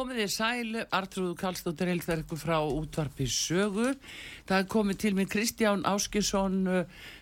Komið 0.00 0.16
þið 0.22 0.30
sæl, 0.32 0.76
Artrúð 0.96 1.32
Kallstóttir 1.36 1.90
Heilþverku 1.90 2.36
frá 2.40 2.54
útvarpi 2.64 3.26
sögu. 3.28 3.90
Það 4.48 4.62
er 4.62 4.68
komið 4.72 4.98
til 5.02 5.10
mig 5.18 5.26
Kristján 5.28 5.82
Áskisson 5.84 6.54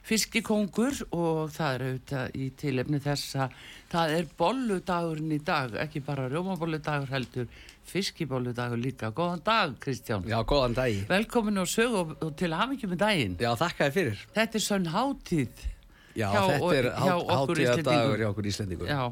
fiskikongur 0.07 1.01
og 1.09 1.49
það 1.57 1.73
er 1.73 1.83
auðvitað 1.89 2.37
í 2.39 2.45
tilefni 2.61 3.01
þess 3.03 3.33
að 3.43 3.57
það 3.91 4.15
er 4.15 4.29
bolludagurinn 4.39 5.35
í 5.35 5.41
dag, 5.49 5.75
ekki 5.83 6.05
bara 6.07 6.29
rjómabolludagur 6.31 7.11
heldur, 7.11 7.49
fiskibólludagur 7.91 8.79
líka. 8.79 9.11
Góðan 9.11 9.43
dag 9.49 9.73
Kristján. 9.83 10.29
Já, 10.31 10.39
góðan 10.47 10.77
dag. 10.79 11.01
Velkomin 11.11 11.59
á 11.59 11.67
sögu 11.67 12.05
og, 12.05 12.13
og 12.23 12.37
til 12.39 12.53
hafingjum 12.55 12.93
með 12.95 13.01
daginn. 13.03 13.35
Já, 13.43 13.49
þakka 13.59 13.89
þér 13.89 13.97
fyrir. 13.97 14.23
Þetta 14.37 14.61
er 14.61 14.65
sönn 14.69 14.87
hátíð. 14.93 15.65
Já, 16.13 16.29
hjá, 16.31 16.45
þetta 16.53 16.71
er 16.77 16.89
hátíðadagur 17.01 18.23
hjá 18.23 18.29
okkur 18.31 18.49
Íslendingur. 18.53 18.93
Já, 18.95 19.03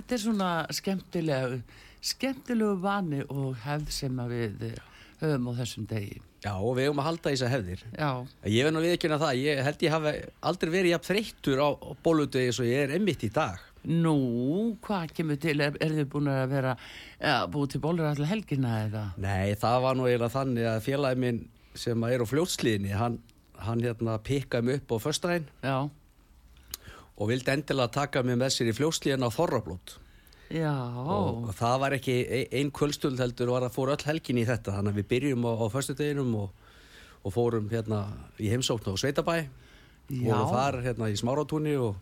þetta 0.00 0.18
er 0.18 0.22
svona 0.24 0.50
skemmtilega 0.74 1.62
skemmtilegu 2.00 2.80
vani 2.80 3.22
og 3.28 3.54
hefð 3.64 3.94
sem 3.94 4.20
við 4.30 4.66
höfum 5.20 5.48
á 5.48 5.52
þessum 5.60 5.86
degi. 5.88 6.20
Já, 6.40 6.54
og 6.56 6.76
við 6.78 6.88
höfum 6.88 7.02
að 7.02 7.08
halda 7.10 7.32
þess 7.32 7.44
að 7.44 7.52
hefðir. 7.54 7.82
Já. 7.92 8.10
Ég 8.48 8.64
verð 8.64 8.76
nú 8.76 8.84
viðkjöna 8.84 9.18
það, 9.20 9.40
ég 9.44 9.64
held 9.66 9.82
ég 9.84 9.94
hafi 9.96 10.12
aldrei 10.50 10.70
verið 10.72 10.94
jafn 10.94 11.08
þreyttur 11.10 11.60
á 11.60 11.68
bóludegi 12.04 12.48
eins 12.48 12.60
og 12.62 12.70
ég 12.70 12.86
er 12.86 12.94
emmitt 12.96 13.26
í 13.26 13.32
dag. 13.34 13.60
Nú, 13.90 14.16
hvað 14.84 15.14
kemur 15.16 15.38
til? 15.40 15.56
Er, 15.64 15.76
er 15.80 15.94
þið 15.96 16.08
búin 16.12 16.28
að 16.32 16.42
vera 16.52 16.74
ja, 16.76 17.36
búið 17.48 17.74
til 17.74 17.82
bólur 17.84 18.08
allir 18.08 18.28
helgina 18.28 18.74
eða? 18.86 19.04
Nei, 19.20 19.56
það 19.60 19.78
var 19.84 19.96
nú 19.96 20.08
eiginlega 20.08 20.34
þannig 20.34 20.68
að 20.68 20.82
félagi 20.88 21.22
minn 21.24 21.40
sem 21.80 22.04
er 22.08 22.24
á 22.24 22.26
fljótsliðinni, 22.28 22.92
hann, 22.96 23.20
hann 23.60 23.84
hérna 23.84 24.18
pikkaði 24.24 24.68
mig 24.68 24.82
upp 24.82 24.96
á 24.96 25.04
förstæðin 25.06 25.48
og 27.20 27.28
vildi 27.28 27.52
endilega 27.52 27.92
taka 27.92 28.24
mig 28.24 28.40
með 28.40 28.54
sér 28.56 28.72
í 28.72 28.76
fljótsliðin 28.76 29.28
á 29.28 29.30
Þorrablót. 29.32 29.99
Já. 30.50 30.74
Og, 30.98 31.50
það 31.54 31.76
var 31.84 31.94
ekki 31.94 32.16
einn 32.50 32.72
kvöldstund 32.74 33.20
heldur 33.22 33.52
var 33.54 33.66
að 33.68 33.76
fóra 33.76 33.94
öll 33.94 34.06
helgin 34.08 34.40
í 34.40 34.46
þetta 34.48 34.74
þannig 34.74 34.96
að 34.96 35.00
við 35.00 35.08
byrjum 35.12 35.46
á, 35.46 35.52
á 35.62 35.66
förstudeginum 35.70 36.32
og, 36.40 36.70
og 37.22 37.34
fórum 37.34 37.68
hérna 37.70 38.04
í 38.42 38.50
heimsókn 38.50 38.90
á 38.90 38.98
Sveitabæ 38.98 39.36
og 40.10 40.50
þar 40.50 40.80
hérna 40.82 41.10
í 41.10 41.18
Smáratúni 41.18 41.76
og 41.78 41.94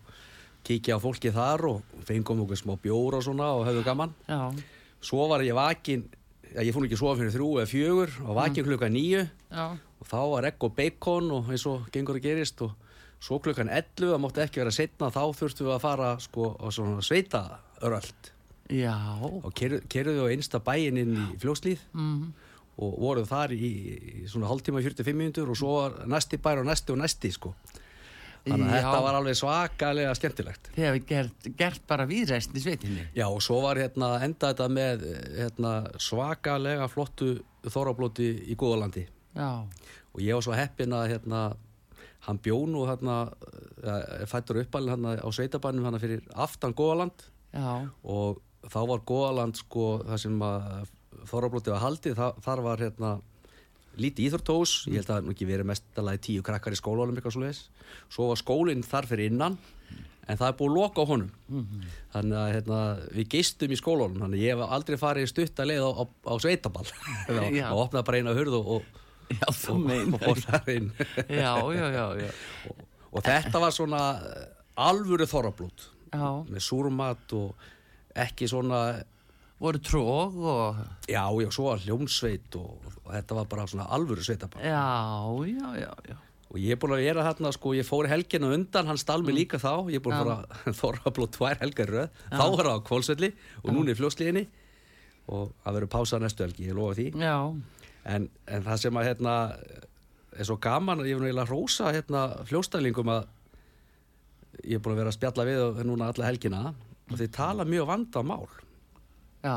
kíkja 0.66 0.96
á 0.96 1.02
fólki 1.02 1.32
þar 1.34 1.66
og 1.68 1.98
fengum 2.08 2.42
okkur 2.44 2.60
smá 2.60 2.74
bjór 2.80 3.18
og 3.18 3.24
svona 3.24 3.50
og 3.56 3.66
höfðu 3.68 3.84
gaman 3.86 4.14
Já. 4.28 4.48
svo 5.00 5.28
var 5.30 5.44
ég 5.44 5.56
vakin 5.56 6.06
ég 6.56 6.72
fór 6.74 6.88
ekki 6.88 6.98
svo 6.98 7.14
fyrir 7.18 7.34
þrjú 7.34 7.50
eða 7.60 7.70
fjögur 7.70 8.16
og 8.24 8.34
vakin 8.40 8.64
mm. 8.64 8.68
klukka 8.68 8.90
nýju 8.92 9.22
Já. 9.52 9.66
og 9.76 10.08
þá 10.08 10.20
var 10.32 10.48
egg 10.48 10.64
og 10.64 10.74
bacon 10.76 11.30
og 11.36 11.52
eins 11.52 11.66
og 11.68 11.88
gengur 11.92 12.18
að 12.18 12.26
gerist 12.30 12.64
og 12.64 12.72
svo 13.20 13.40
klukkan 13.42 13.68
11 13.68 14.12
það 14.14 14.22
mótti 14.22 14.44
ekki 14.44 14.62
vera 14.62 14.74
setna 14.74 15.12
þá 15.12 15.22
þurftum 15.36 15.68
við 15.68 15.76
að 15.76 15.84
fara 15.84 16.10
sko 16.22 16.52
á 16.56 16.66
svona 16.72 17.04
sveitaöröld 17.04 18.32
Já. 18.68 18.94
og 19.20 19.50
kerðuðu 19.56 20.28
á 20.28 20.32
einsta 20.32 20.60
bæin 20.60 21.00
inn 21.00 21.14
í 21.16 21.26
fljókslíð 21.40 21.82
mm. 21.96 22.22
og 22.84 22.96
voruð 23.00 23.28
þar 23.30 23.54
í, 23.56 23.70
svona 24.28 24.50
hálftíma 24.50 24.82
45 24.84 25.16
minútur 25.16 25.52
og 25.52 25.56
svo 25.56 25.74
var 25.78 26.00
næsti 26.10 26.40
bær 26.44 26.60
og 26.60 26.68
næsti 26.68 26.92
og 26.92 26.98
næsti 27.00 27.30
sko 27.32 27.54
þannig 28.48 28.68
að 28.68 28.74
Já. 28.74 28.80
þetta 28.80 29.00
var 29.04 29.18
alveg 29.18 29.38
svakalega 29.40 30.16
skemmtilegt 30.16 30.68
Þið 30.74 30.86
hefði 30.86 31.00
gert, 31.08 31.48
gert 31.58 31.86
bara 31.90 32.06
výræst 32.08 32.54
í 32.56 32.62
sveitinni. 32.64 33.06
já 33.16 33.26
og 33.26 33.40
svo 33.44 33.60
var 33.64 33.80
hérna 33.80 34.10
enda 34.24 34.52
þetta 34.52 34.68
með 34.72 35.06
hérna, 35.36 35.72
svakalega 36.00 36.88
flottu 36.92 37.38
þorrablóti 37.68 38.28
í 38.48 38.56
Góðalandi 38.58 39.06
Já. 39.36 39.64
og 40.12 40.20
ég 40.22 40.36
var 40.38 40.44
svo 40.46 40.56
heppin 40.56 40.94
að 40.96 41.08
hérna 41.14 41.42
hann 42.28 42.40
bjónu 42.44 42.84
hérna 42.88 43.18
ja, 43.84 44.26
fættur 44.28 44.60
uppalinn 44.62 44.94
hérna 44.96 45.16
á 45.20 45.28
sveitabannum 45.32 45.88
hérna 45.88 46.00
fyrir 46.02 46.24
aftan 46.34 46.76
Góðaland 46.76 47.26
Já. 47.52 47.88
og 48.04 48.42
þá 48.72 48.78
var 48.92 49.02
Góðaland 49.08 49.58
sko 49.58 49.88
það 50.04 50.22
sem 50.24 50.44
að 50.44 50.92
þorrablótið 51.28 51.74
var 51.74 51.84
haldið, 51.84 52.18
það, 52.18 52.38
þar 52.44 52.64
var 52.66 52.84
hérna 52.84 53.14
lítið 53.98 54.28
íþórtós, 54.28 54.74
ég 54.86 55.00
held 55.00 55.08
að 55.08 55.16
það 55.16 55.24
nú 55.26 55.34
ekki 55.34 55.48
verið 55.48 55.68
mestalagi 55.72 56.22
tíu 56.28 56.44
krakkar 56.46 56.76
í 56.76 56.78
skólanum 56.78 57.16
eitthvað 57.18 57.34
svo 57.34 57.42
leiðis 57.42 57.64
svo 58.14 58.28
var 58.30 58.38
skólinn 58.38 58.84
þar 58.86 59.08
fyrir 59.10 59.32
innan 59.32 59.58
en 60.28 60.36
það 60.36 60.50
er 60.50 60.56
búið 60.58 60.70
að 60.70 60.76
loka 60.76 61.04
á 61.04 61.06
honum. 61.08 61.30
Mhm. 61.48 61.84
þannig 62.12 62.38
að 62.38 62.48
hérna, 62.54 62.80
við 63.16 63.28
geistum 63.34 63.72
í 63.72 63.78
skólanum. 63.80 64.20
Þannig 64.22 64.38
að 64.38 64.44
ég 64.44 64.56
hef 64.56 64.72
aldrei 64.76 64.96
farið 65.00 65.28
stutt 65.30 65.62
að 65.62 65.70
leið 65.70 65.84
á, 65.88 65.90
á, 65.96 66.04
á 66.04 66.34
sveitaball. 66.44 66.88
Og 67.72 67.80
opnaði 67.86 68.04
bara 68.04 68.20
eina 68.20 68.34
hurð 68.36 68.58
og, 68.60 68.82
Já, 69.28 69.48
og, 69.72 70.14
og 70.24 70.38
þar 70.40 70.70
inn. 70.72 70.92
Já, 71.28 71.52
já, 71.76 72.28
og, 72.68 72.84
og 73.12 73.24
þetta 73.24 73.60
var 73.60 73.74
svona 73.76 74.02
alvöru 74.76 75.26
þorrablót. 75.28 75.88
Já. 76.08 76.40
með 76.48 76.62
súrmat 76.64 77.32
og 77.36 77.66
ekki 78.26 78.48
svona 78.50 78.82
Voru 79.58 79.80
tróg 79.82 80.36
og... 80.38 80.76
Já, 81.10 81.24
já, 81.42 81.48
svo 81.50 81.64
var 81.72 81.80
hljómsveit 81.82 82.54
og, 82.60 82.76
og 83.02 83.08
þetta 83.10 83.34
var 83.40 83.46
bara 83.50 83.64
svona 83.66 83.88
alvöru 83.90 84.22
sveitaball. 84.22 84.62
Já, 84.62 84.84
já, 85.50 85.70
já, 85.82 85.88
já. 86.12 86.18
Og 86.52 86.60
ég 86.62 86.76
er 86.76 86.78
búin 86.78 86.94
að 86.94 87.02
vera 87.02 87.24
þarna, 87.26 87.50
sko, 87.56 87.72
ég 87.74 87.84
fór 87.88 88.06
helgina 88.08 88.52
undan, 88.54 88.86
hann 88.86 89.00
stál 89.02 89.18
Mm. 89.18 89.26
mig 89.26 89.34
líka 89.34 89.58
þá, 89.58 89.72
ég 89.90 89.98
er 89.98 90.04
búin 90.06 90.14
að 90.14 90.30
fara 90.30 90.72
þorra 90.80 91.10
blóð 91.16 91.32
tvær 91.34 91.58
helgar 91.64 91.90
röð, 91.90 92.22
þá 92.30 92.44
var 92.54 92.68
það 92.68 92.78
á 92.78 92.86
kvólsvelli 92.86 93.32
og 93.64 93.68
núna 93.74 93.90
í 93.90 93.98
fljósliðinni 93.98 94.44
og 95.34 95.50
það 95.66 95.74
verður 95.80 95.90
pása 95.96 96.22
næstu 96.22 96.46
helgi, 96.46 96.68
ég 96.70 96.78
lofa 96.78 96.94
því. 97.00 97.08
Já, 97.18 97.34
En, 98.14 98.30
en 98.46 98.62
það 98.64 98.78
sem 98.86 98.96
að, 99.02 99.08
hérna, 99.10 99.34
er 100.38 100.46
svo 100.48 100.54
gaman, 100.62 101.02
ég 101.04 101.18
er 101.18 101.20
nú 101.20 101.26
eiginlega 101.26 101.48
að 101.50 101.56
rósa, 101.56 101.90
hérna, 101.98 102.22
fljóstælingum 102.46 103.10
að 103.12 103.26
ég 104.62 104.78
er 104.78 104.86
búin 104.86 104.94
að 104.94 105.02
vera 105.02 105.10
að 105.12 105.18
spjalla 105.18 105.44
við 105.50 105.64
og 105.66 105.82
núna 105.90 106.12
alla 106.14 106.30
helgina 106.30 106.62
og 107.10 107.18
þeir 107.20 107.30
tala 107.36 107.64
mjög 107.68 107.86
vanda 107.92 108.22
mál. 108.22 108.48
já, 109.44 109.56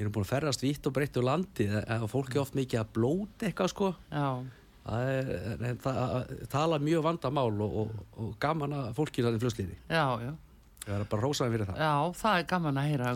Ég 0.00 0.06
er 0.06 0.12
búin 0.14 0.24
að 0.24 0.30
ferðast 0.32 0.62
vitt 0.64 0.86
og 0.88 0.94
breytt 0.96 1.16
úr 1.20 1.26
landi 1.28 1.66
og 1.68 2.06
fólk 2.08 2.30
er 2.32 2.40
oft 2.40 2.54
mikið 2.56 2.78
að 2.80 2.92
blóta 2.96 3.46
eitthvað 3.50 3.68
sko. 3.74 3.90
já. 4.10 4.28
Það 4.80 5.08
er, 5.12 5.74
það 5.84 6.30
tala 6.50 6.78
mjög 6.80 7.02
vandamál 7.04 7.50
og, 7.60 7.74
og, 7.82 7.90
og 8.16 8.30
gaman 8.40 8.72
að 8.78 8.86
fólki 8.96 9.20
þannig 9.26 9.42
fljóðslýði. 9.42 9.76
Já, 9.92 10.06
já. 10.24 10.30
Ég 10.88 10.94
er 10.96 11.04
bara 11.12 11.22
rósaði 11.26 11.52
fyrir 11.52 11.68
það. 11.68 11.82
Já, 11.84 11.92
það 12.22 12.38
er 12.40 12.46
gaman 12.54 12.78
að 12.80 12.86
heyra 12.88 13.10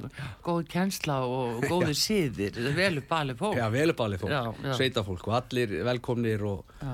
góð 0.44 0.60
kjensla 0.74 1.16
og 1.24 1.64
góði 1.72 1.94
síðir, 1.96 2.60
velu 2.76 3.02
bali 3.08 3.34
fólk. 3.40 3.56
Já, 3.56 3.64
velubali 3.72 4.20
fólk, 4.20 4.34
Já, 4.36 4.42
já. 4.68 4.74
sveitafólk 4.76 5.24
og 5.32 5.38
allir 5.40 5.72
velkomnir 5.88 6.44
og 6.52 6.76
Já. 6.84 6.92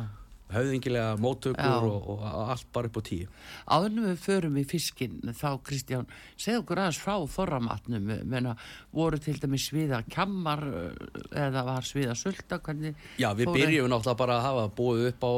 Höfðingilega 0.55 1.15
móttökur 1.21 1.87
og, 1.89 2.11
og 2.15 2.25
allt 2.55 2.69
bara 2.75 2.91
upp 2.91 2.99
á 2.99 3.03
tíu. 3.07 3.29
Áðurnum 3.71 4.11
við 4.11 4.21
förum 4.25 4.59
í 4.61 4.65
fiskinn 4.69 5.35
þá 5.37 5.49
Kristján, 5.67 6.09
segð 6.41 6.63
okkur 6.63 6.83
aðeins 6.83 7.01
frá 7.01 7.15
þorramatnum, 7.35 8.13
menna 8.31 8.57
voru 8.95 9.21
til 9.23 9.37
dæmis 9.41 9.69
sviða 9.71 10.03
kammar 10.11 10.65
eða 11.31 11.65
var 11.69 11.87
sviða 11.87 12.17
sulta, 12.19 12.61
hvernig 12.65 12.95
Já, 13.21 13.31
við 13.39 13.53
byrjum 13.55 13.91
náttúrulega 13.91 14.23
bara 14.23 14.39
að 14.39 14.47
hafa 14.49 14.71
búið 14.81 15.11
upp 15.13 15.27
á 15.27 15.33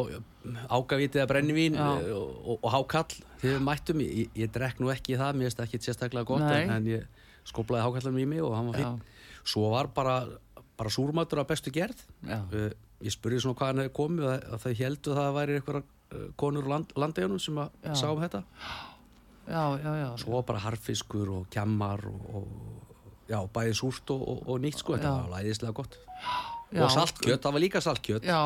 ágavítið 0.73 1.23
að 1.23 1.29
brennivín 1.31 1.77
Já. 1.79 1.85
og, 1.87 2.31
og, 2.43 2.57
og 2.59 2.71
hákall 2.75 3.19
þegar 3.41 3.57
við 3.57 3.67
mættum. 3.67 4.05
Ég, 4.05 4.31
ég 4.43 4.55
drekk 4.55 4.81
nú 4.83 4.93
ekki 4.93 5.19
það, 5.21 5.37
mér 5.39 5.49
finnst 5.49 5.61
það 5.61 5.69
ekki 5.69 5.83
sérstaklega 5.87 6.29
gott 6.29 6.47
en, 6.49 6.73
en 6.77 6.89
ég 6.91 7.29
skóplaði 7.49 7.87
hákallanum 7.87 8.23
í 8.23 8.29
mig 8.35 8.43
og 8.45 8.57
hann 8.57 8.71
var 8.71 8.81
fín. 8.81 9.03
Svo 9.43 9.73
var 9.73 9.91
bara, 9.95 10.17
bara 10.79 10.95
súrmatur 10.95 11.43
af 11.43 11.51
bestu 11.51 11.73
gerð. 11.75 12.03
Já. 12.27 12.41
Ég 13.03 13.15
spurði 13.15 13.41
svona 13.43 13.59
hvað 13.59 13.71
hann 13.73 13.83
hefði 13.83 13.95
komið 13.99 14.29
og 14.29 14.47
að 14.57 14.63
þau 14.65 14.73
heldu 14.83 15.15
það 15.17 15.27
að 15.29 15.37
væri 15.39 15.57
eitthvað 15.59 15.79
uh, 15.83 16.25
konur 16.43 16.69
land, 16.71 16.93
landegjunum 17.03 17.41
sem 17.43 17.61
að 17.63 17.71
Já. 17.89 17.95
sá 17.99 18.07
um 18.13 18.21
þetta. 18.23 18.43
Já, 19.49 19.63
já, 19.83 19.91
já. 19.99 20.09
Svo 20.23 20.43
bara 20.47 20.61
harfiskur 20.63 21.31
og 21.35 21.47
kjammar 21.51 22.05
og, 22.07 22.27
og 22.39 23.25
já, 23.33 23.41
bæði 23.57 23.75
súrt 23.75 24.13
og, 24.15 24.23
og, 24.23 24.43
og 24.55 24.61
nýtt 24.63 24.79
sko, 24.85 24.95
þetta 24.97 25.15
var 25.19 25.33
læðislega 25.41 25.75
gott. 25.81 25.99
Já. 26.73 26.85
Og 26.87 26.93
saltkjöt, 26.95 27.43
það 27.43 27.57
var 27.59 27.65
líka 27.67 27.83
saltkjöt. 27.85 28.25
Já, 28.31 28.39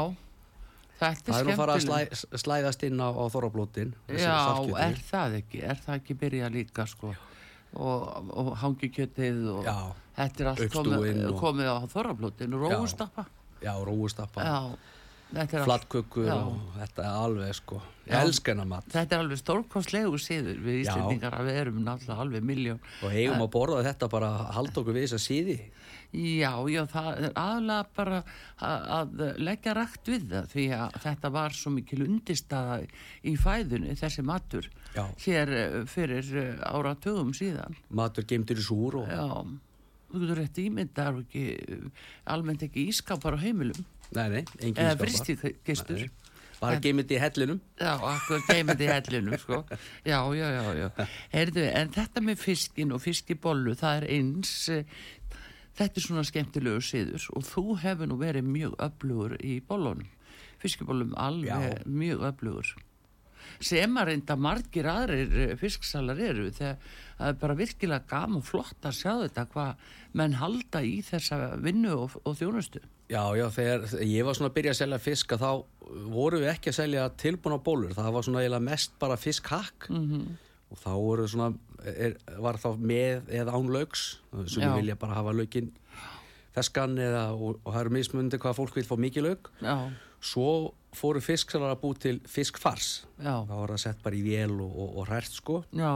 þetta 0.97 1.29
Það 1.29 1.37
er 1.37 1.45
er 1.45 1.51
nú 1.51 1.57
fara 1.61 1.77
að 1.77 1.85
skemmtileg. 1.85 2.17
slæ, 2.25 2.41
slæðast 2.47 2.87
inn 2.89 3.05
á, 3.05 3.09
á 3.13 3.25
þorrablótin. 3.37 3.93
Já, 4.09 4.35
er 4.89 4.97
það 5.13 5.37
ekki, 5.43 5.61
er 5.69 5.83
það 5.85 6.01
ekki 6.01 6.17
byrja 6.25 6.49
líka 6.57 6.87
sko 6.89 7.13
og, 7.77 8.31
og 8.33 8.51
hangikjötið 8.63 9.41
og 9.53 9.67
Já, 9.69 9.77
þetta 10.17 10.43
er 10.47 10.51
allt 10.55 10.73
komið, 10.73 11.21
komið 11.45 11.69
á 11.69 11.77
þorrablótin 11.93 12.57
og 12.57 12.65
róustappa, 12.71 13.27
Já, 13.65 14.67
flattkökur 15.35 16.29
Já. 16.29 16.37
og 16.39 16.75
þetta 16.79 17.03
er 17.03 17.17
alveg 17.27 17.55
sko, 17.59 17.81
ég 18.07 18.15
elska 18.21 18.53
hennar 18.53 18.69
mat 18.71 18.87
þetta 18.93 19.17
er 19.17 19.25
alveg 19.25 19.41
stórkostlegu 19.41 20.21
síður 20.23 20.61
við 20.63 20.85
Já. 20.85 20.93
Íslendingar 20.93 21.35
að 21.35 21.49
við 21.49 21.59
erum 21.63 21.81
náttúrulega 21.83 22.27
alveg 22.27 22.47
miljón. 22.47 22.79
og 23.03 23.11
eigum 23.11 23.43
að 23.43 23.51
borða 23.57 23.83
þetta 23.89 24.11
bara 24.13 24.31
að 24.37 24.53
halda 24.59 24.83
okkur 24.83 24.97
við 24.97 25.07
þess 25.09 25.19
að 25.19 25.25
síði 25.27 25.59
Já, 26.17 26.53
já, 26.71 26.85
það 26.89 27.09
er 27.27 27.33
aðlega 27.37 27.87
bara 27.97 28.19
að, 28.63 28.85
að 28.97 29.23
leggja 29.43 29.75
rækt 29.77 30.09
við 30.09 30.29
það 30.31 30.47
því 30.53 30.67
að 30.79 30.99
þetta 31.03 31.31
var 31.35 31.57
svo 31.59 31.73
mikil 31.75 31.99
undirstaða 32.07 32.79
í 33.27 33.35
fæðunni, 33.37 33.97
þessi 33.99 34.25
matur, 34.25 34.71
Já. 34.95 35.03
hér 35.27 35.53
eh, 35.59 35.77
fyrir 35.91 36.31
áratugum 36.65 37.35
síðan. 37.37 37.77
matur 37.91 38.25
geimtur 38.25 38.63
í 38.63 38.65
súr 38.65 39.01
og, 39.03 39.11
Já, 39.11 39.27
þú 40.11 40.23
getur 40.23 40.41
rétt 40.41 40.61
ímyndar 40.63 41.17
og 41.17 41.25
ekki, 41.25 41.91
almennt 42.33 42.63
ekki 42.67 42.87
ískapar 42.93 43.37
á 43.37 43.39
heimilum, 43.43 43.85
nei, 44.17 44.29
nei, 44.31 44.45
engin 44.61 44.81
eða 44.85 44.95
skapar. 44.95 45.03
fristikistur. 45.05 46.01
Nei, 46.07 46.11
bara 46.57 46.79
geimindi 46.81 47.19
í 47.19 47.21
hellinum 47.21 47.59
Já, 47.77 47.91
akkur 48.01 48.41
geimandi 48.49 48.87
í 48.87 48.89
hellinu, 48.89 49.37
sko. 49.43 49.59
Já, 50.09 50.21
já, 50.33 50.47
já, 50.55 50.63
já. 50.79 51.07
Heyrðu, 51.35 51.67
en 51.83 51.91
þetta 51.93 52.23
með 52.25 52.41
fiskin 52.41 52.95
og 52.97 53.03
fiskibollu, 53.05 53.75
það 53.77 53.99
er 54.01 54.07
eins, 54.17 54.55
eh, 54.73 54.85
þetta 55.77 56.01
er 56.01 56.07
svona 56.07 56.25
skemmtilegu 56.25 56.81
siður 56.81 57.27
og 57.37 57.45
þú 57.45 57.65
hefur 57.83 58.09
nú 58.09 58.17
verið 58.23 58.49
mjög 58.49 58.79
öflugur 58.89 59.37
í 59.45 59.59
bollunum. 59.69 60.09
Fiskibollum 60.63 61.13
alveg 61.21 61.51
Já. 61.53 61.83
mjög 61.85 62.25
öflugur. 62.31 62.73
Sem 63.61 63.97
að 63.97 64.07
reynda 64.11 64.37
margir 64.37 64.87
aðrir 64.91 65.37
eh, 65.51 65.55
fisksalar 65.61 66.19
eru 66.21 66.51
þegar 66.51 66.77
það 67.17 67.29
er 67.33 67.39
bara 67.41 67.55
virkilega 67.57 68.05
gaman 68.11 68.37
og 68.43 68.45
flott 68.45 68.85
að 68.85 68.97
sjá 68.99 69.13
þetta 69.23 69.47
hvað 69.53 69.75
menn 70.17 70.35
halda 70.41 70.83
í 70.85 70.99
þessa 71.05 71.39
vinnu 71.61 71.93
og, 71.97 72.17
og 72.25 72.37
þjónustu. 72.39 72.81
Já, 73.09 73.23
já, 73.39 73.47
þegar 73.55 73.85
ég 74.03 74.25
var 74.27 74.35
svona 74.35 74.51
að 74.51 74.55
byrja 74.57 74.73
að 74.75 74.81
selja 74.81 74.99
fisk 74.99 75.33
að 75.37 75.45
þá 75.45 75.51
voru 76.11 76.41
við 76.43 76.51
ekki 76.51 76.73
að 76.73 76.79
selja 76.81 77.09
tilbúna 77.23 77.59
bólur, 77.63 77.93
það 77.95 78.13
var 78.17 78.23
svona 78.27 78.41
eiginlega 78.43 78.67
mest 78.67 78.97
bara 78.99 79.17
fiskhakk 79.17 79.87
Mhm. 79.89 80.07
-hmm. 80.11 80.37
og 80.71 80.79
þá 80.83 80.91
voru 80.99 81.29
svona, 81.29 81.55
er, 81.87 82.17
var 82.43 82.57
þá 82.59 82.69
með 82.77 83.29
eða 83.31 83.53
án 83.55 83.69
lauks, 83.71 84.19
sem 84.49 84.63
við 84.67 84.75
vilja 84.81 84.97
bara 84.99 85.15
hafa 85.15 85.33
laukin 85.33 85.71
feskan 86.57 86.97
eða, 86.99 87.31
og, 87.37 87.61
og 87.65 87.73
það 87.75 87.81
eru 87.85 87.91
mismundi 87.91 88.39
hvað 88.41 88.57
fólk 88.57 88.75
vil 88.79 88.85
fá 88.89 88.97
mikið 88.97 89.23
lauk 89.29 89.51
Já, 89.61 89.77
svo 90.21 90.73
fóru 90.97 91.21
fisksalar 91.21 91.75
að 91.75 91.81
bú 91.83 91.91
til 92.01 92.21
fiskfars. 92.27 93.05
Já, 93.21 93.43
þá 93.45 93.53
var 93.53 93.75
það 93.75 93.83
sett 93.83 94.03
bara 94.03 94.17
í 94.17 94.23
vél 94.25 94.55
og, 94.61 94.71
og, 94.73 94.95
og 95.03 95.09
hrært 95.11 95.33
sko. 95.37 95.59
Já, 95.77 95.93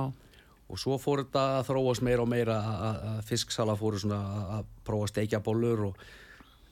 og 0.71 0.79
svo 0.79 0.99
fór 1.03 1.25
þetta 1.25 1.45
að 1.61 1.69
þróast 1.71 2.05
meira 2.07 2.23
og 2.23 2.29
meira 2.31 2.59
að- 2.61 2.83
að 2.89 2.99
að 3.11 3.23
fisksala 3.31 3.77
fóru 3.81 3.99
svona 4.03 4.19
að- 4.21 4.51
að 4.59 4.65
prófa 4.87 5.07
að 5.09 5.13
steikja 5.15 5.41
bollur 5.43 5.85
og 5.89 5.97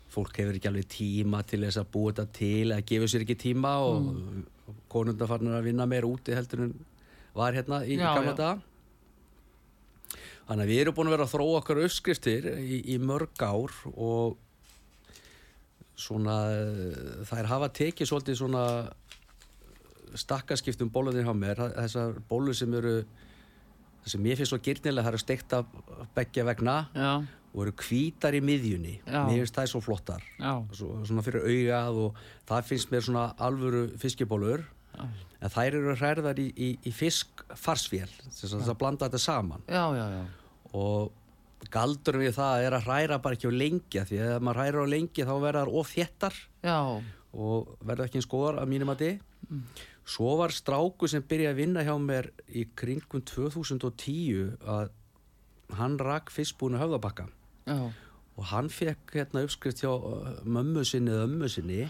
fólk 0.09 0.37
hefur 0.41 0.55
ekki 0.59 0.69
alveg 0.71 0.87
tíma 0.93 1.43
til 1.47 1.61
þess 1.65 1.81
að 1.83 1.91
búa 1.93 2.13
þetta 2.13 2.33
til 2.33 2.69
eða 2.73 2.85
gefur 2.87 3.09
sér 3.13 3.25
ekki 3.27 3.39
tíma 3.43 3.73
og 3.85 4.03
mm. 4.13 4.45
konundar 4.89 5.29
farnir 5.29 5.57
að 5.59 5.67
vinna 5.69 5.87
meira 5.87 6.07
úti 6.09 6.35
heldur 6.37 6.63
en 6.69 6.75
var 7.35 7.53
hérna 7.53 7.83
í, 7.85 7.97
daga. 7.99 8.59
Þannig 10.49 10.65
að 10.65 10.71
við 10.73 10.81
erum 10.81 10.95
búin 10.97 11.11
að 11.11 11.15
vera 11.17 11.27
að 11.29 11.33
þróa 11.35 11.57
okkar 11.61 11.81
uppskriftir 11.85 12.47
í, 12.57 12.79
í 12.95 12.97
mörg 12.99 13.43
ár 13.45 13.75
og 13.93 14.39
svona 15.99 16.37
eh, 16.55 17.25
þær 17.29 17.51
hafa 17.51 17.71
tekið 17.75 18.11
svolítið 18.11 18.41
svona 18.41 18.65
stakkaskiptum 20.19 20.91
bólunir 20.93 21.27
hjá 21.27 21.35
mér. 21.37 21.61
Þessar 21.77 22.21
bólur 22.31 22.57
sem 22.57 22.73
eru 22.79 23.01
sem 24.09 24.23
mér 24.25 24.39
finnst 24.39 24.55
svo 24.55 24.61
gyrnilega 24.65 25.05
það 25.05 25.13
eru 25.13 25.21
steikt 25.21 25.55
af 25.59 25.67
beggja 26.17 26.45
vegna 26.49 26.77
já, 26.95 27.11
og 27.53 27.61
eru 27.65 27.75
hvítar 27.83 28.37
í 28.37 28.41
miðjunni. 28.45 28.95
Já. 29.03 29.21
mér 29.27 29.43
finnst 29.43 29.59
það 29.59 29.71
svo 29.75 29.83
flottar. 29.85 30.25
Já, 30.39 30.55
svo, 30.79 30.95
svona 31.09 31.25
fyrir 31.27 31.45
augað 31.45 32.03
og 32.07 32.23
það 32.49 32.69
finnst 32.71 32.93
mér 32.95 33.07
svona 33.09 33.29
alvöru 33.49 33.85
fiskibólur 34.01 34.65
en 34.99 35.53
þær 35.55 35.77
eru 35.79 35.95
hræðar 35.95 36.41
í, 36.43 36.49
í, 36.57 36.73
í 36.89 36.93
fiskfarsvél 36.95 38.09
þess 38.33 38.57
að 38.57 38.79
blanda 38.81 39.07
þetta 39.07 39.23
saman. 39.23 39.67
Já, 39.69 39.85
já, 39.95 40.07
já. 40.17 40.23
og 40.79 41.13
galdur 41.75 42.21
við 42.23 42.35
það 42.39 42.65
er 42.67 42.77
að 42.79 42.89
hræra 42.89 43.21
bara 43.23 43.39
ekki 43.39 43.51
á 43.51 43.61
lengja 43.61 44.05
því 44.09 44.19
að 44.23 44.35
ef 44.37 44.43
maður 44.47 44.61
hræra 44.63 44.85
á 44.85 44.93
lengi 44.95 45.27
þá 45.29 45.35
verða 45.43 45.63
þar 45.63 45.73
of 45.81 45.95
þéttar 45.95 46.41
og 47.39 47.73
verða 47.85 48.09
ekki 48.09 48.21
eins 48.21 48.31
góðar 48.31 48.61
að 48.63 48.71
mínum 48.73 48.93
að 48.95 49.03
þið 49.05 49.17
svo 50.09 50.37
var 50.41 50.55
stráku 50.55 51.09
sem 51.11 51.25
byrjaði 51.29 51.53
að 51.53 51.61
vinna 51.61 51.85
hjá 51.85 51.95
mér 52.01 52.31
í 52.49 52.65
kringum 52.79 53.25
2010 53.29 54.55
að 54.65 54.95
hann 55.77 55.99
rak 56.01 56.31
fiskbúinu 56.33 56.81
höfðabakka. 56.81 57.27
Já, 57.69 57.91
og 58.39 58.47
hann 58.53 58.71
fekk 58.71 59.17
hérna 59.19 59.43
uppskrift 59.45 59.83
hjá 59.83 59.91
uh, 59.91 60.39
mömmu 60.47 60.85
sinni 60.87 61.13
eða 61.13 61.27
ömmu 61.27 61.51
sinni 61.51 61.83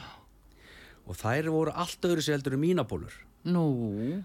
og 1.09 1.17
þær 1.21 1.51
voru 1.53 1.75
allt 1.77 2.05
öðru 2.09 2.25
sér 2.25 2.39
heldur 2.39 2.57
en 2.57 2.65
mínabólur. 2.65 3.15
Nú, 3.49 3.69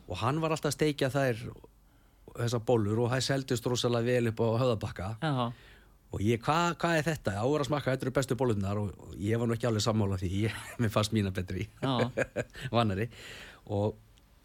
og 0.07 0.17
hann 0.23 0.39
var 0.41 0.55
alltaf 0.55 0.71
að 0.71 0.77
steikja 0.79 1.11
þær 1.13 1.43
þessar 2.37 2.63
bólur 2.67 3.03
og 3.03 3.11
það 3.13 3.25
seldist 3.27 3.69
rosalega 3.69 4.09
vel 4.09 4.31
upp 4.31 4.43
á 4.43 4.47
höfðabakka. 4.63 5.09
Já, 5.23 5.33
og 6.13 6.21
ég, 6.21 6.41
hvað 6.45 6.77
hva 6.83 6.93
er 6.99 7.05
þetta? 7.07 7.35
Á 7.41 7.45
að 7.45 7.67
smakka, 7.67 7.93
þetta 7.95 8.07
eru 8.07 8.15
bestu 8.19 8.37
bólunar 8.37 8.79
og, 8.81 8.93
og 9.01 9.13
ég 9.17 9.41
var 9.41 9.49
nú 9.49 9.57
ekki 9.57 9.69
alveg 9.69 9.85
sammála 9.85 10.19
því 10.21 10.31
ég, 10.45 10.63
mér 10.81 10.93
fannst 10.93 11.15
mína 11.15 11.33
betri. 11.33 11.67
Já. 11.81 12.09
vannari. 12.77 13.09
Og 13.73 13.95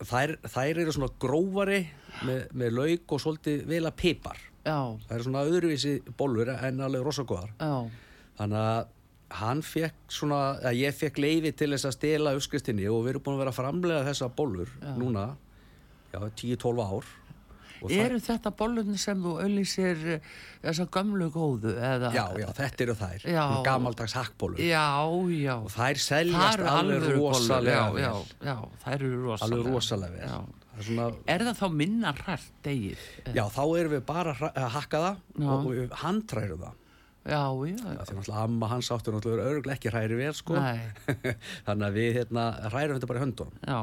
þær, 0.09 0.39
þær 0.49 0.85
eru 0.85 0.95
svona 0.97 1.11
grófari 1.21 1.83
með, 2.25 2.47
með 2.57 2.79
lauk 2.79 3.17
og 3.17 3.25
svolítið 3.25 3.67
vel 3.69 3.85
að 3.85 3.99
pipar. 4.01 4.45
Já, 4.69 4.99
það 5.07 5.17
eru 5.17 5.27
svona 5.27 5.43
öðruvísi 5.49 5.95
bólur 6.19 6.51
en 6.53 6.81
alveg 6.85 7.05
rosagóðar 7.07 7.53
já, 7.57 7.75
þannig 8.41 8.59
að 8.61 8.95
hann 9.39 9.61
fekk 9.65 10.13
svona, 10.13 10.41
að 10.65 10.81
ég 10.81 10.97
fekk 10.97 11.21
leiði 11.21 11.53
til 11.57 11.71
þess 11.75 11.89
að 11.89 11.95
stela 11.97 12.35
uppskriftinni 12.37 12.89
og 12.91 13.03
við 13.05 13.15
erum 13.15 13.25
búin 13.25 13.37
að 13.37 13.43
vera 13.45 13.55
framlega 13.57 14.07
þessa 14.09 14.29
bólur 14.35 14.73
núna 14.99 15.25
já, 16.13 16.21
10-12 16.21 16.83
ár 16.85 17.09
Eru 17.99 18.19
þetta 18.25 18.51
bollunni 18.59 18.99
sem 18.99 19.21
þú 19.23 19.33
auðlýsir 19.45 20.01
eh, 20.17 20.29
þessa 20.65 20.87
gömlu 20.97 21.29
góðu 21.35 21.75
eða? 21.77 22.11
já, 22.15 22.25
já, 22.43 22.47
þetta 22.59 22.85
eru 22.87 22.97
þær 22.99 23.27
Já. 23.31 23.43
gamaldags 23.67 24.17
hakkbólur 24.19 24.59
Já, 24.63 24.85
já. 25.39 25.55
og 25.63 25.71
þær 25.77 26.01
seljast 26.03 26.65
alveg 26.73 27.07
rosalega 27.15 27.77
já, 27.77 28.03
já, 28.03 28.13
já, 28.51 28.57
þær 28.85 28.97
eru 29.09 29.23
rosalega. 29.29 29.47
alveg 29.61 29.73
rosalega 29.75 30.19
vel. 30.19 30.29
Það 30.69 30.83
er 30.83 30.89
svona, 30.89 31.07
Er 31.35 31.43
það 31.49 31.57
þá 31.63 31.69
minna 31.75 32.13
hrært 32.19 32.51
degið? 32.67 33.07
já, 33.35 33.45
þá 33.55 33.63
erum 33.81 33.95
við 33.97 34.05
bara 34.11 34.35
að 34.37 34.45
að 34.65 34.69
hakka 34.77 35.01
það 35.07 35.17
og, 35.39 35.57
og 35.57 35.73
við 35.73 35.97
handrærum 36.05 36.63
það 36.67 36.85
Já, 37.29 37.41
já, 37.69 37.75
já. 37.77 37.83
Það 37.83 37.91
er 37.99 38.17
náttúrulega 38.17 38.43
amma 38.47 38.69
hans 38.71 38.89
áttur 38.95 39.13
náttúrulega 39.19 39.51
örgulega 39.53 39.75
ekki 39.77 39.91
hræri 39.93 40.17
vel 40.17 40.31
sko 40.39 40.55
þannig 41.67 41.85
að 41.89 41.97
við 41.99 42.15
hérna 42.21 42.45
hrærum 42.71 42.97
þetta 42.97 43.09
bara 43.11 43.21
í 43.21 43.25
höndunum 43.27 43.59
Já, 43.69 43.81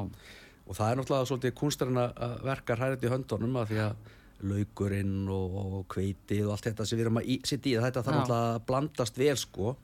og 0.66 0.78
það 0.78 0.92
er 0.92 1.00
náttúrulega 1.00 1.30
svolítið 1.30 1.56
kunstarinn 1.60 2.02
að 2.04 2.38
verka 2.46 2.78
þetta 2.80 3.08
í 3.08 3.12
höndunum 3.14 3.58
að 3.62 3.72
því 3.72 3.82
að 3.86 4.14
laukurinn 4.46 5.18
og, 5.32 5.58
og 5.62 5.82
kveitið 5.94 6.46
og 6.48 6.54
allt 6.56 6.70
þetta 6.70 6.86
sem 6.86 7.00
við 7.00 7.06
erum 7.08 7.20
að 7.22 7.30
setja 7.48 7.72
í 7.72 7.76
það, 7.78 7.86
þetta 7.88 8.04
þarf 8.06 8.18
náttúrulega 8.20 8.54
að 8.56 8.64
blandast 8.70 9.20
vel 9.22 9.36
sko. 9.40 9.76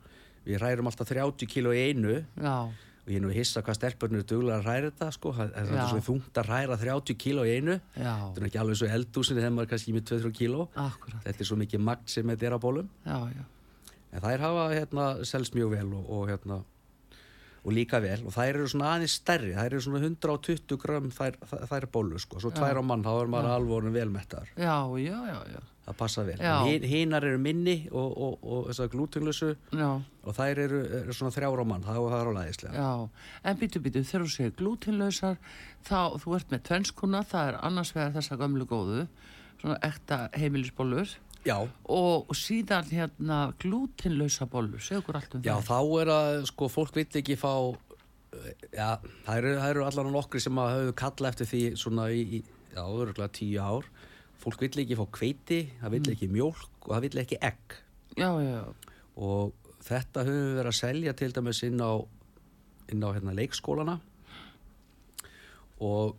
Við 0.46 0.58
hrærum 0.58 0.90
alltaf 0.90 1.12
30 1.12 1.50
kíló 1.52 1.74
í 1.78 1.84
einu. 1.92 2.16
Já, 2.42 2.56
og 3.02 3.10
ég 3.10 3.18
er 3.18 3.24
nú 3.24 3.32
hissa 3.34 3.62
hvað 3.66 3.78
stelpurnir 3.78 4.22
er 4.24 4.28
duglega 4.30 4.58
að 4.60 4.66
hræra 4.68 4.90
þetta 4.92 5.08
sko, 5.16 5.32
það 5.38 5.54
það 5.56 5.72
er 5.78 5.88
svo 5.94 6.02
þungt 6.10 6.42
að 6.42 6.50
hræra 6.52 6.78
30 6.82 7.18
kíló 7.24 7.46
í 7.46 7.54
einu. 7.60 7.78
Já, 7.96 8.12
þetta 8.26 8.42
er 8.42 8.48
ekki 8.50 8.62
alveg 8.62 8.80
svo 8.82 8.90
eldúsinni 8.98 9.42
þegar 9.42 9.56
maður 9.56 9.68
er 9.68 9.72
kannski 9.76 9.96
með 9.96 10.06
2-3 10.12 10.34
kíló. 10.42 10.68
Akkurat, 10.84 11.24
þetta 11.26 11.46
er 11.46 11.50
svo 11.50 11.58
mikið 11.62 11.84
magn 11.88 12.12
sem 12.14 12.34
þetta 12.34 12.50
er 12.50 12.58
á 12.58 12.60
bólum. 12.62 12.92
En 14.12 14.26
þær 14.26 14.44
hafa 14.44 14.68
hérna 14.76 15.08
selst 15.30 15.56
mjög 15.56 15.74
vel 15.78 15.88
og, 15.98 16.10
og 16.12 16.30
hérna 16.30 16.60
og 17.62 17.76
líka 17.76 18.00
vel 18.02 18.24
og 18.26 18.34
þær 18.34 18.56
eru 18.56 18.70
svona 18.72 18.94
aðeins 18.96 19.18
stærri 19.20 19.52
þær 19.54 19.68
eru 19.68 19.82
svona 19.86 20.02
120 20.02 20.80
grömm 20.82 21.12
þær, 21.14 21.38
þær, 21.70 21.86
bólu 21.94 22.22
sko, 22.22 22.40
svo 22.42 22.54
tvær 22.56 22.82
á 22.82 22.84
mann 22.86 23.06
þá 23.06 23.12
er 23.14 23.30
maður 23.30 23.54
alveg 23.58 23.76
orðinn 23.78 23.98
velmettar, 23.98 24.50
já, 24.56 24.74
já, 24.98 25.18
já, 25.30 25.38
já, 25.54 25.62
það 25.86 25.98
passa 26.00 26.26
vel. 26.26 26.38
Já. 26.42 26.56
Hin, 26.66 26.88
hinar 26.90 27.28
eru 27.28 27.42
minni 27.42 27.76
og, 27.92 28.10
og, 28.10 28.38
og 28.42 28.70
þessar 28.72 28.92
glútenlösu 28.94 29.52
já, 29.78 29.90
og 30.02 30.38
þær 30.38 30.64
eru, 30.66 30.82
eru 31.02 31.18
svona 31.18 31.36
þrjára 31.38 31.66
á 31.66 31.72
mann 31.72 31.86
það, 31.86 32.02
það 32.14 32.24
er 32.24 32.32
læðislega. 32.40 32.86
Já, 32.86 33.26
en 33.52 33.60
býtu, 33.62 33.84
býtu, 33.86 34.06
þegar 34.10 34.26
þú 34.26 34.36
segir 34.36 34.56
glútinlausar, 34.62 35.42
þá, 35.86 36.00
þú 36.24 36.38
ert 36.40 36.56
með 36.56 36.64
tvennskuna, 36.70 37.26
það 37.30 37.52
er 37.52 37.60
annars 37.70 37.94
vegar 37.98 38.16
þessa 38.18 38.40
gömlu 38.42 38.70
góðu, 38.70 39.06
svona 39.62 39.78
ekta 39.86 40.24
heimilisbollur, 40.34 41.14
já, 41.46 41.56
og 41.90 42.36
síðan 42.38 42.90
hérna 42.92 43.40
glútinlausa 43.62 44.46
bollur, 44.52 44.82
segðu 44.84 45.02
okkur 45.04 45.20
allt 45.22 45.36
um 45.38 45.46
Já, 45.46 45.54
það. 45.58 45.70
þá 45.72 46.02
er 46.02 46.12
að, 46.16 46.38
sko, 46.52 46.70
fólk 46.72 46.96
vill 47.00 47.08
ekki 47.22 47.38
fá, 47.40 47.54
eh, 48.38 48.68
já, 48.76 48.90
það 49.26 49.38
eru, 49.42 49.54
það 49.62 49.70
eru 49.76 49.86
allan 49.88 50.12
nokkri 50.16 50.42
sem 50.44 50.62
að 50.62 50.74
höfðu 50.76 50.96
kalla 51.04 51.32
eftir 51.34 51.50
því 51.52 51.62
svona 51.82 52.10
í, 52.14 52.22
í 52.40 52.44
já, 52.76 52.84
örgulega 52.86 53.32
tíu 53.40 53.62
ár. 53.62 53.90
Fólk 54.42 54.62
vill 54.64 54.84
ekki 54.86 54.98
fá 54.98 55.04
kveiti, 55.18 55.60
það 55.82 55.92
vill 55.98 56.14
ekki 56.16 56.30
mjólk 56.34 56.88
og 56.88 56.94
það 56.96 57.04
vill 57.08 57.24
ekki 57.26 57.42
egg. 57.46 57.76
Já, 58.18 58.30
já, 58.42 58.54
já, 58.58 58.96
Og 59.22 59.54
þetta 59.86 60.24
höfum 60.26 60.46
við 60.48 60.56
verið 60.60 60.72
að 60.72 60.80
selja 60.80 61.14
til 61.20 61.32
dæmis 61.36 61.60
inn 61.68 61.82
á, 61.82 61.92
inn 62.92 63.04
á 63.06 63.10
hérna, 63.14 63.34
leikskólana 63.38 64.00
og 65.82 66.16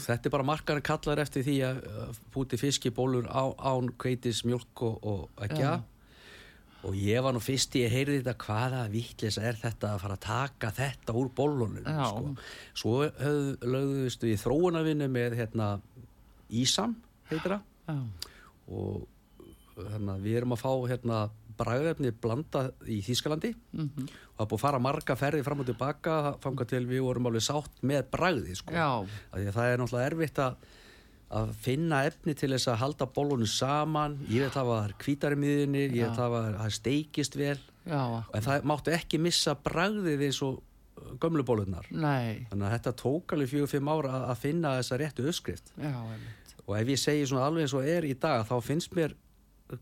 þetta 0.00 0.28
er 0.28 0.34
bara 0.34 0.46
markarinn 0.46 0.84
kallar 0.86 1.22
eftir 1.22 1.44
því 1.46 1.56
að 1.68 1.80
búti 2.34 2.58
fiskibólur 2.60 3.28
á, 3.28 3.52
án 3.52 3.90
kveitis, 4.00 4.44
mjólk 4.48 4.84
og, 4.86 4.98
og 5.02 5.44
eggja. 5.46 5.72
Já. 5.72 5.88
og 6.82 6.96
ég 6.98 7.22
var 7.22 7.36
nú 7.36 7.42
fyrst 7.42 7.76
í 7.78 7.84
að 7.86 7.94
heyrði 7.96 8.18
þetta 8.22 8.34
hvaða 8.46 8.82
vittlis 8.90 9.38
er 9.38 9.58
þetta 9.60 9.92
að 9.92 10.02
fara 10.02 10.18
að 10.18 10.24
taka 10.26 10.72
þetta 10.78 11.16
úr 11.20 11.30
bollunum 11.36 11.86
Já. 11.86 12.04
sko. 12.08 12.34
svo 12.74 12.96
höfðu 13.06 13.72
lögðustu 13.76 14.32
í 14.32 14.38
þróunavinnu 14.40 15.08
með 15.12 15.38
hérna 15.42 15.68
Ísam 16.52 16.96
Já, 17.88 17.96
og 18.68 19.08
að 19.76 20.24
við 20.24 20.36
erum 20.40 20.52
að 20.56 20.60
fá 20.60 20.72
hérna 20.90 21.20
bragðefni 21.62 22.12
blanda 22.22 22.66
í 22.90 22.98
Þýskalandi. 23.06 23.54
Mhm, 23.78 24.06
og 24.36 24.42
það 24.42 24.50
búið 24.52 24.58
að 24.58 24.64
fara 24.66 24.82
marga 24.82 25.16
ferði 25.22 25.42
fram 25.46 25.62
og 25.64 25.70
tilbaka 25.70 26.18
fanga 26.42 26.66
til 26.68 26.84
við 26.90 27.02
vorum 27.06 27.30
alveg 27.30 27.46
sátt 27.48 27.82
með 27.86 28.06
bragði 28.12 28.56
sko. 28.58 28.74
það 29.32 29.66
er 29.72 29.82
náttúrulega 29.82 30.10
erfitt 30.12 30.42
að, 30.42 30.56
að 31.32 31.52
finna 31.64 32.02
efni 32.08 32.34
til 32.36 32.50
þess 32.52 32.68
að 32.68 32.80
halda 32.82 33.06
bollunum 33.16 33.48
saman. 33.48 34.18
Ég 34.28 34.42
veit 34.44 34.50
að 34.52 34.58
það 34.58 34.68
var 34.72 34.92
hvítari 35.04 35.38
miðunni 35.40 35.84
ég 35.96 36.10
veit 36.10 36.18
að 36.20 36.36
það 36.58 36.74
steikist 36.76 37.38
vel. 37.40 37.58
Já, 37.88 38.02
en 38.36 38.44
það 38.44 38.66
máttu 38.70 38.92
ekki 38.94 39.18
missa 39.18 39.56
bragðið 39.58 40.20
eins 40.28 40.36
og 40.46 40.60
uh, 40.60 41.14
gömlu 41.18 41.42
bollunar 41.42 41.88
nei, 41.90 42.44
þannig 42.46 42.68
að 42.68 42.74
þetta 42.76 42.92
tók 43.00 43.32
alveg 43.34 43.48
fjögur 43.50 43.70
fimm 43.72 43.88
ára 43.90 44.12
að- 44.20 44.26
að 44.30 44.38
finna 44.44 44.74
þessa 44.78 44.98
réttu 45.02 45.24
uppskrift. 45.26 45.72
Já, 45.82 45.96
og 46.62 46.76
ef 46.78 46.92
ég 46.92 47.00
segi 47.02 47.24
svona 47.26 47.48
alveg 47.48 47.64
eins 47.66 47.74
og 47.74 47.88
er 47.90 48.06
í 48.06 48.12
dag 48.22 48.44
þá 48.46 48.54
finnst 48.62 48.94
mér 48.94 49.16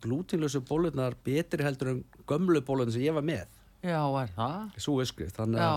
glútinlösu 0.04 0.60
bollunar 0.68 1.16
betri 1.24 1.64
heldur 1.66 1.88
en 1.94 2.04
gömlu 2.28 2.60
bollunar 2.66 2.92
sem 2.94 3.02
ég 3.02 3.16
var 3.16 3.26
með 3.26 3.46
Já, 3.82 4.02
er 4.20 4.30
það? 4.36 4.76
svo 4.76 4.98
uppskrift, 5.00 5.36
þannig 5.38 5.62
Já, 5.62 5.72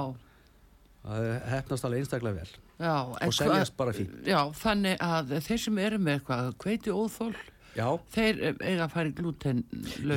að 1.03 1.23
það 1.23 1.49
hefnast 1.53 1.87
alveg 1.87 2.03
einstaklega 2.03 2.35
vel 2.41 2.51
já. 2.83 2.95
og 3.27 3.33
seljast 3.37 3.75
bara 3.79 3.93
fínt. 3.95 4.13
Já, 4.27 4.39
þannig 4.59 5.01
að 5.03 5.33
þeir 5.47 5.61
sem 5.65 5.81
eru 5.85 5.99
með 6.03 6.17
eitthvað 6.19 6.49
hveiti 6.63 6.93
óþól, 6.93 7.33
já, 7.77 7.87
þeir 8.13 8.41
eiga 8.59 8.85
að 8.85 8.93
fara 8.93 9.09
í 9.11 9.15
glúten 9.17 9.63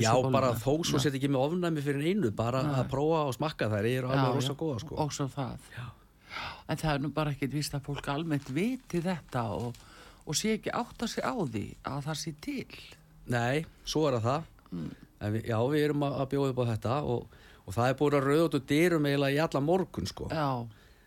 já 0.02 0.12
bara 0.34 0.50
þó 0.60 0.72
svo 0.86 1.00
set 1.02 1.14
ekki 1.18 1.30
með 1.30 1.44
ofnæmi 1.46 1.84
fyrir 1.86 2.10
einu, 2.10 2.32
bara 2.36 2.62
að 2.80 2.90
prófa 2.92 3.22
og 3.30 3.34
smakka 3.38 3.70
þær, 3.72 3.88
ég 3.90 4.02
er 4.02 4.10
alveg 4.10 4.36
rosa 4.40 4.58
góða 4.58 4.82
sko 4.82 4.98
Og 5.06 5.14
svo 5.14 5.28
það. 5.32 5.70
Já. 5.76 5.86
En 6.68 6.76
það 6.82 6.92
er 6.92 7.02
nú 7.06 7.12
bara 7.14 7.32
ekkit 7.32 7.54
víst 7.54 7.74
að 7.78 7.86
fólk 7.86 8.08
almennt 8.12 8.50
viti 8.52 8.98
þetta 9.00 9.46
og, 9.56 9.78
og 10.26 10.36
sé 10.36 10.56
ekki 10.58 10.74
átta 10.74 11.06
sig 11.08 11.22
á 11.24 11.32
því 11.38 11.66
að 11.86 12.00
það 12.10 12.18
sé 12.22 12.32
til. 12.44 12.80
Nei, 13.32 13.64
svo 13.84 14.06
er 14.10 14.20
það 14.24 14.52
Mm. 14.66 14.88
við, 15.32 15.44
já, 15.46 15.56
við 15.70 15.84
erum 15.86 16.02
að 16.02 16.14
að 16.20 16.26
bjóða 16.32 16.48
upp 16.52 16.58
á 16.58 16.64
þetta 16.72 16.94
og, 17.06 17.36
og 17.66 17.74
það 17.76 17.88
er 17.92 17.94
búin 18.00 18.16
að 18.18 18.24
rauða 18.26 18.46
út 18.48 18.56
úr 18.58 18.64
dyrum 18.66 19.06
eiginlega 19.06 19.36
í 19.36 19.38
alla 19.44 19.60
morgun 19.62 20.08
sko 20.10 20.26
Já, 20.32 20.48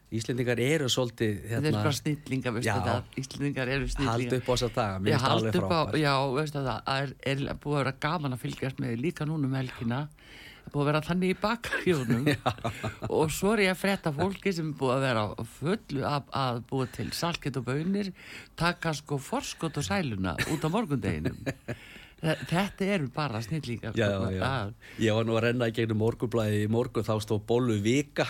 Íslendingar 0.09 0.57
eru 0.63 0.87
svolítið 0.89 1.33
þetta 1.43 1.57
er 1.59 1.65
hérna, 1.67 1.81
bara 1.83 1.91
snillinga, 1.99 2.53
veistu 2.55 2.69
Já. 2.71 2.77
það. 2.87 3.09
Íslendingar 3.21 3.67
eru 3.75 3.89
snillinga. 3.91 4.13
halda 4.15 4.39
upp 4.39 4.47
á 4.49 4.53
þessa 4.55 4.69
daga, 4.79 5.01
mér 5.03 5.11
Já, 5.11 5.17
finnst 5.19 5.25
það 5.25 5.29
hald 5.29 5.43
alveg 5.43 5.59
frábært 5.59 5.99
já, 6.01 6.13
veistu 6.39 6.63
það, 6.63 6.79
það 6.87 7.03
er, 7.03 7.13
er 7.51 7.59
búið 7.65 7.75
að 7.75 7.83
vera 7.83 7.93
gaman 8.07 8.33
að 8.37 8.41
fylgjast 8.47 8.79
með 8.81 8.95
líka 9.03 9.27
núna 9.29 9.45
um 9.51 9.53
helgina. 9.59 9.99
Það 10.09 10.65
er 10.65 10.73
búið 10.73 10.81
að 10.81 10.89
vera 10.89 11.03
þannig 11.09 11.29
í 11.29 11.37
bakarjónum 11.43 12.25
og 13.19 13.31
svo 13.35 13.53
er 13.53 13.63
ég 13.67 13.75
að 13.75 13.79
frétta 13.83 14.15
fólki 14.17 14.55
sem 14.55 14.71
er 14.73 14.79
búið 14.81 14.95
að 14.95 15.05
vera 15.05 15.27
fullu 15.59 16.03
að, 16.09 16.33
að 16.41 16.63
búið 16.71 16.91
til 16.97 17.07
salkett 17.19 17.59
og 17.61 17.67
bönir, 17.69 18.11
taka 18.57 18.95
sko 18.97 19.19
forskot 19.21 19.77
og 19.77 19.85
sæluna 19.91 20.33
út 20.49 20.65
á 20.65 20.69
morgundeginum. 20.73 21.37
Þe- 22.19 22.35
Þetta 22.49 22.87
eru 22.95 23.07
bara 23.15 23.39
snillingar. 23.41 23.93
Já, 23.95 24.07
sko, 24.11 24.31
já, 24.35 24.49
ég 25.05 25.15
var 25.15 25.27
nú 25.29 25.37
að 25.37 25.43
renna 25.47 25.69
í 25.71 25.75
gegnum 25.77 26.01
morgunblæði 26.03 26.57
í 26.65 26.69
morgun 26.71 27.05
þá 27.07 27.13
stóð 27.23 27.45
bollu 27.47 27.77
vika 27.85 28.25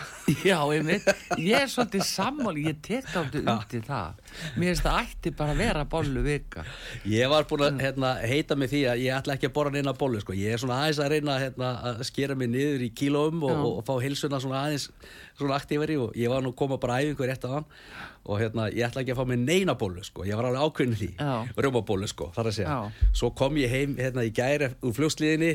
Já, 0.46 0.60
einmitt, 0.70 1.08
ég 1.40 1.56
er 1.64 1.72
svolítið 1.72 2.04
sammáli, 2.06 2.68
ég 2.70 2.78
tek 2.86 3.08
átti 3.18 3.42
undir 3.42 3.82
það. 3.88 4.19
Mér 4.56 4.70
finnst 4.72 4.84
það 4.84 5.00
ætti 5.04 5.32
bara 5.36 5.54
að 5.54 5.62
vera 5.62 5.84
bollu 5.90 6.22
vika. 6.24 6.64
Ég 7.08 7.30
var 7.32 7.46
búin 7.50 7.64
að 7.66 7.82
hérna, 7.84 8.12
heita 8.24 8.56
mig 8.58 8.70
því 8.72 8.82
að 8.92 9.02
ég 9.04 9.16
ætla 9.16 9.36
ekki 9.36 9.48
að 9.50 9.54
borra 9.56 9.72
neina 9.74 9.94
bollu 9.96 10.20
sko. 10.22 10.36
Ég 10.38 10.54
er 10.54 10.62
svona 10.62 10.78
aðeins 10.82 11.00
að 11.02 11.10
reyna 11.14 11.38
hérna, 11.42 11.72
að 11.90 12.04
skera 12.08 12.36
mig 12.38 12.50
niður 12.52 12.86
í 12.86 12.90
kílóum 12.96 13.42
og, 13.46 13.56
og, 13.56 13.74
og 13.80 13.84
fá 13.88 13.94
hilsuna 14.04 14.40
svona 14.42 14.64
aðeins 14.66 14.88
svona 15.38 15.58
aktífari 15.60 15.98
og 16.00 16.16
ég 16.18 16.32
var 16.32 16.44
nú 16.44 16.54
koma 16.56 16.80
bara 16.80 17.00
æfingu 17.02 17.28
rétt 17.28 17.46
á 17.48 17.50
hann 17.58 17.68
og 18.28 18.40
hérna, 18.40 18.66
ég 18.72 18.84
ætla 18.88 19.04
ekki 19.04 19.14
að 19.14 19.22
fá 19.22 19.28
mig 19.30 19.40
neina 19.44 19.76
bollu 19.80 20.02
sko. 20.04 20.26
Ég 20.28 20.36
var 20.38 20.50
alveg 20.50 20.66
ákveðin 20.66 20.98
því. 21.00 21.12
Rjómabollu 21.56 22.08
sko, 22.10 22.30
þar 22.36 22.50
að 22.50 22.58
segja 22.58 22.74
Já. 22.74 23.06
Svo 23.16 23.30
kom 23.36 23.56
ég 23.60 23.72
heim 23.72 23.96
hérna 24.00 24.26
í 24.26 24.34
gæri 24.36 24.72
úr 24.84 24.96
fljósliðinni 24.96 25.54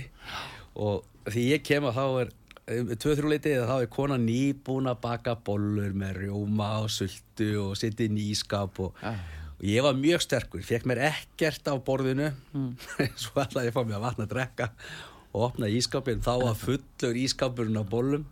og 0.82 1.06
því 1.30 1.46
ég 1.54 1.64
kem 1.66 1.86
að 1.88 2.00
þá 2.00 2.06
er 2.26 2.34
um, 2.72 2.92
tvö-þrjú 2.96 3.32
leitið 3.32 3.64
þá 3.70 3.76
er 3.78 3.90
kona 3.94 4.20
nýbúin 4.22 4.90
að 4.92 5.02
baka 5.06 5.36
bollur 5.48 5.96
með 5.98 6.22
rjóma 6.24 6.70
og 6.84 6.92
sultu 6.94 7.50
og 7.64 7.74
setja 7.80 8.10
inn 8.10 8.20
í 8.22 8.30
ískap 8.34 8.80
og, 8.84 8.96
Já. 9.02 9.16
og 9.56 9.66
ég 9.70 9.86
var 9.86 10.00
mjög 10.00 10.26
sterkur, 10.26 10.64
fekk 10.66 10.88
mér 10.90 11.04
ekkert 11.12 11.70
á 11.72 11.76
borðinu. 11.78 12.32
Svo 13.22 13.44
ætlaði 13.44 13.72
ég 13.72 13.76
fá 13.76 13.84
mér 13.84 14.00
að 14.00 14.08
vatna 14.08 14.28
að 14.28 14.34
drekka 14.36 14.72
og 15.36 15.50
opna 15.50 15.68
ískapin, 15.72 16.24
þá 16.24 16.34
var 16.46 16.60
fullur 16.60 17.24
ískapurinn 17.26 17.82
á 17.82 17.84
bollum 17.84 18.28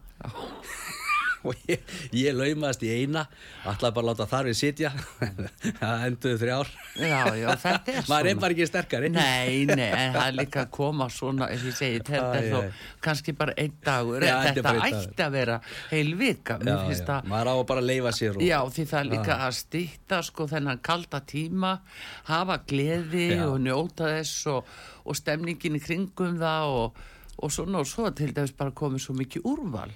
og 1.47 1.67
ég, 1.69 1.83
ég 2.15 2.37
laumaðist 2.37 2.83
í 2.87 2.91
eina 3.01 3.25
ætlaði 3.67 3.95
bara 3.97 4.07
láta 4.09 4.27
þar 4.29 4.49
við 4.51 4.57
sitja. 4.59 4.91
Það 5.79 6.05
enduðu 6.07 6.39
þrjár. 6.41 6.71
Já, 6.99 7.21
já, 7.39 7.47
þetta 7.63 7.93
er 7.93 8.07
maður 8.11 8.29
er 8.29 8.33
svona. 8.33 8.41
bara 8.43 8.55
ekki 8.55 8.67
sterkari. 8.69 9.11
Nei, 9.13 9.63
nei, 9.69 9.89
en 9.89 10.15
það 10.15 10.25
er 10.25 10.37
líka 10.37 10.63
að 10.63 10.71
koma 10.77 11.07
svona, 11.13 11.49
eins 11.51 11.63
og 11.63 11.71
ég 11.71 11.77
segi, 11.77 12.01
þetta 12.07 12.39
er 12.39 12.67
æ. 12.69 12.81
kannski 13.03 13.35
bara 13.37 13.55
einn 13.59 13.75
dagur, 13.83 14.25
Já, 14.25 14.35
þetta 14.47 14.73
ætti 14.87 15.25
að 15.25 15.37
vera 15.37 15.59
heil 15.91 16.13
vika, 16.19 16.57
maður 17.27 17.51
á 17.51 17.55
að 17.55 17.63
bara 17.71 17.83
leifa 17.83 18.13
sér 18.15 18.37
og, 18.37 18.43
já, 18.45 18.57
því 18.75 18.85
það 18.91 18.99
er 18.99 19.09
líka 19.11 19.37
að 19.47 19.55
stýtta 19.59 20.19
sko 20.27 20.47
þennan 20.51 20.81
kalda 20.85 21.21
tíma, 21.29 21.73
hafa 22.29 22.59
gleði 22.69 23.29
og 23.45 23.57
njóta 23.63 24.11
þess 24.17 24.47
og, 24.53 24.75
og 25.07 25.17
stemningin 25.19 25.79
í 25.79 25.83
kringum 25.83 26.37
það 26.41 26.75
og, 26.77 27.01
og 27.43 27.53
svona 27.53 27.81
og 27.83 27.89
svo 27.89 28.09
til 28.15 28.31
dæmis 28.35 28.55
bara 28.57 28.75
komið 28.75 29.07
svo 29.07 29.17
mikið 29.19 29.49
úrval 29.49 29.91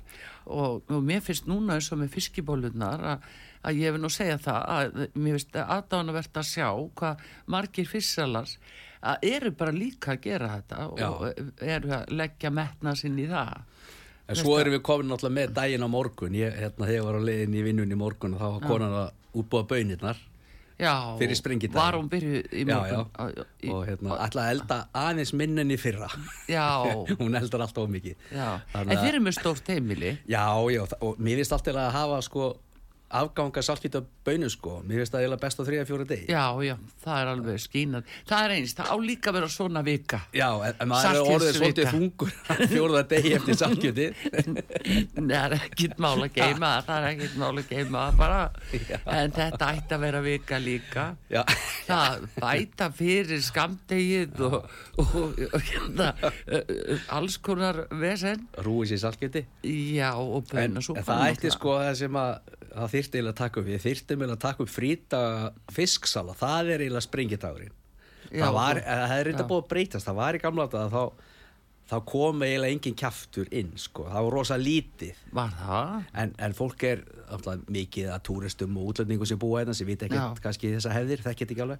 og, 0.47 0.87
og 0.89 1.03
mér 1.05 1.21
finnst 1.25 1.47
núna 1.49 1.77
eins 1.77 1.91
og 1.91 2.01
með 2.01 2.15
fiskibólurnar 2.15 3.05
að, 3.13 3.29
að 3.67 3.79
ég 3.83 3.95
vil 3.95 4.01
nú 4.03 4.11
segja 4.13 4.39
það 4.41 4.67
að 4.73 4.99
mér 5.13 5.37
finnst 5.37 5.57
aðdánavert 5.63 6.41
að 6.41 6.49
sjá 6.51 6.69
hvað 6.99 7.25
margir 7.55 7.89
fisksalar 7.89 8.51
að 9.07 9.27
eru 9.29 9.53
bara 9.57 9.75
líka 9.75 10.15
að 10.15 10.23
gera 10.25 10.53
þetta 10.55 10.87
og 10.89 11.61
eru 11.61 11.93
að 11.99 12.15
leggja 12.17 12.51
metna 12.53 12.95
sinn 12.97 13.19
í 13.21 13.27
það. 13.29 13.59
En 14.27 14.35
svo 14.35 14.57
erum 14.59 14.75
við 14.75 14.81
komin 14.83 15.07
náttúrulega 15.11 15.35
með 15.37 15.53
daginn 15.55 15.85
á 15.87 15.89
morgun. 15.91 16.35
Ég, 16.35 16.55
hérna, 16.59 16.83
þegar 16.83 16.97
ég 16.97 17.05
var 17.05 17.19
á 17.19 17.27
leiðin 17.29 17.55
í 17.55 17.61
vinnun 17.63 17.93
í 17.93 17.99
morgun 17.99 18.35
og 18.35 18.41
þá 18.41 18.47
var 18.47 18.65
konan 18.67 18.97
að 19.03 19.37
útbúa 19.39 19.67
bönirnar 19.69 20.19
Já, 20.77 20.93
Fyrir 21.17 21.37
sprengidaginn. 21.39 21.79
var 21.79 21.95
hún 21.97 22.09
byrjuð 22.11 22.51
í 22.53 22.65
morgun. 22.69 23.07
og 23.73 23.79
hérna, 23.87 24.17
að 24.27 24.51
elda 24.51 24.77
aðeins 24.93 25.33
minn 25.33 25.57
en 25.63 25.71
í 25.73 25.77
fyrra. 25.81 26.09
Já, 26.49 26.67
hún 27.21 27.33
eldar 27.39 27.63
alltaf 27.65 27.89
mikið. 27.89 28.15
Já. 28.29 28.59
Þannig 28.75 28.93
En 28.93 29.01
þeir 29.01 29.09
eru 29.15 29.23
með 29.25 29.37
stórt 29.39 29.71
heimili. 29.73 30.11
Já, 30.29 30.45
já, 30.69 30.83
og 31.01 31.17
mér 31.17 31.41
finnst 31.41 31.55
alltaf 31.57 31.79
að 31.81 31.91
hafa 31.97 32.21
sko 32.27 32.51
afganga 33.09 33.61
saltvíta 33.63 34.01
bönum 34.25 34.49
sko. 34.51 34.81
Mér 34.83 35.01
finnst 35.01 35.13
það 35.13 35.23
eiginlega 35.23 35.41
best 35.43 35.61
á 35.61 35.63
þrija 35.67 35.85
fjóra 35.87 36.07
degi. 36.07 36.25
Já, 36.31 36.43
já, 36.65 36.75
það 37.03 37.19
er 37.21 37.31
alveg 37.31 37.61
skínað 37.63 38.13
Það 38.27 38.45
er 38.45 38.53
eins, 38.57 38.73
það 38.77 38.91
á 38.91 38.95
líka 39.07 39.33
vera 39.35 39.49
svona 39.51 39.83
vika. 39.87 40.19
Já, 40.35 40.47
en, 40.67 40.91
maður 40.91 41.19
er 41.19 41.31
orðið 41.35 41.59
svolítið 41.59 41.91
þungur 41.93 42.33
fjóra 42.73 43.03
degi 43.07 43.33
eftir 43.37 43.59
saltkjöti 43.61 44.07
Það 45.15 45.35
er 45.39 45.55
ekkit 45.59 45.95
mál 46.03 46.15
að 46.15 46.33
geima 46.35 46.73
það, 46.87 46.97
er 46.97 47.07
ekkit 47.13 47.37
mál 47.39 47.53
að 47.53 47.71
geima 47.71 48.03
bara. 48.19 48.41
En 49.17 49.35
þetta 49.37 49.71
ætti 49.77 49.97
að 49.97 50.03
vera 50.07 50.23
vika 50.25 50.61
líka. 50.61 51.07
Já, 51.31 51.43
Það 51.87 52.27
bæta 52.41 52.89
fyrir 52.95 53.41
skamdegið 53.45 54.41
og, 54.47 54.57
og, 54.99 55.39
og 55.47 55.67
hérna, 55.71 56.11
uh, 56.19 57.07
alls 57.15 57.39
konar 57.43 57.85
vesen. 57.95 58.47
Rúið 58.65 58.93
sér 58.93 59.03
saltkjöti 59.05 59.45
Já, 59.95 60.11
og 60.19 60.45
bönna 60.51 60.81
en 60.81 61.05
það 61.05 61.25
ætti 61.31 61.51
sko 61.53 61.77
það 61.79 61.93
sem 62.01 62.19
að 62.19 62.55
það 62.77 62.93
þyrfti 62.95 63.17
eiginlega 63.19 63.33
að 63.35 63.41
taka 63.43 63.59
upp 63.61 63.67
við 63.71 63.81
þyrfti 63.85 64.13
eiginlega 64.15 64.35
að 64.37 64.43
taka 64.45 64.63
upp 64.65 64.71
frýta 64.73 65.21
fisksala. 65.77 66.35
Það 66.37 66.71
er 66.75 66.83
eiginlega 66.85 67.07
sprengitagurinn 67.07 67.75
Já, 68.27 68.41
það 68.43 68.53
var, 68.57 68.75
þú- 68.81 68.85
það 69.07 69.17
er 69.21 69.25
reynda 69.29 69.47
búið 69.47 69.63
að 69.63 69.67
breytast. 69.71 70.07
Það 70.09 70.17
var 70.21 70.35
í 70.37 70.41
gamla 70.43 70.67
þetta 70.67 70.87
þá 70.91 71.03
þá 71.87 71.95
kom 72.03 72.41
eiginlega 72.43 72.75
engin 72.75 72.95
kjaftur 72.99 73.47
inn 73.55 73.69
sko, 73.79 74.03
það 74.11 74.25
var 74.25 74.33
rosa 74.35 74.57
lítið. 74.59 75.19
Var 75.31 75.53
það? 75.61 75.93
en, 76.23 76.33
en 76.43 76.55
fólk 76.57 76.83
er 76.83 77.03
alltaf, 77.31 77.61
mikið 77.71 78.09
að 78.11 78.23
túristum 78.27 78.75
og 78.81 78.89
útlendingum 78.91 79.29
sem 79.29 79.39
búa 79.39 79.61
hérna 79.61 79.75
sem 79.77 79.87
vita 79.87 80.05
ekkert 80.09 80.41
kannski 80.43 80.73
þessa 80.73 80.91
hefðir, 80.91 81.23
þekkert 81.23 81.53
ekki 81.55 81.63
alveg. 81.63 81.79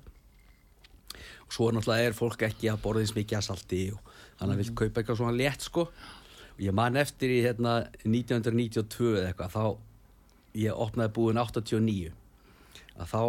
Og 1.47 1.51
svo 1.55 1.67
náttúrulega 1.75 2.07
er 2.07 2.15
fólk 2.15 2.45
ekki 2.47 2.69
að 2.71 2.79
borða 2.83 3.03
eins 3.03 3.13
mikið 3.15 3.37
að 3.41 3.45
salti 3.49 3.81
og 3.95 4.15
þannig 4.39 4.53
að 4.55 4.61
vil 4.63 4.71
kaupa 4.79 5.01
eitthvað 5.03 5.19
svona 5.19 5.35
létt 5.41 5.67
sko. 5.67 5.85
Og 6.55 6.63
ég 6.63 6.75
man 6.79 6.95
eftir 7.03 7.33
í 7.35 7.41
hérna 7.43 7.75
1992 8.07 9.11
eða 9.19 9.27
eitthvað 9.33 9.53
þá 9.55 9.65
ég 10.57 10.73
opnaði 10.87 11.13
búin 11.17 11.37
89 11.41 12.11
að 12.97 13.11
þá 13.13 13.21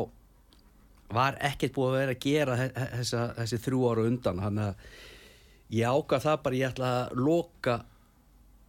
var 1.18 1.36
ekkert 1.48 1.74
búið 1.76 1.88
að 1.92 1.98
vera 2.02 2.14
að 2.16 2.22
gera 2.24 2.56
þe- 2.60 2.72
þe- 2.76 2.90
þessa, 2.98 3.22
þessi 3.38 3.58
þrjú 3.64 3.80
ára 3.90 4.04
undan. 4.10 4.40
Þannig 4.44 4.64
að 4.68 4.74
ég 5.78 5.94
ákvað 5.98 6.24
það 6.26 6.42
bara 6.44 6.58
ég 6.58 6.68
ætla 6.72 6.90
að 6.98 7.16
loka 7.28 7.76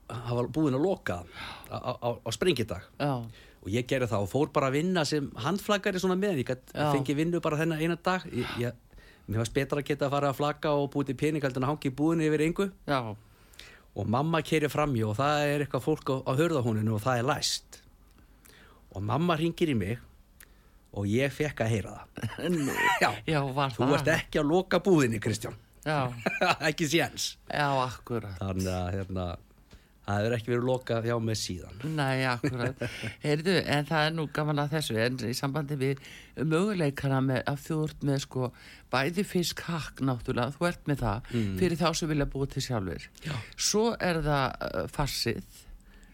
var 0.09 0.47
búin 0.55 0.73
að 0.77 0.81
loka 0.85 1.17
á, 1.69 1.77
á, 1.77 1.91
á, 1.99 2.29
sprengidag. 2.33 2.85
Já, 2.99 3.11
og 3.59 3.67
ég 3.69 3.85
gerði 3.91 4.07
það 4.09 4.23
og 4.25 4.29
fór 4.31 4.51
bara 4.55 4.69
að 4.71 4.77
vinna 4.79 5.03
sem 5.05 5.27
handflagari 5.43 5.99
svona 6.01 6.15
með 6.17 6.39
ég 6.41 6.53
fengi 6.95 7.15
vinnu 7.19 7.41
bara 7.43 7.59
þennan 7.59 7.81
eina 7.83 7.97
dag. 8.01 8.23
Ég, 8.31 8.47
ég, 8.63 8.73
mér 9.27 9.41
fannst 9.43 9.53
betra 9.53 9.81
að 9.83 9.89
geta 9.91 10.07
að 10.07 10.15
fara 10.15 10.29
að 10.31 10.39
flagga 10.39 10.71
og 10.79 10.87
búið 10.95 11.11
til 11.11 11.17
pening 11.19 11.43
heldur 11.43 11.61
en 11.61 11.67
að 11.67 11.73
hangi 11.75 11.91
í 11.91 11.95
búinu 11.99 12.25
yfir 12.25 12.45
engu. 12.47 12.69
Já, 12.87 13.01
og 13.99 14.07
mamma 14.07 14.39
keirir 14.45 14.71
framjá 14.71 15.05
og 15.11 15.17
það 15.19 15.43
er 15.51 15.65
eitthvað 15.65 15.85
fólk 15.85 16.09
á, 16.13 16.15
á 16.25 16.31
hörðahúninu 16.39 16.95
og 16.95 17.01
það 17.03 17.19
er 17.21 17.27
læst 17.29 17.78
og 18.95 19.03
mamma 19.05 19.37
ringir 19.39 19.71
í 19.73 19.77
mig 19.77 19.97
og 20.97 21.05
ég 21.09 21.33
fekk 21.33 21.65
að 21.65 21.73
heyra 21.75 21.97
það. 21.97 22.61
Já, 23.01 23.09
já, 23.29 23.41
var 23.53 23.75
þú 23.75 23.91
ert 23.97 24.13
ekki 24.15 24.41
að 24.41 24.49
loka 24.49 24.79
búðinni 24.83 25.21
Kristján. 25.21 25.57
Já, 25.85 26.09
ekki 26.69 26.89
séns. 26.89 27.35
Já, 27.47 27.67
akkurat. 27.85 28.35
Þannig 28.41 28.71
að 28.73 28.89
hérna, 28.97 29.27
það 30.07 30.17
hefur 30.19 30.35
ekki 30.39 30.51
verið 30.53 30.65
lokað 30.69 31.07
hjá 31.09 31.15
mig 31.23 31.39
síðan. 31.39 31.79
Nei, 31.95 32.25
akkurat. 32.27 32.83
Heyrðu, 33.25 33.55
en 33.61 33.87
það 33.89 34.07
er 34.07 34.17
nú 34.17 34.25
gaman 34.35 34.63
að 34.65 34.75
þessu, 34.75 34.97
en 35.05 35.21
í 35.29 35.37
sambandi 35.37 35.77
við 35.79 36.03
möguleikana 36.41 37.21
með 37.29 37.41
að 37.53 37.63
þú 37.67 37.79
ert 37.85 38.05
með 38.09 38.21
sko 38.25 38.51
bæði 38.89 39.25
fisk 39.29 39.63
hakk 39.69 40.03
náttúrulega, 40.09 40.57
þú 40.57 40.69
ert 40.71 40.89
með 40.89 41.03
það 41.05 41.33
fyrir 41.61 41.79
þá 41.79 41.89
sem 42.01 42.11
vilja 42.11 42.29
búið 42.33 42.53
til 42.55 42.65
sjálfur. 42.65 43.09
Já. 43.29 43.35
Svo 43.69 43.85
er 43.95 44.23
það 44.25 44.45
uh, 44.69 44.85
farsið, 44.97 45.59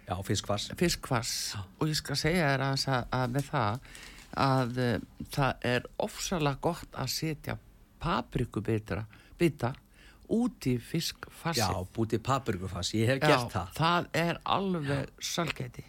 Já, 0.05 0.15
fiskfars 0.25 0.67
fiskfars 0.77 1.31
og 1.79 1.89
ég 1.89 1.97
skal 1.97 2.19
segja 2.19 2.51
þér 2.53 2.65
að, 2.67 2.83
að 3.17 3.31
með 3.33 3.47
það 3.49 3.87
að 4.45 4.83
uh, 4.83 5.23
það 5.33 5.65
er 5.71 5.87
ofsalega 6.05 6.61
gott 6.61 6.99
að 6.99 7.11
setja 7.15 7.57
paprikubitra 8.03 9.05
bita 9.39 9.73
út 10.35 10.65
í 10.69 10.75
fiskfarsið. 10.81 11.61
Já, 11.61 11.85
bútið 11.95 12.21
paprikufars, 12.25 12.93
ég 12.97 13.11
hef 13.13 13.21
gert 13.21 13.51
það 13.53 13.75
það 13.77 14.07
er 14.21 14.39
alveg 14.55 15.11
sælgæti. 15.21 15.85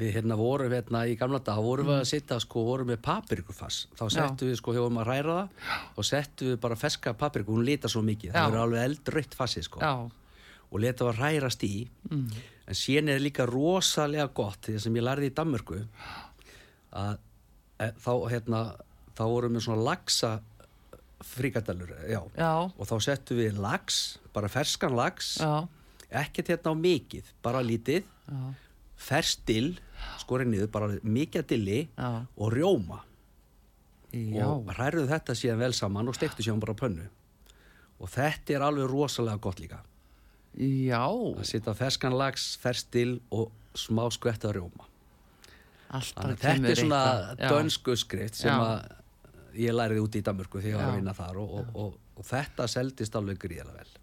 Við 0.00 0.14
hérna 0.16 0.36
vorum 0.38 0.72
hérna 0.72 1.02
í 1.10 1.16
gamla 1.18 1.40
dag, 1.44 1.58
þá 1.58 1.66
vorum 1.66 1.90
við 1.90 1.98
að 1.98 2.06
sitta 2.08 2.38
sko, 2.40 2.62
vorum 2.64 2.88
með 2.88 3.02
paprikufass. 3.04 3.88
Þá 3.98 4.04
settum 4.14 4.48
við 4.48 4.56
sko, 4.60 4.74
hefum 4.78 5.00
að 5.02 5.10
ræra 5.10 5.34
það 5.36 5.98
og 6.00 6.08
settum 6.08 6.52
við 6.52 6.60
bara 6.62 6.78
feska 6.80 7.12
papriku, 7.18 7.52
hún 7.56 7.66
lita 7.66 7.90
svo 7.90 8.02
mikið. 8.06 8.30
Já. 8.30 8.38
Það 8.38 8.46
verður 8.46 8.62
alveg 8.64 8.86
eldrautt 8.88 9.36
fassið 9.36 9.66
sko. 9.66 9.82
Já, 9.84 9.92
Og 10.70 10.82
leta 10.84 11.08
það 11.08 11.18
rærast 11.18 11.64
í. 11.66 11.88
En 12.70 12.78
síðan 12.78 13.10
er 13.10 13.22
líka 13.24 13.46
rosalega 13.50 14.28
gott, 14.34 14.60
því 14.68 14.78
sem 14.78 14.96
ég 15.00 15.02
lærði 15.02 15.30
í 15.30 15.34
Danmörku, 15.34 15.80
að 16.94 17.16
e, 17.82 17.88
þá 17.98 18.12
hérna, 18.30 18.60
þá 19.18 19.24
vorum 19.26 19.58
við 19.58 19.66
svona 19.66 19.82
já. 22.06 22.20
já, 22.38 22.52
Og 22.78 22.86
þá 22.86 22.96
settum 23.02 23.36
við 23.42 23.58
lax, 23.58 24.18
bara 24.32 24.48
ferskan 24.48 24.94
lax, 24.94 25.36
já, 25.42 25.66
ekkert 26.22 26.54
hérna 26.54 26.72
á 26.72 26.76
mikið, 26.78 27.34
bara 27.42 27.60
lítið, 27.66 28.06
já. 28.30 28.40
fersk 28.96 29.42
dill, 29.50 29.74
skorið 30.22 30.50
niður, 30.52 30.70
bara 30.72 30.90
mikið 31.02 31.46
dilli 31.50 31.80
Já. 31.96 32.10
og 32.36 32.52
rjóma 32.54 33.00
og 34.46 34.70
hræruðu 34.74 35.08
þetta 35.10 35.36
síðan 35.38 35.62
vel 35.62 35.72
saman 35.76 36.10
og 36.10 36.16
stektu 36.18 36.44
síðan 36.44 36.62
bara 36.62 36.76
pönnu 36.78 37.06
og 38.00 38.10
þetta 38.10 38.56
er 38.56 38.64
alveg 38.66 38.88
rosalega 38.90 39.42
gott 39.42 39.60
líka 39.62 39.80
já, 40.58 41.02
að 41.06 41.44
setja 41.48 41.74
ferskan 41.78 42.16
lags, 42.18 42.54
fersk 42.60 42.90
dill 42.94 43.18
og 43.30 43.50
smá 43.78 44.06
rjóma. 44.10 44.86
Þannig 45.90 46.34
að 46.34 46.42
þetta 46.44 46.70
er 46.70 46.78
svona 46.78 47.02
dönsku 47.38 47.96
skrift 47.98 48.38
sem 48.38 48.54
að 48.54 48.84
ég 49.58 49.74
læriði 49.74 50.04
út 50.04 50.18
í 50.18 50.22
Danmörku 50.22 50.60
þegar 50.60 50.70
ég 50.70 50.78
var 50.78 50.92
að 50.92 51.00
vinna 51.00 51.14
þar 51.16 51.40
og, 51.42 51.56
og, 51.58 51.72
og, 51.74 51.96
og 52.20 52.28
þetta 52.28 52.66
seldist 52.70 53.16
alveg 53.18 53.40
gríðlega 53.42 53.80
vel. 53.80 53.96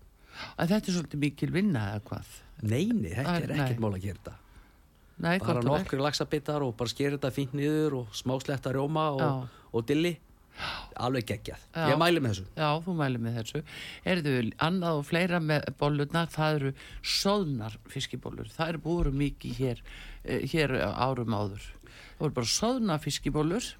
En 0.58 0.68
þetta 0.68 0.92
er 0.92 0.98
svolítið 0.98 1.22
mikil 1.24 1.50
vinna 1.54 1.86
eða 1.94 2.04
hvað? 2.10 2.36
Neini, 2.68 3.14
þetta 3.16 3.38
er 3.40 3.56
ekkert 3.56 3.82
mál 3.84 3.94
að 3.94 4.04
gera 4.04 4.20
þetta. 4.20 4.36
Nei, 5.18 5.38
bara 5.42 5.64
nokkri 5.66 5.98
laxabitar 6.02 6.66
og 6.66 6.76
bara 6.78 6.92
skera 6.92 7.16
þetta 7.16 7.32
fínt 7.34 7.56
niður 7.58 8.02
og 8.04 8.18
smá 8.18 8.36
sletta 8.44 8.74
rjóma 8.76 9.08
og 9.18 9.88
dilli 9.88 10.14
alveg 11.08 11.28
geggjað, 11.32 11.66
Já. 11.76 11.88
ég 11.92 12.00
mæli 12.02 12.22
með 12.24 12.34
þessu 12.34 12.46
Já, 12.58 12.70
þú 12.86 12.96
mæli 12.98 13.22
með 13.22 13.40
þessu. 13.40 13.64
Erðu 14.14 14.36
annað 14.68 15.00
og 15.02 15.08
fleira 15.08 15.40
með 15.44 15.68
bollurnar, 15.80 16.30
það 16.34 16.60
eru 16.60 16.72
soðnar 17.02 17.78
fiskibólur. 17.94 18.50
Það 18.56 18.74
eru 18.74 18.84
búið 18.86 19.20
mikið 19.24 19.60
hér, 19.62 19.84
eh, 20.24 20.48
hér 20.52 20.76
árum 20.94 21.36
áður. 21.38 21.68
Það 22.18 22.24
voru 22.24 22.38
bara 22.40 22.54
soðna 22.54 23.00
fiskibólur 23.02 23.74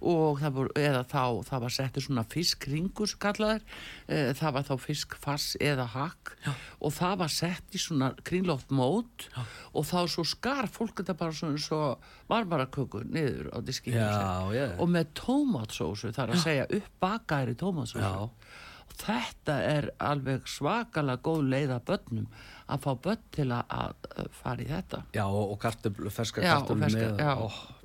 og 0.00 0.38
það 0.42 0.54
voru, 0.58 0.72
eða 0.78 1.02
þá, 1.08 1.22
það 1.48 1.64
var 1.64 1.74
settur 1.74 2.04
svona 2.04 2.24
fiskringur 2.32 3.14
kallaðir, 3.22 3.64
e, 4.06 4.20
það 4.38 4.54
var 4.58 4.66
þá 4.68 4.74
fiskfass 4.84 5.56
eða 5.64 5.88
hakk 5.94 6.34
Já. 6.44 6.52
og 6.80 6.94
það 6.98 7.16
var 7.24 7.34
sett 7.34 7.74
í 7.74 7.82
svona 7.82 8.12
kringlótt 8.26 8.70
mót 8.74 9.28
Já. 9.32 9.42
og 9.72 9.88
þá 9.88 9.98
svo 10.14 10.26
skar 10.28 10.70
fólk 10.72 11.02
þetta 11.02 11.18
bara 11.18 11.36
svona 11.36 11.62
svo 11.62 11.82
marmaraköku 12.30 13.04
niður 13.08 13.52
á 13.54 13.58
diski 13.64 13.94
Já, 13.96 14.48
já. 14.54 14.70
og 14.78 14.90
með 14.92 15.12
tómatsósu, 15.18 16.12
það 16.12 16.24
er 16.24 16.34
að 16.36 16.44
segja 16.46 16.70
uppbakaðir 16.78 17.54
í 17.54 17.60
tómatsósu 17.62 18.04
Já. 18.04 18.14
og 18.26 18.98
þetta 18.98 19.58
er 19.62 19.90
alveg 20.02 20.46
svakalega 20.50 21.22
góð 21.22 21.42
leið 21.52 21.74
að 21.76 21.84
börnum 21.90 22.30
að 22.68 22.84
fá 22.84 22.90
börn 23.06 23.26
til 23.34 23.48
að, 23.54 23.74
að 24.18 24.30
fara 24.34 24.64
í 24.64 24.68
þetta 24.68 25.02
Já, 25.16 25.24
og, 25.26 25.54
og 25.54 25.58
kartöflu, 25.62 26.12
ferska 26.12 26.44
Já, 26.44 26.56
og 26.60 26.72
ferska, 26.74 27.10
með 27.10 27.22
já. 27.22 27.76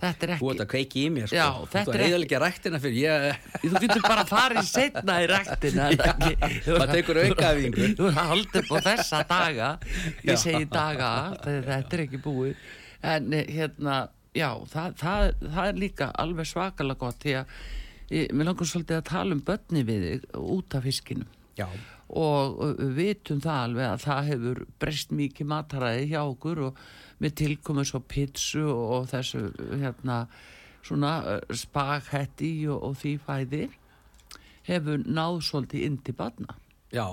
Þetta 0.00 0.26
er 0.26 0.32
Þú 0.40 0.50
ert 0.50 0.60
ekki 0.60 0.64
að 0.64 0.70
kveiki 0.74 1.02
í 1.04 1.08
mér 1.14 1.26
sko. 1.30 1.36
Já, 1.38 1.46
Þú 1.60 1.66
þetta 1.74 1.80
ert 1.80 1.88
er 1.88 1.94
að 1.94 2.04
ekki- 2.04 2.10
eðalega 2.14 2.40
ræktina 2.44 2.80
fyrir 2.84 3.00
ég, 3.00 3.48
þú 3.64 3.82
getur 3.84 4.04
bara 4.06 4.24
að 4.24 4.30
fara 4.34 4.62
í 4.62 4.68
setna 4.70 5.16
í 5.20 5.26
ræktina 5.30 5.88
það 6.80 6.94
tekur 6.94 7.20
aukaæfingu. 7.24 7.88
þú 7.98 8.06
er 8.08 8.14
að 8.22 8.30
halda 8.32 8.62
upp 8.62 8.70
á 8.70 8.78
þessa 8.88 9.20
daga. 9.34 9.68
Ég 10.30 10.40
segi 10.40 10.64
daga 10.72 11.10
þetta 11.44 11.98
er 11.98 12.04
ekki 12.06 12.22
búið. 12.24 12.56
En 13.10 13.32
eh, 13.32 13.46
hérna, 13.48 13.98
já, 14.36 14.48
það, 14.72 14.96
það, 15.00 15.30
það 15.54 15.68
er 15.70 15.78
líka 15.84 16.10
alveg 16.24 16.50
svakalega 16.50 17.00
gott 17.00 17.22
því 17.24 17.36
að 17.40 17.54
ég, 18.12 18.32
mér 18.36 18.50
langar 18.50 18.68
svolítið 18.68 18.98
að 19.00 19.06
tala 19.12 19.36
um 19.38 19.44
börni 19.46 19.84
við 19.88 20.04
þig 20.08 20.26
út 20.56 20.76
af 20.76 20.84
fiskinum. 20.88 21.30
Já, 21.60 21.66
og 22.10 22.58
við 22.80 22.92
vitum 22.98 23.40
það 23.44 23.58
alveg 23.68 23.86
að 23.86 24.04
það 24.04 24.28
hefur 24.32 24.60
breyst 24.82 25.12
mikið 25.14 25.48
mataræði 25.52 26.06
hjá 26.10 26.20
okkur 26.24 26.62
og 26.70 26.80
við 27.20 27.36
tilkomum 27.42 27.86
svo 27.86 28.00
pizzu 28.00 28.64
og 28.70 29.10
þessu 29.10 29.50
hérna 29.80 30.22
svona 30.86 31.12
uh, 31.36 31.54
spagetti 31.54 32.54
og, 32.70 32.80
og 32.90 32.96
því 33.00 33.14
fæði 33.26 33.62
hefur 34.68 35.04
náð 35.04 35.40
svolítið 35.44 35.86
inn 35.86 36.00
til 36.04 36.16
barna. 36.16 36.56
já 36.92 37.06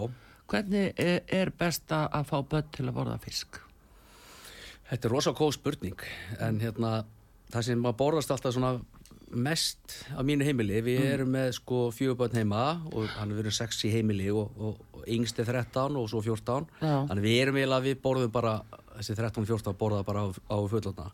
Hvernig 0.48 0.94
er, 0.96 1.26
er 1.28 1.50
best 1.52 1.92
að 1.92 2.28
fá 2.30 2.38
börn 2.40 2.68
til 2.72 2.86
að 2.88 2.96
borða 2.96 3.18
fisk? 3.20 3.58
Þetta 4.88 5.08
er 5.08 5.12
rosa 5.12 5.34
góð 5.36 5.58
spurning 5.58 6.04
en 6.40 6.62
hérna, 6.64 7.02
það 7.52 7.66
sem 7.68 7.82
maður 7.84 7.98
borðast 8.00 8.32
alltaf 8.32 8.56
svona 8.56 8.78
mest 9.28 9.98
á 10.16 10.24
mínu 10.24 10.46
heimili, 10.48 10.80
við 10.80 11.02
erum 11.04 11.34
með 11.36 11.50
sko 11.58 11.82
fjögubönd 11.92 12.38
heima 12.38 12.80
og 12.94 13.10
hann 13.18 13.34
er 13.34 13.42
verið 13.42 13.58
sex 13.58 13.82
í 13.84 13.92
heimili 13.92 14.30
og, 14.32 14.54
og, 14.56 14.78
og 14.96 15.10
yngst 15.18 15.42
er 15.44 15.50
13 15.52 15.98
og 16.00 16.08
svo 16.08 16.22
14 16.24 16.70
Já. 16.80 16.94
þannig 17.10 17.26
við 17.26 17.42
erum 17.42 17.60
eiginlega, 17.60 17.86
við 17.90 18.00
borðum 18.06 18.32
bara 18.32 18.54
þessi 18.98 19.16
13 19.18 19.44
og 19.44 19.52
14 19.52 19.78
borða 19.80 20.04
bara 20.08 20.26
á, 20.26 20.28
á 20.34 20.58
fullotna 20.70 21.12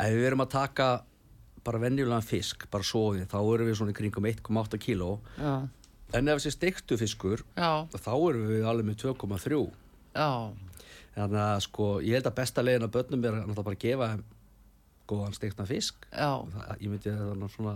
ef 0.00 0.16
við 0.16 0.26
erum 0.30 0.44
að 0.44 0.54
taka 0.56 0.88
bara 1.64 1.80
venjulegan 1.82 2.24
fisk, 2.24 2.64
bara 2.72 2.86
soðið 2.86 3.28
þá 3.28 3.38
erum 3.40 3.68
við 3.68 3.76
svona 3.78 3.92
í 3.92 3.98
kringum 3.98 4.28
1,8 4.30 4.80
kíló. 4.80 5.10
En 6.16 6.30
ef 6.32 6.40
þessi 6.40 6.54
steiktu 6.56 6.96
fiskur 6.98 7.44
já, 7.54 7.84
þá 7.92 8.12
erum 8.16 8.48
við 8.48 8.64
alveg 8.66 8.88
með 8.88 9.02
2,3 9.04 9.60
já, 10.16 10.30
Þannig 11.14 11.40
að 11.42 11.62
sko, 11.66 11.86
ég 12.06 12.16
held 12.16 12.28
að 12.30 12.36
besta 12.38 12.62
leiðin 12.64 12.86
að 12.86 12.92
börnum 12.94 13.24
er 13.26 13.36
náttúrulega 13.36 13.64
bara 13.66 13.76
að 13.76 13.84
gefa 13.84 14.08
þeim 14.12 14.20
góðan 15.10 15.34
steikna 15.36 15.66
fisk. 15.66 16.06
Það, 16.54 16.68
ég 16.78 16.92
myndi 16.92 17.10
að 17.10 17.22
það 17.22 17.32
er 17.32 17.54
svona 17.54 17.74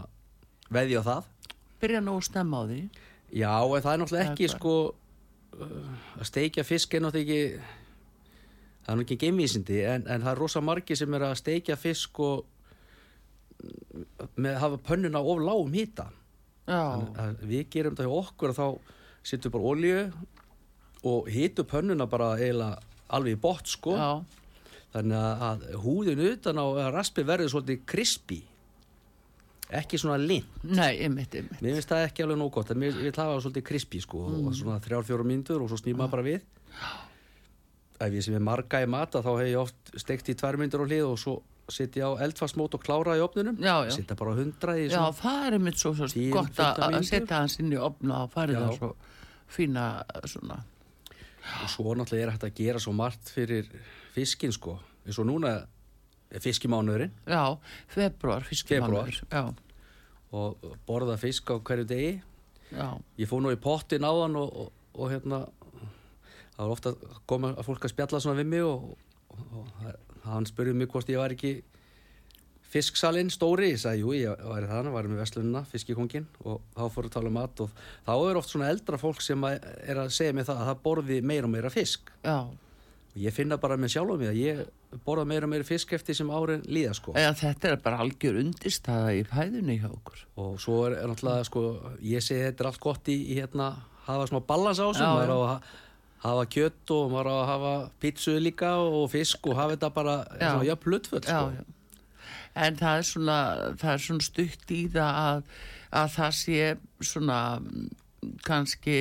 veði 0.76 0.98
á 0.98 1.02
það. 1.08 1.30
Byrja 1.82 2.02
nú 2.04 2.14
að 2.14 2.26
stemma 2.28 2.60
á 2.62 2.64
því. 2.70 2.80
Já, 3.34 3.54
en 3.58 3.84
það 3.84 3.90
er 3.90 4.00
náttúrulega 4.02 4.28
ekki 4.30 4.50
sko, 4.52 4.74
uh, 5.58 5.88
að 6.20 6.28
steikja 6.30 6.66
fisk 6.66 6.94
er 6.94 7.04
náttúrulega 7.04 7.40
ekki, 7.42 7.82
það 8.84 8.92
er 8.92 8.98
nú 9.00 9.04
ekki 9.06 9.16
geimvísindi, 9.24 9.78
en, 9.88 10.04
en 10.06 10.22
það 10.24 10.32
er 10.34 10.40
rosa 10.44 10.60
margi 10.60 10.96
sem 10.96 11.14
er 11.16 11.24
að 11.30 11.38
steikja 11.40 11.76
fisk 11.80 12.20
og 12.20 12.44
mm, 13.62 14.06
með 14.36 14.52
að 14.54 14.62
hafa 14.66 14.80
pönnuna 14.90 15.22
of 15.24 15.42
lágum 15.44 15.74
hýta. 15.76 16.08
Við 17.44 17.66
gerum 17.72 17.96
þetta 17.96 18.06
hjá 18.08 18.14
okkur 18.22 18.52
og 18.54 18.56
þá 18.56 18.66
setjum 19.24 19.52
bara 19.56 19.70
olíu 19.74 20.00
og 21.04 21.28
hýtu 21.32 21.64
pönnuna 21.68 22.06
bara 22.08 22.30
eiginlega 22.38 22.78
alveg 23.12 23.36
í 23.36 23.40
botn 23.40 23.68
sko. 23.68 23.96
já, 23.98 24.24
Þannig 24.94 25.18
að- 25.18 25.64
húðin 25.82 26.20
utan 26.22 26.56
á 26.60 26.66
raspi 26.94 27.24
verður 27.26 27.50
svolítið 27.50 27.80
krispi. 27.84 28.42
Ekki 29.74 29.98
svona 29.98 30.16
lint. 30.20 30.46
nei, 30.62 31.00
ymmit, 31.02 31.34
ymmit. 31.34 31.60
Mér 31.60 31.74
finnst 31.74 31.88
það 31.90 32.04
ekki 32.06 32.22
alveg 32.22 32.38
nóg 32.38 32.52
gott. 32.52 32.70
en 32.70 32.78
Mér 32.78 32.92
vil 32.94 33.10
hafa 33.10 33.34
það 33.34 33.42
svolítið 33.42 33.64
krispi 33.64 34.00
sko. 34.00 34.28
Mm. 34.28 34.46
Og 34.46 34.54
svona 34.54 34.78
þrjár, 34.80 35.02
fjóra 35.08 35.24
mínútur 35.26 35.62
og 35.64 35.68
svo 35.72 35.76
snýma 35.80 36.08
bara 36.10 36.22
við. 36.22 36.42
Ef 38.00 38.12
ég 38.12 38.24
sem 38.26 38.34
er 38.34 38.42
marga 38.42 38.80
í 38.82 38.86
mata 38.90 39.20
þá 39.22 39.30
hef 39.38 39.46
ég 39.52 39.58
oft 39.60 39.92
steikt 40.02 40.28
í 40.28 40.34
tvær 40.34 40.56
mínútur 40.58 40.82
á 40.82 40.86
hlið 40.90 41.04
og 41.12 41.18
svo 41.22 41.34
ég 41.70 41.94
á 42.04 42.10
eldfastmót 42.26 42.74
og 42.76 42.82
klára 42.84 43.14
í 43.16 43.22
opnunum. 43.24 43.56
Já, 43.62 43.86
já. 43.86 43.92
Sitta 43.94 44.14
bara 44.18 44.34
á 44.34 44.36
hundra 44.36 44.74
í 44.76 44.88
Já, 44.88 44.98
svona. 44.98 45.12
það 45.20 45.46
er 45.46 45.56
einmitt 45.58 45.78
svo, 45.80 45.92
svo 45.96 46.08
10, 46.10 46.30
gott 46.34 46.58
að 46.58 46.74
15 46.74 46.84
að 46.84 46.90
mínútur. 46.92 47.08
setja 47.08 47.38
hans 47.40 47.58
inn 47.62 47.72
í 47.72 47.78
opna 47.80 48.18
og 48.26 48.32
farið 48.34 48.58
Já. 48.58 48.64
það 48.66 48.78
svo 48.80 48.90
fína 49.54 49.84
svona. 50.28 50.58
Og 51.62 51.70
svo 51.72 51.94
náttúrulega 51.96 52.26
er 52.26 52.34
hægt 52.34 52.44
að 52.48 52.54
gera 52.58 52.82
svo 52.82 52.92
margt 52.96 53.30
fyrir 53.32 53.70
fiskin 54.14 54.52
sko. 54.52 54.78
eins 55.06 55.18
og 55.20 55.26
núna 55.28 55.54
er 56.34 56.40
fiskimánuðurinn 56.40 57.12
Já, 57.28 57.56
februar, 57.88 58.42
fiskimánuður. 58.48 59.22
Já, 59.30 59.54
og 60.34 60.56
borða 60.88 61.16
fisk 61.20 61.48
á 61.52 61.56
hverju 61.62 61.84
degi. 61.86 62.22
já, 62.72 62.88
Ég 63.18 63.28
fór 63.28 63.40
nú 63.44 63.52
í 63.52 63.56
pottin 63.60 64.02
áðan 64.02 64.36
og, 64.40 64.56
og, 64.56 64.72
og 64.98 65.10
hérna 65.12 65.46
það 66.56 66.64
var 66.64 66.74
ofta 66.76 66.94
að 66.94 67.20
koma 67.30 67.52
að 67.54 67.68
fólk 67.68 67.86
að 67.86 67.94
spjalla 67.94 68.22
svona 68.24 68.40
við 68.40 68.50
mig 68.54 68.66
og, 68.66 68.90
og, 69.34 69.54
og 69.60 70.26
hann 70.28 70.48
spurði 70.48 70.74
mig 70.78 70.90
hvort 70.92 71.10
ég 71.12 71.20
var 71.20 71.34
ekki 71.34 71.56
fisksalinn 72.74 73.30
stóri, 73.30 73.70
ég 73.74 73.80
sagði, 73.80 74.02
jú, 74.02 74.12
ég 74.18 74.44
var 74.48 74.66
það, 74.66 74.90
var 74.94 75.06
með 75.06 75.22
Vestlununa, 75.22 75.62
fiskikongin 75.70 76.26
og 76.42 76.62
þá 76.74 76.84
fór 76.90 77.08
að 77.08 77.14
tala 77.14 77.30
um 77.30 77.36
mat 77.38 77.62
og 77.62 77.74
þá 78.06 78.12
er 78.16 78.40
oft 78.40 78.50
svona 78.50 78.70
eldra 78.72 78.98
fólk 78.98 79.22
sem 79.22 79.46
að, 79.46 79.60
er 79.84 80.00
að 80.02 80.10
segja 80.16 80.34
mig 80.34 80.48
það 80.48 80.62
að 80.62 80.70
það 80.70 80.80
borði 80.88 81.20
meira 81.22 81.46
og 81.46 81.52
meira 81.54 81.70
fisk. 81.70 82.10
Já, 82.24 82.40
og 83.14 83.20
ég 83.22 83.36
finna 83.36 83.60
bara 83.62 83.78
með 83.78 83.94
sjálf 83.94 84.10
á 84.10 84.16
mig 84.18 84.32
að 84.32 84.40
ég 84.40 84.64
borða 85.06 85.26
meira 85.30 85.46
og 85.46 85.52
meira 85.54 85.68
fisk 85.68 85.94
eftir 85.94 86.18
sem 86.18 86.34
árin 86.34 86.66
líða 86.66 86.96
sko. 86.98 87.14
Eða, 87.14 87.36
þetta 87.44 87.70
er 87.70 87.80
bara 87.84 88.02
algjör 88.02 88.40
undistæða 88.42 89.14
í 89.20 89.22
fæðunni 89.30 89.78
hjá 89.78 89.88
okkur. 89.92 90.26
og 90.42 90.58
svo 90.62 90.80
er, 90.88 90.98
er 90.98 91.12
náttúrulega 91.12 91.46
sko, 91.46 91.64
ég 92.02 92.26
segi 92.26 92.48
þetta 92.48 92.64
er 92.64 92.72
allt 92.72 92.82
gott 92.82 93.14
í, 93.14 93.20
í 93.30 93.38
hérna 93.38 93.70
hafa 94.08 94.26
smá 94.32 94.40
balans 94.48 94.82
á 94.82 94.86
þessu 94.90 95.06
Já, 95.06 95.14
að 96.24 96.30
hafa 96.32 96.44
kjött 96.54 96.92
og 96.94 97.12
maður 97.12 97.28
á 97.30 97.34
að 97.36 97.48
hafa 97.50 97.72
pítsu 98.00 98.36
líka 98.40 98.72
og 98.80 99.10
fisk 99.12 99.48
og 99.50 99.58
hafa 99.58 99.74
þetta 99.74 99.90
bara 99.94 100.14
svona 100.32 100.68
jöfn 100.70 100.90
hlutföll 100.90 101.24
Já, 101.28 101.40
sko. 101.40 101.66
En 102.54 102.78
það 102.78 102.98
er 103.00 103.06
svona, 103.08 103.38
það 103.80 103.92
er 103.92 104.02
svona 104.04 104.24
stutt 104.28 104.72
í 104.72 104.80
það 104.94 105.20
að, 105.20 105.44
að 106.00 106.10
það 106.14 106.34
sé 106.38 106.58
svona 107.02 107.38
mm, 107.60 107.88
kannski 108.46 108.98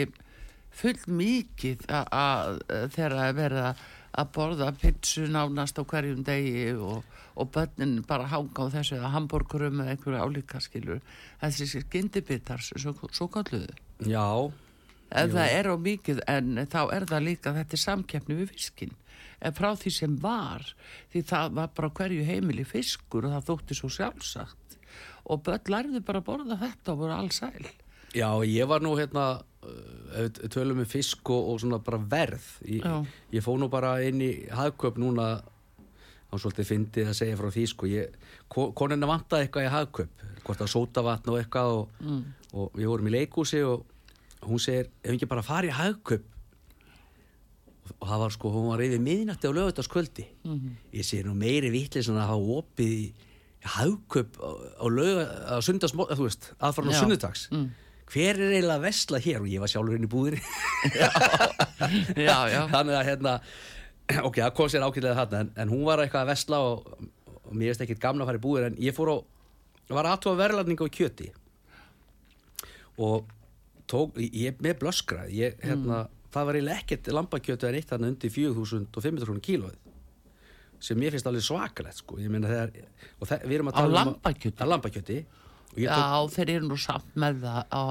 full 0.74 0.98
mikið 1.08 1.86
að, 1.94 2.08
að 2.18 2.88
það 2.96 3.18
er 3.22 3.38
verið 3.38 3.68
að, 3.70 3.84
að 4.24 4.32
borða 4.36 4.72
pizzu 4.82 5.28
nánast 5.30 5.78
á 5.80 5.84
hverjum 5.86 6.26
degi 6.26 6.74
og, 6.74 7.06
og 7.38 7.54
börnin 7.54 8.00
bara 8.10 8.28
hanga 8.34 8.68
á 8.68 8.74
þessu 8.74 8.98
eða 8.98 9.14
hambúrgurum 9.14 9.84
eða 9.86 9.96
einhverju 9.96 10.26
álíka 10.26 10.62
skilur. 10.62 11.00
Þessi 11.42 11.70
skyndibittar, 11.86 12.62
svo, 12.66 12.98
svo 13.14 13.30
kalluðu. 13.32 13.78
já, 14.02 14.26
Ef 15.14 15.30
það 15.36 15.54
er 15.60 15.70
á 15.70 15.76
mikið 15.78 16.20
en 16.28 16.48
þá 16.72 16.80
er 16.96 17.06
það 17.12 17.26
líka 17.28 17.54
þetta 17.54 17.78
er 17.78 17.82
samkeppni 17.84 18.38
við 18.42 18.52
fiskinn. 18.56 18.96
En 19.44 19.54
frá 19.54 19.70
því 19.78 19.92
sem 19.94 20.18
var, 20.24 20.64
því 21.14 21.22
það 21.30 21.54
var 21.60 21.72
bara 21.76 21.90
hverju 22.00 22.26
heimili 22.26 22.64
fiskur 22.66 23.28
og 23.28 23.34
það 23.36 23.48
þótti 23.52 23.78
svo 23.78 23.90
sjálfsagt. 23.92 24.78
Og 25.30 25.42
börn 25.46 25.70
lærðu 25.72 26.02
bara 26.04 26.20
að 26.24 26.28
borða 26.30 26.58
þetta 26.62 26.94
og 26.96 27.02
voru 27.04 27.14
allsæl. 27.18 27.66
já, 28.14 28.30
ég 28.46 28.68
var 28.70 28.80
nú 28.86 28.92
hérna 28.98 29.42
við 30.14 30.50
tölum 30.54 30.80
um 30.84 30.86
fisk 30.86 31.30
og, 31.34 31.48
og 31.54 31.60
svona 31.64 31.80
bara 31.82 31.98
verð 31.98 32.44
ég, 32.68 32.84
ég 33.34 33.42
fó 33.42 33.56
nú 33.58 33.70
bara 33.74 33.96
inn 34.06 34.20
í 34.22 34.28
hagköp 34.54 35.00
núna 35.02 35.40
þá 36.30 36.36
svolítið 36.44 36.68
fyndið 36.70 37.10
að 37.10 37.18
segja 37.18 37.38
frá 37.40 37.50
því 37.56 37.64
sko 37.72 37.90
ég, 37.90 38.14
ko- 38.54 38.72
konuna 38.78 39.10
vantaði 39.10 39.48
eitthvað 39.48 39.66
í 39.66 39.72
hagköp 39.74 40.24
hvort 40.46 40.62
að 40.66 40.72
sótavatn 40.76 41.32
og 41.34 41.40
eitthvað 41.42 41.74
og, 41.80 41.90
Mm. 42.04 42.22
og 42.54 42.72
við 42.78 42.88
vorum 42.92 43.08
í 43.10 43.16
leikúsi 43.16 43.64
og 43.66 43.86
hún 44.48 44.60
segir, 44.62 44.90
ef 45.04 45.12
ekki 45.16 45.28
bara 45.30 45.44
fara 45.46 45.68
í 45.70 45.74
hagköp 45.74 46.24
og 48.00 48.08
það 48.08 48.20
var 48.24 48.32
sko, 48.36 48.50
hún 48.54 48.70
var 48.72 48.82
yfir 48.84 49.02
miðnætti 49.04 49.48
á 49.48 49.52
lögutaskvöldi 49.56 50.26
Mhm. 50.46 50.76
ég 50.94 51.04
sé 51.08 51.24
nú 51.24 51.34
meiri 51.36 51.70
vitlis 51.72 52.08
en 52.10 52.16
að 52.20 52.28
hafa 52.32 52.58
opið 52.60 52.92
í 52.96 53.14
hagköp 53.64 54.38
á, 54.40 54.50
á 54.80 54.86
lög 54.92 55.18
á 55.52 55.56
sundagsmó, 55.64 56.08
þú 56.12 56.24
veist, 56.28 56.52
aðfarn 56.60 56.92
á 56.92 57.00
sunnudags. 57.00 57.48
Mm. 57.52 57.70
hver 58.14 58.36
er 58.40 58.52
eiginlega 58.52 58.78
að 58.78 58.86
vesla 58.88 59.20
hér? 59.24 59.40
Og 59.42 59.48
ég 59.48 59.60
var 59.64 59.68
sjálfur 59.72 59.96
inn 59.96 60.04
í 60.06 60.12
búðir 60.12 60.36
Já, 62.28 62.38
já. 62.52 62.62
þannig 62.72 62.96
að 63.00 63.06
hérna 63.08 63.34
ok, 64.28 64.36
það 64.44 64.54
kom 64.58 64.70
sér 64.70 64.84
ákveðlega 64.86 65.16
þarna 65.24 65.40
en, 65.46 65.52
en 65.64 65.70
hún 65.72 65.86
var 65.88 66.00
eitthvað 66.04 66.26
að 66.26 66.32
vesla 66.34 66.60
og, 66.60 66.90
og 67.48 67.54
mér 67.56 67.72
veist 67.72 67.82
ekkit 67.86 68.02
gamla 68.04 68.26
að 68.26 68.32
fara 68.34 68.42
í 68.42 68.44
búðir 68.44 68.68
en 68.68 68.76
ég 68.84 68.96
fór 68.98 69.12
á 69.16 69.18
var 69.94 70.08
aðtóa 70.12 70.36
verðlarninga 70.40 70.86
á 70.88 70.96
kjöti. 70.96 71.28
Og 73.04 73.26
tók, 73.90 74.18
ég 74.24 74.60
með 74.64 74.78
blöskra 74.84 75.26
ég, 75.32 75.56
hérna, 75.64 76.06
það 76.34 76.46
var 76.50 76.58
eiginlega 76.60 76.82
ekkert 76.84 77.08
lambakjötu 77.14 77.68
en 77.70 77.78
eitt 77.80 77.90
þarna 77.92 78.12
undir 78.14 78.32
4.500 78.34 79.26
krónur 79.28 79.44
kílóið 79.44 79.80
sem 80.84 81.00
mér 81.00 81.16
finnst 81.16 81.28
alveg 81.30 81.46
svakalegt 81.46 82.02
sko, 82.02 82.18
ég 82.20 82.32
meina 82.34 82.50
þegar 82.52 82.74
og 83.22 83.30
það, 83.30 83.46
við 83.48 83.56
erum 83.60 83.70
að 83.72 83.74
Á 83.74 83.80
tala 83.80 83.88
um 83.88 84.10
lambakjöti? 84.12 84.58
að 84.66 84.72
lambakjöti 84.74 85.18
og 85.74 85.80
ég 85.80 85.88
tók 85.90 86.04
Já, 86.04 86.36
þeir 86.36 86.50
eru 86.58 86.68
nú 86.70 86.78
samt 86.84 87.16
með 87.24 87.40
það 87.46 87.62
á, 87.72 87.82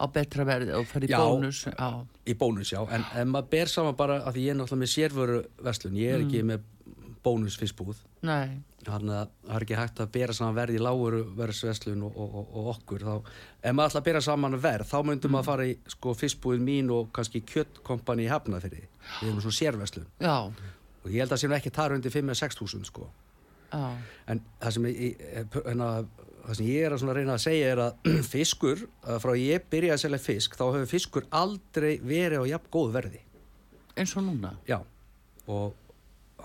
á 0.00 0.04
betra 0.14 0.46
verði 0.48 0.72
og 0.78 0.86
fyrir 0.90 1.12
Já. 1.12 1.18
bónus. 1.22 1.60
Já, 1.68 1.88
í 2.24 2.34
bónus, 2.40 2.72
já, 2.72 2.80
en, 2.96 3.04
en 3.20 3.28
maður 3.34 3.50
ber 3.52 3.70
saman 3.74 3.98
bara 3.98 4.16
að 4.24 4.38
því 4.38 4.46
ég 4.46 4.54
er 4.54 4.58
náttúrulega 4.58 4.82
með 4.84 4.92
sérvöru 4.94 5.42
verslun 5.68 5.98
ég 6.00 6.14
er 6.16 6.24
ekki 6.24 6.42
með 6.48 6.64
bónus 7.24 7.58
fiskbúð. 7.58 8.00
Nei, 8.26 8.58
þannig 8.86 9.14
að 9.14 9.30
það 9.44 9.54
er 9.56 9.64
ekki 9.66 9.78
hægt 9.78 10.00
að 10.02 10.10
bera 10.14 10.34
saman 10.36 10.56
verð 10.56 10.78
í 10.78 10.82
láguru 10.82 11.20
verðsverslun 11.38 12.04
og, 12.06 12.16
og, 12.18 12.38
og, 12.38 12.70
okkur. 12.74 13.04
Þá, 13.04 13.30
ef 13.62 13.76
maður 13.76 13.92
ætla 13.92 14.02
að 14.02 14.08
bera 14.08 14.22
saman 14.24 14.58
verð 14.62 14.90
þá 14.90 14.98
myndum 15.06 15.34
maður 15.34 15.48
fara 15.50 15.68
í 15.68 15.74
sko, 15.94 16.14
fiskbúðin 16.18 16.66
mín 16.66 16.92
og 16.94 17.10
kannski 17.16 17.42
kjöttkompani 17.48 18.26
í 18.26 18.32
Hafnafyrði 18.32 18.84
við 18.84 19.30
erum 19.30 19.40
svona 19.44 19.58
sérverslun. 19.58 20.10
Já, 20.22 20.36
og 21.02 21.10
ég 21.10 21.24
held 21.24 21.34
að 21.34 21.42
sem 21.44 21.56
ekki 21.58 21.74
þar 21.74 21.96
undir 21.98 22.14
5-6 22.14 22.60
þúsund 22.60 22.90
sko. 22.90 23.08
en 24.26 24.40
það 24.60 24.74
sem, 24.76 24.86
ég, 24.88 25.24
hérna, 25.54 25.88
það 26.46 26.60
sem 26.60 26.68
ég 26.70 26.86
er 26.86 26.94
að 26.96 27.16
reyna 27.18 27.34
að 27.34 27.42
segja 27.44 27.72
er 27.72 27.82
að 27.84 28.12
fiskur, 28.32 28.86
að 29.04 29.20
frá 29.24 29.34
ég 29.36 29.66
byrja 29.70 29.96
að 29.96 30.04
selja 30.04 30.22
fisk 30.22 30.56
þá 30.56 30.64
hefur 30.68 30.92
fiskur 30.92 31.28
aldrei 31.30 31.98
verið 32.00 32.46
á 32.46 32.50
jafn 32.54 32.72
góð 32.72 32.94
verði. 32.96 33.20
Eins 33.98 34.14
og 34.16 34.24
núna. 34.24 34.54
Já, 34.68 34.78
og 35.50 35.87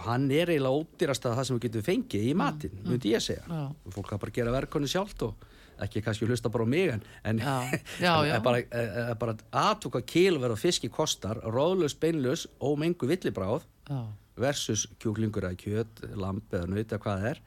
hann 0.05 0.29
er 0.31 0.49
eiginlega 0.49 0.73
ódýrast 0.81 1.25
að 1.29 1.35
það 1.37 1.47
sem 1.49 1.57
við 1.57 1.65
getum 1.67 1.83
fengið 1.87 2.23
í 2.29 2.33
matinn, 2.39 2.77
myndi 2.87 3.11
ég 3.13 3.21
segja. 3.23 3.43
Já. 3.47 3.91
Fólk 3.93 4.07
kann 4.09 4.19
bara 4.23 4.33
gera 4.35 4.53
verkonni 4.55 4.89
sjálft 4.89 5.21
og 5.27 5.45
ekki 5.83 6.01
kannski 6.05 6.25
hlusta 6.29 6.49
bara 6.53 6.65
á 6.65 6.69
mig, 6.69 6.89
en, 6.93 7.01
en, 7.25 7.39
Já, 7.39 7.55
já, 8.05 8.13
já. 8.27 8.33
er 8.37 8.41
bara, 8.45 8.59
er, 8.61 8.91
er 9.11 9.15
bara 9.19 9.35
aðtúka 9.51 10.01
kílverð 10.05 10.55
og 10.55 10.61
fiski 10.61 10.89
kostar, 10.93 11.39
róðlaus, 11.45 11.95
beinlaus 11.99 12.47
og 12.61 12.77
mengu 12.81 13.09
villibráð 13.09 13.65
Já, 13.89 13.99
versus 14.39 14.87
kjúklingur 15.01 15.45
eða 15.49 15.57
kjöt, 15.61 16.03
lamp 16.17 16.53
eða 16.53 16.69
naut 16.71 16.85
eða 16.93 17.01
hvað 17.03 17.19
það 17.25 17.29
er, 17.33 17.41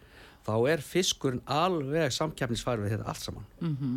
þá 0.47 0.53
er 0.71 0.83
fiskurinn 0.87 1.41
alveg 1.51 2.13
samkeppnisfær 2.15 2.83
við 2.83 2.93
þetta 2.97 3.09
allt 3.11 3.25
saman. 3.27 3.47
mhm. 3.63 3.97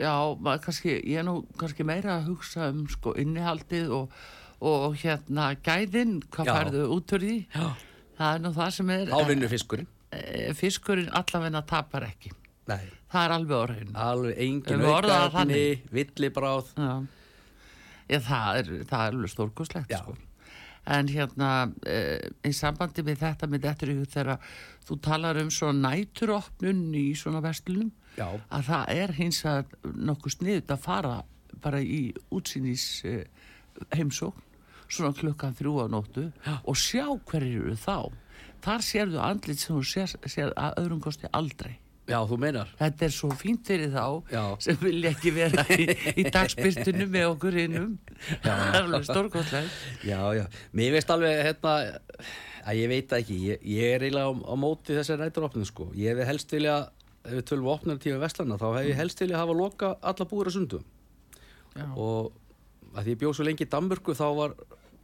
Já, 0.00 0.12
maður 0.40 0.62
kannski, 0.64 0.94
ég 1.04 1.20
er 1.20 1.24
nú 1.28 1.42
kannski 1.60 1.84
meira 1.84 2.14
að 2.16 2.30
hugsa 2.32 2.70
um 2.72 2.86
sko 2.88 3.12
innihaldið 3.20 3.90
og, 3.92 4.14
og 4.60 4.96
hérna 5.00 5.54
gæðin, 5.64 6.18
hvað 6.32 6.50
færðu 6.54 6.82
út 6.96 7.14
úr 7.16 7.24
því? 7.24 7.36
Já. 7.54 7.68
Það 8.20 8.34
er 8.36 8.42
nú 8.44 8.50
það 8.52 8.70
sem 8.76 8.90
er, 8.96 9.06
Þá 9.08 9.26
vinnur 9.30 9.48
fiskurinn. 9.54 9.86
e, 10.12 10.52
fiskurinn 10.58 11.08
allavegna 11.16 11.62
tapar 11.66 12.04
ekki. 12.10 12.32
Nei, 12.68 12.82
Það 13.10 13.24
er 13.24 13.32
alveg 13.34 13.56
orðin. 13.56 13.94
alveg 13.96 14.36
engin 14.44 14.82
aukaefni, 14.86 15.62
villibráð. 15.90 16.74
Ég, 18.10 18.20
það 18.26 18.58
er, 18.60 18.68
það 18.90 19.04
er 19.06 19.14
alveg 19.16 19.32
stórkoslegt 19.32 19.94
sko. 19.96 20.16
En 20.90 21.08
hérna, 21.12 21.48
e, 21.86 21.96
í 22.48 22.52
sambandi 22.56 23.02
með 23.06 23.18
þetta 23.22 23.48
með 23.52 23.66
þetta 23.68 23.88
hug 23.90 24.06
þegar 24.14 24.38
þú 24.88 24.96
talar 25.04 25.38
um 25.42 25.50
svona 25.52 25.90
næturopnun 25.94 26.80
í 26.96 27.04
svona 27.18 27.42
vestlunum, 27.44 27.90
Já. 28.16 28.28
að 28.50 28.64
það 28.70 28.94
er 28.96 29.12
hins 29.18 29.42
vegar 29.44 29.92
nokkuð 30.10 30.36
sniðut 30.38 30.72
að 30.74 30.84
fara 30.86 31.16
bara 31.60 31.80
í 31.84 32.00
útsýnis 32.32 32.86
e, 33.04 33.16
heimsókn, 33.94 34.40
svona 34.90 35.14
klukkan 35.16 35.54
þrjú 35.58 35.76
á 35.82 35.86
nóttu 35.90 36.26
og 36.64 36.78
sjá 36.78 37.06
hverjir 37.30 37.68
eru 37.68 37.76
þá. 37.78 38.10
Þar 38.60 38.84
sérðu 38.84 39.22
andlit 39.24 39.62
sem 39.62 39.76
þú 39.76 39.84
sér, 39.88 40.16
sér 40.28 40.52
að 40.58 40.82
öðrum 40.82 41.00
kosti 41.04 41.30
aldrei. 41.32 41.78
Já, 42.10 42.18
þú 42.26 42.36
meinar. 42.42 42.70
Þetta 42.78 43.06
er 43.06 43.12
svo 43.14 43.28
fínt 43.38 43.68
fyrir 43.70 43.92
þá 43.94 44.32
Já. 44.32 44.42
sem 44.64 44.78
vilja 44.80 45.12
ekki 45.14 45.30
vera 45.34 45.64
í, 45.70 45.84
í 46.18 46.24
dagspyrtunu 46.26 47.06
með 47.10 47.26
okkur 47.36 47.58
innum. 47.62 47.92
Það 48.44 48.62
er 48.66 48.78
alveg 48.80 49.06
stórkostlega. 49.06 49.70
Já, 50.08 50.18
já, 50.40 50.44
mér 50.76 50.96
veist 50.96 51.12
alveg 51.14 51.42
hérna, 51.46 51.74
að 52.66 52.80
ég 52.80 52.90
veit 52.90 53.14
ekki, 53.20 53.36
ég, 53.52 53.62
ég 53.76 53.94
er 53.94 54.06
eiginlega 54.08 54.26
á, 54.26 54.34
á 54.42 54.54
móti 54.58 54.96
þessari 54.96 55.22
næturopnum 55.22 55.68
sko. 55.68 55.86
Ég 55.98 56.18
hef 56.18 56.32
helst 56.32 56.56
vilja, 56.56 56.80
ef 57.22 57.36
við 57.38 57.46
tölum 57.52 57.70
opnar 57.76 58.02
tíma 58.02 58.18
vestlana, 58.24 58.58
þá 58.58 58.66
hef 58.80 58.90
ég 58.90 58.98
helst 58.98 59.22
vilja 59.22 59.40
hafa 59.40 59.56
loka 59.56 59.94
alla 60.02 60.28
búður 60.32 60.50
að 60.50 60.58
sundum. 60.58 60.84
Já. 61.78 61.86
Og 61.94 62.32
að 62.96 63.04
því 63.06 63.14
ég 63.14 63.22
bjóð 63.22 63.38
svo 63.38 63.46
lengi 63.46 63.68
í 63.68 63.70
Danmörku, 63.70 64.18
þá, 64.18 64.26
var, 64.34 64.58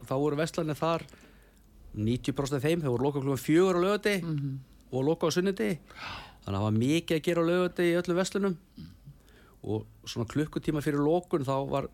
þá 0.05 0.13
voru 0.21 0.37
vestlanir 0.39 0.77
þar 0.77 1.05
90% 1.97 2.59
af 2.59 2.65
þeim, 2.67 2.81
þeir 2.83 2.93
voru 2.93 3.07
lokað 3.07 3.23
klukkan 3.25 3.41
fjögur 3.41 3.79
á 3.79 3.85
lögati 3.85 4.15
og 4.91 5.05
lokað 5.07 5.31
á 5.33 5.35
sunniti. 5.37 5.69
Þannig 6.45 6.47
að 6.47 6.57
það 6.57 6.65
var 6.67 6.75
mikið 6.77 7.17
að 7.17 7.23
gera 7.27 7.41
á 7.43 7.49
lögati 7.49 7.87
í 7.87 7.95
öllum 7.97 8.19
vestlunum. 8.21 8.57
Og 9.67 9.87
svona 10.07 10.29
klukkutíma 10.29 10.83
fyrir 10.85 11.01
lokun 11.03 11.43
þá 11.47 11.55
var, 11.71 11.87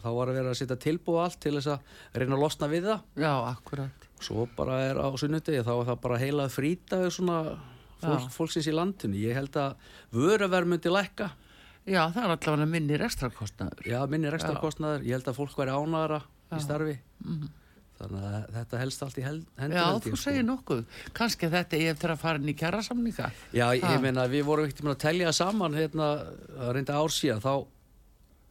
þá 0.00 0.08
var 0.14 0.30
að 0.30 0.38
vera 0.38 0.52
að 0.54 0.58
setja 0.60 0.76
tilbúið 0.80 1.22
allt 1.24 1.40
til 1.42 1.54
þess 1.58 1.72
að 1.74 2.20
reyna 2.22 2.36
að 2.38 2.44
losna 2.44 2.68
við 2.70 2.86
það 2.88 3.24
Já, 3.24 3.32
akkurat. 3.50 4.06
svo 4.22 4.46
bara 4.56 4.78
er 4.86 5.00
á 5.02 5.08
sunnudegi 5.18 5.64
þá 5.66 5.72
er 5.74 5.88
það 5.90 6.00
bara 6.06 6.20
heila 6.22 6.46
frýtaður 6.52 7.12
svona 7.16 7.38
fólk, 8.00 8.28
fólksins 8.32 8.68
í 8.70 8.74
landinu 8.76 9.18
ég 9.20 9.36
held 9.36 9.56
að 9.60 9.74
vöruverð 10.14 10.70
myndi 10.70 10.92
lækka 10.92 11.30
Já, 11.84 12.06
það 12.14 12.22
er 12.22 12.30
allavega 12.32 12.66
minni 12.70 12.96
rekstrakostnaður. 12.96 13.82
já, 13.84 13.98
minni 14.08 14.30
rekstarkostnaður, 14.32 15.02
ég 15.04 15.18
held 15.18 15.26
að 15.28 15.36
fólk 15.36 15.58
væri 15.58 15.74
ánæðara. 15.76 16.20
Í 16.52 16.60
starfi 16.62 16.96
þannig 17.94 18.24
að 18.26 18.46
þetta 18.56 18.78
helst 18.82 19.02
allt 19.06 19.18
í 19.20 19.22
hendur 19.24 19.70
Já, 19.70 19.84
ég, 19.86 20.00
þú 20.02 20.10
sko. 20.10 20.18
segir 20.24 20.42
nokkuð. 20.44 20.80
Kanski 21.14 21.48
þetta 21.52 21.78
ég 21.78 21.92
eftir 21.94 22.10
að 22.10 22.18
fara 22.24 22.40
inn 22.42 22.50
í 22.50 22.54
kjæra 22.58 22.80
samninga. 22.82 23.28
já, 23.54 23.66
ég 23.78 23.84
Ha. 23.86 23.98
meina 24.02 24.24
við 24.28 24.42
vorum 24.44 24.66
ekkert 24.66 24.90
að 24.90 24.98
telja 25.04 25.32
saman 25.32 25.74
hérna, 25.78 26.08
reynda 26.74 26.96
ár 26.98 27.08
síðan 27.14 27.40
þá 27.40 27.52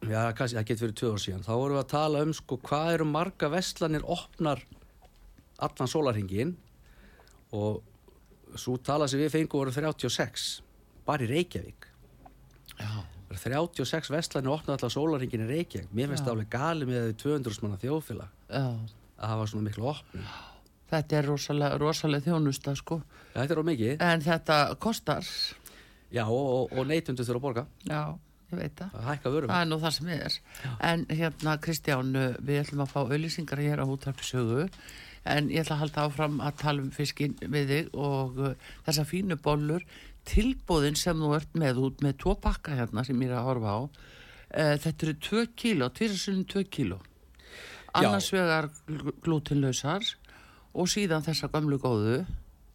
já, 0.08 0.32
kannski, 0.32 0.56
það 0.56 0.64
getur 0.70 0.86
verið 0.88 0.96
tvö 1.00 1.12
ár 1.12 1.20
síðan, 1.26 1.44
þá 1.44 1.52
vorum 1.60 1.76
við 1.76 1.84
að 1.84 1.92
tala 1.92 2.22
um 2.24 2.32
sko 2.32 2.56
hvað 2.64 2.92
eru 2.94 3.04
marga 3.04 3.48
vestlanir 3.52 4.02
opnar 4.04 4.64
allan 5.58 5.88
sólarhingin 5.92 6.56
og 7.52 7.82
svo 8.56 8.76
tala 8.80 9.06
sem 9.08 9.20
við 9.20 9.30
fengum 9.36 9.60
voru 9.60 9.70
36, 9.76 10.62
bara 11.06 11.22
í 11.22 11.28
Reykjavík. 11.30 11.86
Já, 12.80 12.90
36 13.42 14.10
vestlanir 14.14 14.52
opnar 14.54 14.76
allan 14.78 14.92
sólarhingin 14.94 15.44
í 15.44 15.48
Reykjavík. 15.50 15.88
Mér 15.94 16.10
finnst 16.12 16.22
Já. 16.22 16.26
það 16.28 16.34
alveg 16.36 16.50
gali 16.54 16.88
með 16.90 17.06
því 17.08 17.16
200 17.22 17.62
manna 17.64 17.78
þjóðfélag 17.82 18.28
já. 18.48 18.64
að 19.18 19.32
hafa 19.34 19.46
svona 19.52 19.68
miklu 19.68 19.88
opnum. 19.92 20.28
Þetta 20.94 21.16
er 21.18 21.26
rosalega, 21.30 21.78
rosalega 21.80 22.26
þjónusta 22.28 22.74
sko. 22.78 23.00
Þetta 23.34 23.54
er 23.56 23.60
á 23.60 23.64
mikið, 23.70 23.94
En 24.04 24.20
þetta 24.22 24.58
kostar. 24.78 25.24
já, 26.14 26.24
og, 26.28 26.44
og, 26.70 26.76
og 26.78 26.86
neytundu 26.86 27.24
þurfa 27.26 27.40
að 27.40 27.46
borga, 27.48 27.66
Já, 27.88 28.02
ég 28.52 28.60
veit 28.60 28.76
það. 28.78 28.92
Það 29.24 29.56
er 29.60 29.66
nú 29.70 29.78
það 29.82 29.96
sem 29.96 30.12
er. 30.14 30.36
En 30.90 31.06
hérna, 31.10 31.56
Kristján, 31.64 32.12
við 32.44 32.60
ætlum 32.62 32.84
að 32.84 32.92
fá 32.92 33.00
auðlýsingar 33.02 33.64
hér 33.64 33.82
á 33.82 33.86
útarpisögu 33.88 34.68
en 35.24 35.48
ég 35.48 35.64
ætla 35.64 35.78
að 35.78 35.82
halda 35.86 36.02
áfram 36.04 36.40
að 36.44 36.56
tala 36.60 36.82
um 36.84 36.90
fiskin 36.92 37.34
við 37.40 37.70
þig 37.72 37.94
og 37.96 38.38
uh, 38.44 38.50
þessa 38.84 39.06
fínu 39.08 39.38
bollur, 39.40 39.86
tilbúðin 40.28 40.96
sem 40.98 41.18
þú 41.20 41.32
ert 41.36 41.56
með 41.58 41.80
út 41.88 42.04
með 42.04 42.18
tvo 42.22 42.34
pakka 42.40 42.76
hérna 42.78 43.04
sem 43.06 43.20
ég 43.22 43.30
er 43.32 43.38
að 43.40 43.48
horfa 43.50 43.74
á. 43.74 43.80
Uh, 44.54 44.74
þetta 44.84 45.08
eru 45.08 45.16
2 45.28 45.44
kíló, 45.58 45.88
tvisasunum 45.94 46.46
2 46.50 46.64
kíló. 46.70 47.00
Já. 47.94 48.00
Annars 48.02 48.30
vegar 48.34 48.70
gl- 48.88 49.14
glútenlausar 49.22 50.06
og 50.74 50.88
síðan 50.90 51.22
þessa 51.26 51.50
gamlu 51.52 51.78
góðu. 51.82 52.24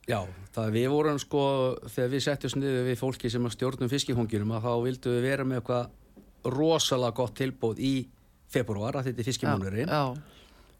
Já, 0.10 0.24
það 0.56 0.72
við 0.74 0.88
vorum 0.90 1.20
sko, 1.22 1.42
þegar 1.86 2.14
við 2.16 2.24
setjum 2.26 2.62
niður 2.64 2.86
við 2.88 2.98
fólki 2.98 3.30
sem 3.30 3.50
stjórnum 3.54 3.92
fiskihunginum 3.92 4.54
að 4.58 4.64
þá 4.66 4.72
vildum 4.88 5.18
við 5.18 5.28
vera 5.28 5.46
með 5.46 5.60
eitthvað 5.60 6.54
rosalega 6.56 7.18
gott 7.20 7.36
tilbúð 7.38 7.82
í 7.84 7.94
februar, 8.50 8.98
að 8.98 9.10
þetta 9.10 9.22
er 9.22 9.28
fiskimónurinn 9.28 9.92
Já, 9.92 10.04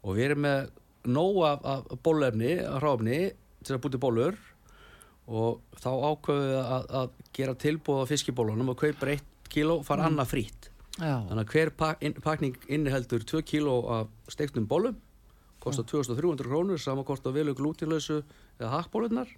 og 0.02 0.16
við 0.16 0.24
erum 0.30 0.42
með 0.46 0.70
nóg 1.14 1.38
af, 1.46 1.68
af 1.70 2.00
bólefni, 2.02 2.56
ráfni 2.82 3.20
til 3.62 3.76
að 3.76 3.82
búti 3.84 4.00
bólur 4.02 4.40
og 5.30 5.60
þá 5.78 5.90
ákveðum 6.10 6.48
við 6.50 6.58
að, 6.60 6.88
að 7.00 7.12
gera 7.38 7.54
tilbúð 7.64 8.00
á 8.02 8.10
fiskibólunum 8.10 8.72
og 8.72 8.80
kaupa 8.82 9.12
eitt 9.14 9.26
kíló, 9.50 9.80
fara 9.86 10.04
Mm. 10.06 10.12
annað 10.12 10.30
frýtt 10.34 10.68
já, 10.98 11.14
þannig 11.28 11.44
að 11.44 11.52
hver 11.54 11.70
pak, 11.78 12.02
inn, 12.02 12.16
pakning 12.22 12.56
inniheldur 12.68 13.22
2 13.26 13.42
kíló 13.46 13.76
af 14.00 14.08
steiktum 14.30 14.66
bólum 14.70 14.98
kostar 15.60 15.84
2300 15.84 16.46
krónur, 16.48 16.78
saman 16.80 17.04
kostar 17.04 17.34
velu 17.36 17.52
glútinlausu 17.54 18.22
eða 18.60 18.70
hakkbólunar 18.78 19.28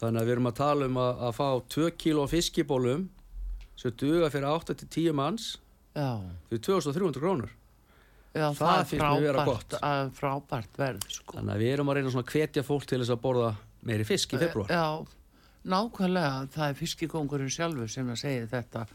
Þannig 0.00 0.20
að 0.22 0.26
við 0.28 0.34
erum 0.36 0.50
að 0.50 0.56
tala 0.58 0.88
um 0.90 0.98
að, 1.00 1.22
að 1.28 1.36
fá 1.38 1.48
2 1.76 1.90
kíló 2.02 2.26
fiskibólum 2.28 3.06
sem 3.76 3.92
duga 4.00 4.28
fyrir 4.32 4.48
8-10 4.52 5.12
manns 5.16 5.46
já. 5.96 6.20
fyrir 6.50 6.60
2300 6.64 7.20
krónur. 7.22 7.50
Já, 8.36 8.50
Það 8.52 8.58
það, 8.60 8.82
finnst 8.90 9.04
mér 9.04 9.22
vera 9.24 9.44
frábært, 9.46 9.70
gott. 9.72 9.76
að, 9.80 10.10
frábært 10.18 10.78
verð, 10.80 11.04
sko. 11.08 11.36
Þannig 11.38 11.54
að 11.54 11.62
við 11.64 11.70
erum 11.72 11.88
að 11.92 11.96
reyna 11.96 12.10
að 12.20 12.32
hvetja 12.34 12.62
fólk 12.68 12.84
til 12.90 12.98
þess 13.00 13.12
að 13.14 13.20
borða 13.24 13.50
meiri 13.86 14.06
fisk 14.08 14.34
í 14.34 14.40
februar. 14.40 14.70
Já, 14.70 15.06
nákvæmlega, 15.66 16.46
það 16.54 16.68
er 16.68 16.80
fiskikongurinn 16.80 17.52
sjálfur 17.52 17.90
sem 17.90 18.10
að 18.12 18.22
segja 18.22 18.50
þetta 18.52 18.86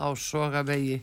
á 0.00 0.08
sogavegi 0.16 1.00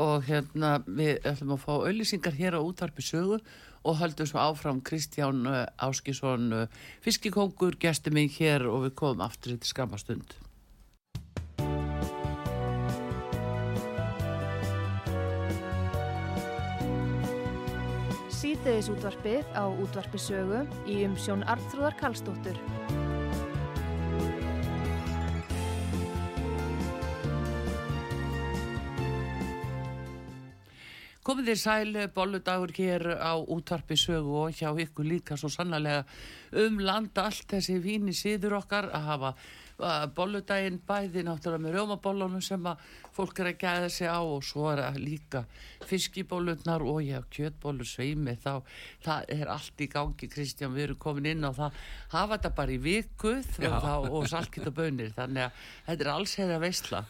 og 0.00 0.26
hérna 0.28 0.76
við 0.86 1.18
ætlum 1.26 1.56
að 1.56 1.64
fá 1.64 1.72
auðlýsingar 1.80 2.36
hér 2.38 2.58
á 2.58 2.60
útvarpi 2.62 3.02
sögu 3.04 3.40
og 3.80 3.96
höldum 3.98 4.28
svo 4.28 4.42
áfram 4.42 4.82
Kristján 4.84 5.42
uh, 5.48 5.64
Áskisson 5.80 6.52
uh, 6.52 6.84
fiskikongur, 7.04 7.78
gestur 7.80 8.14
mig 8.14 8.36
hér 8.36 8.68
og 8.68 8.86
við 8.86 8.94
komum 9.00 9.24
aftur 9.24 9.56
í 9.56 9.60
skamastund. 9.64 10.36
Síðdeðis 18.50 18.88
útvarpið 18.90 19.50
á 19.54 19.62
útvarpi 19.78 20.18
sögu 20.18 20.64
í 20.90 20.94
umsjón 21.06 21.44
Arnþrúðar 21.46 21.94
Karlsdóttur. 22.00 22.56
Komið 31.22 31.52
þér 31.52 31.60
sæl, 31.62 32.00
bolludagur 32.10 32.74
hér 32.74 33.06
á 33.22 33.38
útvarpi 33.38 33.94
sögu 33.94 34.34
og 34.48 34.58
hjá 34.58 34.74
ykkur 34.82 35.06
líka 35.06 35.38
svo 35.38 35.52
sannlega 35.54 36.02
um 36.50 36.82
landa 36.82 37.28
allt 37.30 37.46
þessi 37.54 37.78
víni 37.78 38.16
síður 38.18 38.58
okkar 38.64 38.90
að 38.90 39.10
hafa 39.12 39.34
bolludaginn 40.16 40.78
bæði 40.86 41.24
náttúrulega 41.26 41.64
með 41.64 41.76
rjómabollunum 41.76 42.44
sem 42.44 42.68
að 42.68 42.84
fólk 43.16 43.40
er 43.42 43.50
að 43.50 43.58
gæða 43.64 43.90
sig 43.94 44.12
á 44.12 44.20
og 44.20 44.44
svo 44.46 44.68
er 44.72 44.84
að 44.84 45.00
líka 45.02 45.44
fiskibóllunar 45.88 46.84
og 46.84 47.02
já, 47.06 47.18
kjötbollur 47.32 47.88
sveimi 47.88 48.36
þá, 48.40 48.62
það 49.04 49.34
er 49.40 49.52
allt 49.56 49.84
í 49.84 49.90
gangi 49.90 50.30
Kristján, 50.30 50.76
við 50.76 50.90
erum 50.90 51.02
komin 51.02 51.32
inn 51.32 51.48
á 51.48 51.52
það 51.56 51.82
hafa 52.14 52.36
þetta 52.36 52.54
bara 52.60 52.76
í 52.76 52.80
viku 52.84 53.36
Já. 53.40 53.76
þá, 53.80 53.92
og 54.10 54.30
salkita 54.30 54.72
bönir, 54.74 55.12
þannig 55.16 55.48
að 55.48 55.68
þetta 55.90 56.06
er 56.06 56.14
alls 56.14 56.38
hefði 56.40 56.58
að 56.58 56.66
veistla 56.68 57.04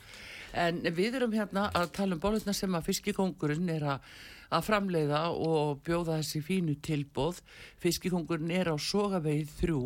En 0.52 0.80
við 0.96 1.14
erum 1.18 1.34
hérna 1.34 1.68
að 1.76 1.92
tala 1.94 2.16
um 2.16 2.22
bólutna 2.22 2.52
sem 2.56 2.74
að 2.74 2.88
fiskikongurinn 2.88 3.70
er 3.70 3.86
að, 3.94 4.08
að 4.50 4.66
framleiða 4.66 5.20
og 5.30 5.82
bjóða 5.86 6.18
þessi 6.18 6.42
fínu 6.42 6.74
tilbóð. 6.82 7.38
Fiskikongurinn 7.82 8.50
er 8.54 8.72
á 8.74 8.76
sogavegi 8.76 9.46
þrjú. 9.60 9.84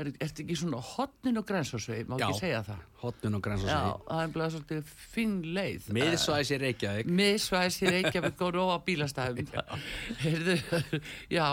Er, 0.00 0.08
ertu 0.24 0.40
ekki 0.40 0.54
svona 0.56 0.78
hotnin 0.80 1.36
og 1.36 1.44
grensásvegi, 1.44 2.06
má 2.08 2.14
ekki 2.16 2.38
segja 2.38 2.62
það? 2.64 2.84
Hotnun 3.02 3.36
og 3.36 3.42
Já, 3.42 3.44
grænsasegi. 3.44 3.90
það 4.06 4.22
er 4.22 4.30
bara 4.36 4.46
svolítið 4.54 4.94
fín 5.12 5.34
leið. 5.58 5.88
Miðsvæðis 5.98 6.52
í 6.54 6.58
Reykjavík. 6.62 7.10
Miðsvæðis 7.20 7.76
í 7.82 7.92
Reykjavík 7.96 8.42
og 8.46 8.54
róa 8.56 8.78
bílastæðum. 8.86 9.52
Heyrðu, 10.22 10.56
já, 11.38 11.46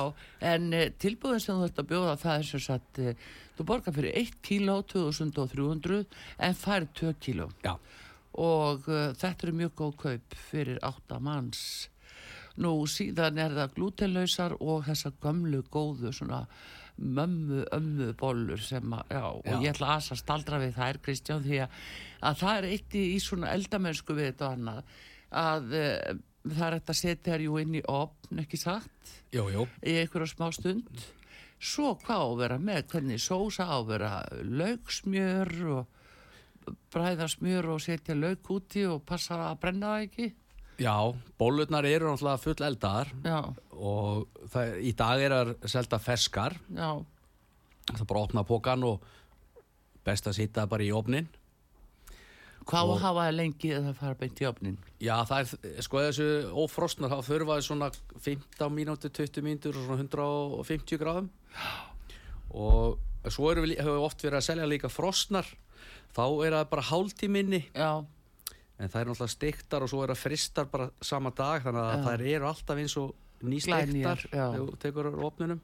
en 0.54 0.72
uh, 0.72 0.86
tilbúðin 1.04 1.44
sem 1.44 1.60
þú 1.60 1.68
ert 1.68 1.84
að 1.84 1.92
bjóða 1.92 2.16
það 2.24 2.38
er 2.38 2.50
sem 2.54 2.66
sagt, 2.70 3.04
uh, 3.04 3.30
þú 3.60 3.68
borgar 3.74 3.98
fyrir 4.00 4.20
1 4.24 4.42
kíló 4.48 4.80
2300 4.96 6.02
en 6.48 6.60
fær 6.64 6.88
2 7.04 7.14
kíló 7.20 7.52
Já, 7.66 7.76
og 8.40 8.88
uh, 8.88 9.10
þetta 9.20 9.50
eru 9.50 9.58
mjög 9.66 9.78
góð 9.84 9.96
kaup 10.06 10.42
fyrir 10.48 10.80
átta 10.88 11.20
manns 11.20 11.90
nú 12.60 12.74
síðan 12.92 13.40
er 13.40 13.56
það 13.56 13.76
glútenlausar 13.78 14.56
og 14.60 14.86
þessa 14.88 15.12
gömlu 15.24 15.62
góðu 15.72 16.12
svona 16.16 16.44
mömmu 17.00 17.66
ömmu 17.76 18.14
bollur 18.20 18.62
sem 18.64 18.96
að, 18.96 19.14
já, 19.16 19.24
og 19.28 19.46
Já. 19.46 19.58
ég 19.64 19.70
ætla 19.74 19.92
að 19.96 20.10
að 20.14 20.22
staldra 20.22 20.60
við 20.62 20.74
þær 20.78 21.00
Kristján 21.06 21.46
því 21.46 21.62
að, 21.66 21.78
að 22.30 22.42
það 22.42 22.58
er 22.58 22.68
eitt 22.70 22.98
í, 22.98 23.04
í 23.16 23.20
svona 23.24 23.54
eldamennsku 23.56 24.18
við 24.18 24.32
þetta 24.32 24.48
og 24.48 24.58
annað 24.58 24.98
að 25.30 25.78
uh, 25.80 26.20
það 26.50 26.66
er 26.68 26.78
hægt 26.78 26.92
að 26.94 27.00
setja 27.00 27.34
þær 27.36 27.46
jú 27.46 27.62
inn 27.62 27.78
í 27.80 27.86
opn, 27.94 28.42
ekki 28.44 28.60
sagt 28.60 29.14
jú, 29.36 29.46
jú. 29.54 29.66
í 29.84 29.96
einhverja 30.02 30.34
smá 30.34 30.50
stund. 30.56 31.08
Svo 31.60 31.94
hvað 32.00 32.24
á 32.24 32.28
að 32.28 32.38
vera 32.40 32.60
með, 32.64 32.84
hvernig 32.94 33.24
sósa 33.24 33.68
á 33.68 33.76
að 33.82 33.90
vera? 33.92 34.12
Laugsmjör 34.48 35.56
og 35.76 36.76
bræða 36.94 37.28
smjör 37.32 37.74
og 37.74 37.82
setja 37.84 38.16
lauk 38.16 38.48
úti 38.54 38.86
og 38.88 39.04
passa 39.08 39.42
að 39.50 39.60
brenna 39.64 39.96
það 39.96 40.06
ekki 40.08 40.30
Já, 40.80 40.96
bólurnar 41.40 41.86
eru 41.86 42.08
náttúrulega 42.08 42.40
full 42.40 42.64
eldar 42.66 43.10
já, 43.26 43.40
og 43.76 44.28
það, 44.54 44.76
í 44.80 44.94
dag 44.96 45.22
er 45.26 45.32
það 45.36 45.68
selta 45.74 46.00
ferskar. 46.00 46.56
já, 46.74 46.92
Það 47.90 48.06
bara 48.06 48.20
að 48.20 48.28
opna 48.30 48.44
pókan 48.46 48.84
og 48.86 49.02
best 50.06 50.28
að 50.30 50.38
sýta 50.38 50.68
bara 50.70 50.84
í 50.86 50.92
opnin. 50.94 51.28
hvað 52.70 52.84
Og- 52.86 52.96
að 52.98 53.02
hafa 53.02 53.24
það 53.26 53.36
lengi 53.36 53.70
eða 53.74 53.94
fara 53.98 54.16
beint 54.16 54.40
í 54.42 54.46
opnin 54.46 54.78
Já, 55.02 55.16
það 55.26 55.40
er, 55.40 55.82
sko 55.82 55.98
þessu 55.98 56.28
ófrostnar, 56.54 57.10
þá 57.10 57.20
þurfa 57.26 57.56
þið 57.58 57.66
svona 57.68 57.92
15 58.20 58.70
mínútur, 58.76 59.10
20 59.10 59.42
mínútur 59.42 59.76
og 59.80 59.86
svona 59.88 60.04
150 60.04 60.98
gráðum. 61.02 61.30
Og 62.52 63.00
svo 63.30 63.50
höfum 63.54 63.66
við 63.70 64.04
oft 64.06 64.22
verið 64.24 64.38
að 64.40 64.46
selja 64.48 64.68
líka 64.70 64.90
frostnar 64.92 65.46
þá 66.16 66.24
er 66.46 66.52
það 66.58 66.70
bara 66.70 66.82
hálftíminni. 66.90 67.62
Já, 67.74 68.06
en 68.80 68.88
það 68.92 69.02
er 69.02 69.10
náttúrulega 69.12 69.34
stiktar 69.36 69.84
og 69.86 69.92
svo 69.92 70.04
er 70.06 70.14
það 70.14 70.22
fristar 70.24 70.70
bara 70.72 70.90
sama 71.04 71.32
dag 71.36 71.64
þannig 71.66 71.82
að 71.84 71.96
Já. 71.98 72.04
það 72.08 72.26
eru 72.34 72.50
alltaf 72.50 72.84
eins 72.84 72.96
og 73.02 73.16
nýstektar 73.50 74.24
þegar 74.30 74.58
þú 74.60 74.78
tekur 74.84 75.10
úr 75.12 75.26
opnunum 75.30 75.62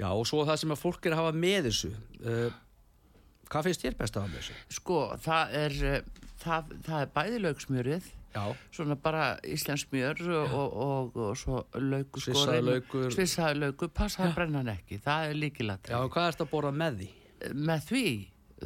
Já, 0.00 0.08
og 0.16 0.24
svo 0.26 0.42
það 0.48 0.58
sem 0.62 0.72
að 0.74 0.80
fólk 0.82 1.06
er 1.06 1.14
að 1.14 1.20
hafa 1.22 1.32
með 1.36 1.68
þessu 1.68 1.90
uh, 1.92 2.56
hvað 3.52 3.66
finnst 3.68 3.84
þér 3.84 3.96
best 4.00 4.16
að 4.16 4.24
hafa 4.24 4.32
með 4.32 4.40
þessu? 4.40 4.56
sko, 4.78 4.98
það 5.22 5.54
er 5.60 5.76
eh, 5.90 6.02
það, 6.42 6.74
það 6.88 7.04
er 7.04 7.10
bæði 7.18 7.40
lauksmjörið 7.46 8.10
Já, 8.32 8.44
svona 8.72 8.96
bara 8.96 9.24
íslensk 9.44 9.90
smjör 9.90 10.22
og, 10.32 10.54
og, 10.56 10.76
og, 10.82 11.16
og 11.20 11.34
svo 11.36 11.58
lauku 11.76 12.22
Svissaður 12.24 12.62
laukur. 12.70 13.10
svissaði 13.12 13.58
lauku, 13.60 13.88
passa 13.92 14.24
að 14.24 14.32
brenna 14.38 14.62
hann 14.62 14.70
ekki 14.72 14.96
það 15.04 15.26
er 15.28 15.36
líkilatri 15.42 15.92
Já 15.92 16.00
hvað 16.14 16.28
ertu 16.30 16.46
að 16.46 16.52
borða 16.54 16.70
með 16.80 16.96
því? 17.02 17.08
með 17.68 17.84
því, 17.90 18.04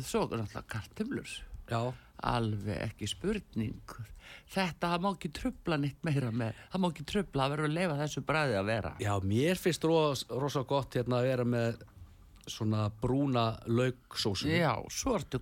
svo 0.06 0.22
er 0.28 0.44
náttúrulega 0.44 0.70
kartumlur 0.76 1.32
Já, 1.66 1.80
alveg 2.22 2.80
ekki 2.90 3.08
spurning 3.10 3.96
þetta, 4.50 4.92
það 4.92 5.02
má 5.04 5.08
ekki 5.12 5.30
trubla 5.34 5.76
neitt 5.80 5.98
meira 6.06 6.30
með, 6.34 6.54
það 6.72 6.82
má 6.82 6.88
ekki 6.92 7.04
trubla 7.10 7.42
það 7.44 7.52
verður 7.54 7.68
að 7.70 7.74
leifa 7.76 7.98
þessu 8.00 8.22
bræði 8.26 8.56
að 8.60 8.68
vera. 8.70 8.92
Já, 9.02 9.12
mér 9.22 9.60
finnst 9.60 9.84
ros, 9.86 10.24
rosa 10.30 10.62
gott 10.66 10.94
hérna 10.98 11.20
að 11.20 11.28
vera 11.30 11.44
með 11.56 11.82
svona 12.46 12.86
brúna 13.02 13.44
lauksósu. 13.66 14.48
Já, 14.50 14.72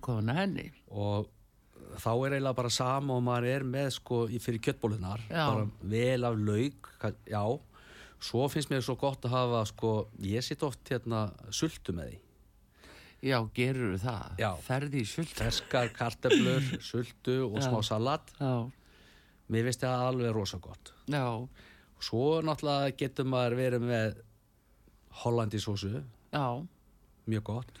komin 0.01 0.31
að 0.33 0.39
henni. 0.41 0.67
Og 0.89 1.29
þá 2.01 2.09
er 2.25 2.35
eiginlega 2.35 2.57
bara 2.57 2.73
sama 2.73 3.15
og 3.15 3.23
maður 3.23 3.49
er 3.53 3.63
með 3.63 3.91
sko 3.99 4.23
fyrir 4.41 4.59
kjöttbólunar 4.65 5.21
bara 5.29 5.67
vel 5.81 6.25
af 6.27 6.35
lauk 6.41 6.89
ka- 6.99 7.13
já, 7.29 7.43
svo 8.19 8.47
finnst 8.51 8.71
mér 8.73 8.81
svo 8.83 8.95
gott 8.99 9.21
að 9.27 9.35
hafa 9.37 9.61
sko, 9.69 9.91
ég 10.25 10.43
sitt 10.43 10.63
oft 10.65 10.81
hérna 10.91 11.27
sultu 11.53 11.93
með 11.95 12.09
því 12.09 12.19
Já, 13.23 13.39
gerur 13.55 13.95
það. 13.97 14.35
Já. 14.39 14.49
Ferði 14.61 15.01
í 15.01 15.05
sult. 15.09 15.31
ferskar 15.33 15.89
kartöflur, 15.95 16.65
sultu 16.91 17.37
og 17.47 17.61
smá 17.63 17.79
salat 17.83 18.33
Já, 18.39 18.69
mér 19.49 19.63
finnst 19.69 19.81
það 19.85 20.03
alveg 20.09 20.33
rosa 20.35 20.57
gott 20.61 20.91
já, 21.07 21.23
svo 22.01 22.41
náttúrulega 22.45 22.95
getur 22.97 23.25
maður 23.29 23.55
verið 23.59 23.83
með 23.85 24.15
hollandisósu 25.23 26.03
já. 26.33 26.47
mjög 27.27 27.43
gott 27.43 27.79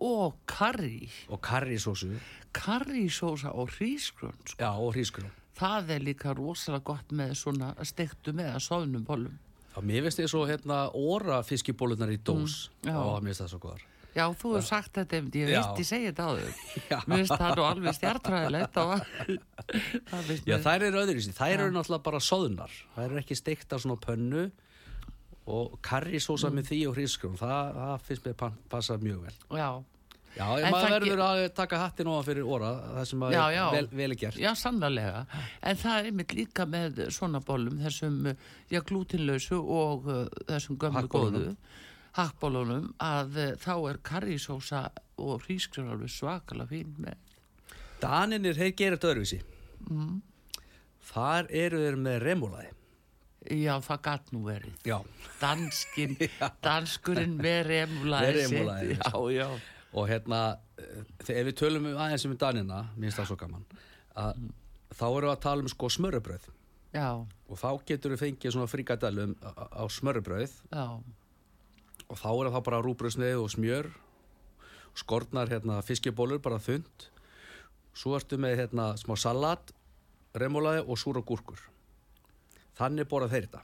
Og 0.00 0.36
karri. 0.48 1.10
og 1.28 1.40
karrisósu 1.44 2.14
Karrisósa 2.52 3.52
og 3.52 3.68
hrísgrun, 3.76 4.32
sko. 4.46 4.56
já, 4.58 4.70
og 4.72 4.94
hrísgrón 4.94 5.30
Það 5.60 5.90
er 5.92 6.00
líka 6.00 6.32
rosalega 6.34 6.84
gott 6.88 7.10
með 7.12 7.34
svona 7.36 7.74
stektu 7.84 8.32
með 8.32 8.54
að 8.54 8.62
soðnum 8.64 9.02
bollum. 9.04 9.34
Já, 9.74 9.82
mér 9.84 10.06
finnst 10.06 10.20
þið 10.22 10.28
svo 10.32 10.46
hérna 10.48 10.78
óra 10.96 11.42
fiskibólunar 11.44 12.08
í 12.14 12.16
dós 12.24 12.70
Mm, 12.80 12.88
já. 12.88 12.96
og 12.96 13.20
mér 13.22 13.34
finnst 13.34 13.42
það 13.44 13.50
svo 13.52 13.60
góðar 13.66 13.84
Já, 14.16 14.24
þú 14.34 14.54
hefur 14.56 14.64
sagt 14.66 14.92
þetta, 14.98 15.16
einmitt, 15.20 15.36
ég 15.38 15.52
ég 15.54 15.86
segja 15.86 16.10
þetta 16.10 16.24
á 16.26 16.30
þau. 16.34 17.04
Mér 17.06 17.20
finnst 17.20 17.36
það 17.38 17.52
nú 17.60 17.66
alveg 17.68 17.94
stjartræðilegt 18.00 18.80
Já, 20.48 20.56
þær 20.64 20.84
eru 20.88 21.00
öðruvísi, 21.04 21.34
þær 21.36 21.54
eru 21.60 21.70
náttúrulega 21.76 22.04
bara 22.08 22.20
soðnar. 22.24 22.74
Þær 22.96 23.06
eru 23.06 23.20
ekki 23.22 23.36
steiktar 23.38 23.82
svona 23.82 23.96
á 23.98 24.04
pönnu 24.04 24.44
og 25.50 25.78
karrisósa 25.82 26.50
Mm. 26.50 26.58
með 26.60 26.68
því 26.70 26.80
og 26.90 26.96
hrísgrón, 26.98 27.38
það, 27.38 27.78
það 27.78 28.04
finnst 28.08 28.26
mér 28.28 28.36
pa- 28.36 28.52
passa 28.70 28.98
mjög 28.98 29.22
vel. 29.28 29.34
Já, 29.58 29.70
Já, 30.36 30.44
En 30.62 30.70
maður 30.72 30.84
það 30.86 30.92
verður 30.94 31.20
að 31.24 31.54
taka 31.58 31.76
hattin 31.80 32.06
ofan 32.06 32.22
fyrir 32.28 32.44
óra, 32.46 32.68
það 32.94 33.06
sem 33.10 33.20
að 33.26 33.32
Já, 33.34 33.70
vel, 33.72 33.86
vel 33.90 34.10
er 34.12 34.14
gert. 34.14 34.36
Já, 34.38 34.52
sannlega. 34.54 35.26
En 35.60 35.76
það 35.76 35.96
er 35.98 36.04
einmitt 36.12 36.34
líka 36.38 36.66
með 36.70 37.00
svona 37.10 37.40
bollum, 37.42 37.80
þessum, 37.82 38.36
já, 38.70 38.80
glútinlausu 38.86 39.58
og 39.58 40.06
uh, 40.06 40.28
þessum 40.46 40.78
gömmu 40.78 41.02
góðu, 41.10 41.56
hakkbólunum, 42.18 42.90
að 43.02 43.38
uh, 43.38 43.52
þá 43.60 43.72
er 43.92 44.00
karrisósa 44.10 44.82
og 45.20 45.44
hrísgrun 45.46 45.92
alveg 45.92 46.10
svakalega 46.12 46.70
fín 46.72 46.94
með. 47.02 47.16
Daninir, 48.00 48.56
þeir 48.56 48.74
gerir 48.78 48.96
þetta 48.98 49.10
öðruvísi. 49.14 49.40
Mm. 49.90 50.20
Þar 51.10 51.50
eru 51.62 51.80
þeir 51.84 51.98
með 52.00 52.22
remúlaði. 52.24 52.70
Já, 53.56 53.72
það 53.80 54.00
gatt 54.04 54.32
nú 54.34 54.42
verið. 54.44 54.72
Já, 54.84 54.98
Danskin, 55.40 56.16
danskurinn 56.66 57.38
með 57.40 57.60
remulaði 57.70 58.32
Með 58.32 58.38
remúlagi, 58.42 58.96
Já, 59.00 59.20
já. 59.32 59.46
og 59.96 60.08
hérna 60.10 60.40
eh, 60.76 60.98
þegar 61.24 61.46
við 61.48 61.56
tölum 61.62 61.86
um 61.88 62.00
aðeins 62.04 62.26
um 62.28 62.34
Danina 62.38 62.82
mér 62.92 63.06
finnst 63.08 63.20
það 63.22 63.30
svo 63.30 63.38
gaman 63.40 63.64
að 64.20 64.42
þá 64.92 65.04
erum 65.06 65.24
við 65.24 65.32
að 65.32 65.40
tala 65.46 65.64
um 65.64 65.70
sko 65.72 65.88
smörrebröð 65.96 66.44
Já, 66.92 67.08
og 67.16 67.58
þá 67.62 67.68
getur 67.88 68.12
við 68.12 68.22
fengið 68.26 68.54
svona 68.54 68.68
fríkadælum 68.70 69.32
á, 69.40 69.50
á 69.72 69.84
smörrebröð 69.88 70.52
já, 70.68 70.84
og 72.10 72.18
þá 72.18 72.30
er 72.32 72.50
það 72.50 72.64
bara 72.66 72.82
rúbröðsneið 72.84 73.40
og 73.40 73.50
smjör 73.54 73.90
skornar 74.98 75.50
hérna 75.50 75.78
fiskibólur 75.86 76.42
bara 76.42 76.58
þund 76.62 77.08
svo 77.96 78.16
ertu 78.18 78.38
með 78.40 78.56
hérna 78.64 78.92
smá 78.98 79.14
salat 79.18 79.72
remulaði 80.38 80.84
og 80.86 80.98
súra 80.98 81.22
gúrkur. 81.26 81.58
Þannig 82.78 83.08
borða 83.10 83.30
þeir 83.32 83.46
þetta. 83.48 83.62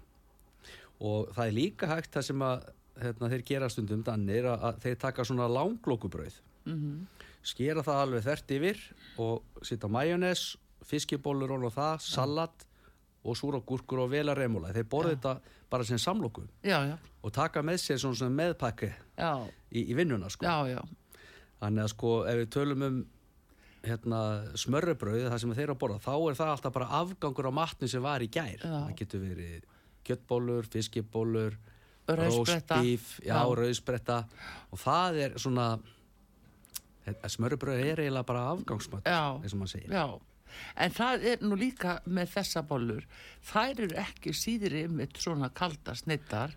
Og 1.06 1.30
það 1.36 1.46
er 1.46 1.56
líka 1.56 1.88
hægt 1.90 2.16
það 2.16 2.26
sem 2.28 2.42
að 2.42 2.66
hérna, 3.02 3.30
þeir 3.32 3.44
gera 3.50 3.70
stundum 3.70 4.04
dannir 4.06 4.48
að, 4.50 4.80
þeir 4.84 4.98
taka 5.04 5.26
svona 5.28 5.48
langlókubrauð. 5.52 6.38
Mhm, 6.66 6.94
skera 7.46 7.84
það 7.86 8.00
alveg 8.02 8.24
þert 8.26 8.54
yfir 8.56 8.80
og 9.22 9.60
setja 9.62 9.90
majónes, 9.92 10.56
fiskibólur 10.86 11.54
og 11.56 11.72
það, 11.74 12.00
salat 12.02 12.66
og 13.26 13.38
súra 13.38 13.60
gúrkur 13.66 14.04
og 14.04 14.10
vela 14.12 14.34
remulaði 14.38 14.80
þeir 14.80 14.88
borða 14.92 15.14
þetta 15.16 15.34
bara 15.70 15.84
sem 15.84 15.98
já, 16.62 16.78
já, 16.86 16.96
og 17.22 17.32
taka 17.32 17.62
með 17.62 17.80
sér 17.82 17.98
svona, 17.98 18.30
meðpakki 18.30 18.92
já, 19.18 19.32
í, 19.70 19.82
í 19.90 19.94
vinnuna 19.98 20.30
sko. 20.30 20.46
já, 20.46 20.76
já, 20.76 20.82
Þannig 21.56 21.82
að 21.86 21.92
sko 21.94 22.10
ef 22.28 22.36
við 22.42 22.50
tölum 22.52 22.82
um 22.84 22.96
hérna, 23.86 24.20
smörrebrauð, 24.58 25.24
það 25.30 25.40
sem 25.42 25.54
þeir 25.56 25.72
að 25.72 25.78
borða, 25.80 25.98
þá 26.04 26.12
er 26.16 26.36
það 26.38 26.52
alltaf 26.52 26.74
bara 26.74 26.88
afgangur 27.00 27.48
á 27.48 27.52
matnum 27.54 27.90
sem 27.90 28.02
var 28.04 28.24
í 28.24 28.28
gær. 28.32 28.58
Já. 28.60 28.72
Það 28.74 28.94
getur 29.00 29.22
verið 29.22 29.66
kjöttbólur, 30.06 30.68
fiskibólur, 30.70 31.56
róstbíf, 32.06 33.08
já, 33.24 33.34
Já. 33.34 33.42
rauðspretta 33.58 34.18
og 34.70 34.78
það 34.82 35.20
er 35.24 35.38
svona, 35.42 35.68
smörrebrauð 37.06 37.82
er 37.82 38.04
eiginlega 38.04 38.26
bara 38.28 38.44
afgangsmat, 38.52 39.06
Já. 39.06 39.38
eins 39.42 39.54
og 39.54 39.62
maður 39.62 39.74
segir. 39.74 39.90
já. 39.90 40.06
En 40.76 40.90
það 40.96 41.26
er 41.32 41.42
nú 41.44 41.56
líka 41.58 41.98
með 42.06 42.30
þessa 42.36 42.62
bollur, 42.68 43.06
þær 43.52 43.80
eru 43.86 43.96
ekki 44.02 44.34
síðri 44.36 44.84
ymmit 44.88 45.18
svona 45.22 45.50
kalda 45.54 45.94
snittar 45.98 46.54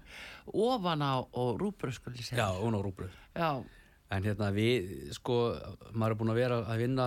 ofan 0.53 1.01
á 1.05 1.19
og 1.21 1.59
rúbröskuli 1.61 2.23
segja. 2.23 2.45
Já, 2.45 2.49
og 2.59 2.71
ná 2.73 2.79
rúbrauð. 2.83 3.13
Já, 3.35 3.51
En 4.09 4.23
hérna 4.25 4.47
við, 4.49 5.11
sko, 5.13 5.35
maður 5.93 6.15
er 6.15 6.17
búin 6.17 6.31
að 6.33 6.37
vera 6.39 6.55
að 6.65 6.79
vinna 6.81 7.03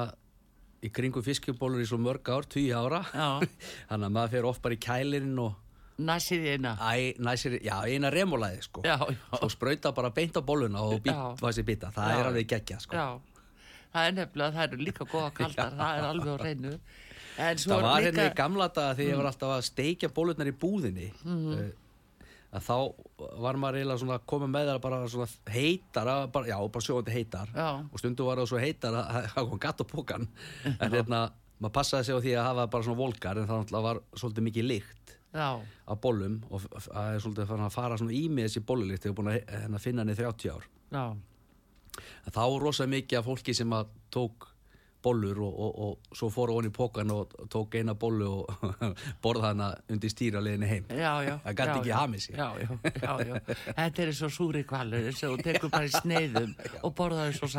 í 0.87 0.91
kringum 0.95 1.25
fiskibólur 1.27 1.83
í 1.83 1.87
svo 1.91 1.99
mörg 1.99 2.29
ár, 2.31 2.47
tíu 2.47 2.71
ára. 2.79 3.01
Þannig 3.91 4.07
að 4.07 4.13
maður 4.15 4.31
fer 4.37 4.47
oft 4.47 4.63
bara 4.63 4.77
í 4.77 4.79
kælirinn 4.83 5.35
og 5.43 5.57
næsið 6.03 6.47
eina. 6.55 6.77
Æ, 6.79 7.19
næsir, 7.19 7.57
já, 7.63 7.75
eina 7.91 8.11
remulaði 8.15 8.63
sko 8.63 8.85
Já, 8.87 8.95
já. 9.03 9.19
og 9.43 9.51
sprauta 9.51 9.91
bara 9.95 10.13
beint 10.15 10.39
á 10.39 10.43
bolluna 10.47 10.81
og 10.87 11.03
bita, 11.03 11.91
það 11.91 12.07
Já. 12.07 12.15
er 12.23 12.31
alveg 12.31 12.49
geggja 12.55 12.79
sko. 12.87 13.03
Það 13.93 14.09
er 14.09 14.17
nefnilega, 14.17 14.55
það 14.57 14.67
eru 14.67 14.87
líka 14.87 15.07
góða 15.09 15.31
kaldar, 15.37 15.77
það 15.81 15.99
er 15.99 16.09
alveg 16.09 16.33
á 16.33 16.39
reynu. 16.47 16.73
Það 17.37 17.63
var 17.73 17.87
líka... 17.87 18.01
hérna 18.07 18.27
í 18.27 18.35
gamla 18.41 18.67
daga 18.73 18.97
þegar 18.99 19.13
ég 19.13 19.21
var 19.21 19.31
alltaf 19.31 19.55
að 19.55 19.63
steikja 19.69 20.11
bollunar 20.13 20.51
í 20.51 20.55
búðinni 20.65 21.07
mm. 21.25 21.63
að 22.53 22.67
þá 22.67 22.77
var 23.41 23.61
maður 23.61 23.79
eiginlega 23.81 24.03
svona 24.03 24.19
að 24.19 24.27
koma 24.35 24.49
með 24.53 24.73
það 24.73 24.83
bara 24.85 24.99
svona 25.15 25.55
heitar 25.55 26.11
bara, 26.35 26.51
já, 26.51 26.59
bara 26.75 26.87
sjóðandi 26.89 27.17
heitar. 27.17 27.55
Já. 27.57 27.71
og 27.89 28.03
stundu 28.03 28.29
var 28.29 28.43
það 28.43 28.51
svo 28.53 28.61
heitar 28.61 28.99
að 29.01 29.31
það 29.33 29.49
kom 29.49 29.63
gatt 29.65 29.81
á 29.81 29.87
pókan 29.95 30.29
en 30.75 30.93
hérna, 30.93 31.23
maður 31.57 31.75
passaði 31.81 32.09
sig 32.09 32.21
á 32.21 32.25
því 32.27 32.37
að 32.37 32.49
hafa 32.51 32.69
bara 32.77 32.89
svona 32.89 33.01
volkar 33.01 33.41
en 33.41 33.51
það 33.73 33.89
var 33.89 34.05
svolítið 34.13 34.49
mikið 34.51 34.69
lykt 34.69 35.19
Já, 35.33 35.57
af 35.89 36.01
bollum 36.05 36.43
og 36.53 36.65
það 36.69 37.15
er 37.15 37.23
svolítið 37.25 37.53
að 37.57 37.73
fara 37.73 37.97
svona 37.97 38.13
í 38.13 38.27
mig 38.29 38.51
þessi 38.51 38.61
bollulikt 38.69 39.07
þegar 39.07 39.15
búin 39.17 39.31
að 39.33 39.39
hérna, 39.39 39.81
finna 39.81 40.05
hann 40.05 40.13
í 40.13 40.17
30 40.19 40.51
ár. 40.53 40.67
Já, 40.93 41.05
En 42.27 42.35
þá 42.35 42.45
rosa 42.63 42.89
mikið 42.89 43.21
af 43.21 43.29
fólki 43.29 43.55
sem 43.57 43.77
að 43.77 43.93
tók 44.13 44.53
bollur 45.03 45.39
og, 45.43 45.55
og, 45.59 45.79
og 45.85 46.17
svo 46.17 46.29
fór 46.33 46.53
hún 46.55 46.69
í 46.69 46.73
pókan 46.75 47.11
og 47.15 47.33
tók 47.51 47.75
eina 47.79 47.95
bollu 47.99 48.29
og 48.31 48.77
borða 49.25 49.51
hana 49.51 49.71
undir 49.91 50.13
stýra 50.13 50.43
leðinni 50.45 50.69
heim. 50.71 50.87
já, 50.91 51.13
já. 51.27 51.33
Það 51.43 51.57
já, 51.73 51.81
ekki 51.83 51.95
já. 53.27 53.35
Þetta 53.81 54.05
er 54.05 54.13
svo 54.21 54.31
súri 54.37 54.63
kvalur 54.69 55.11
þú 55.19 55.33
tekur 55.43 55.73
bara 55.75 55.91
í 55.91 55.95
sneiðum 55.97 56.55
og 56.87 56.95
borðaður 56.99 57.39
svo 57.41 57.51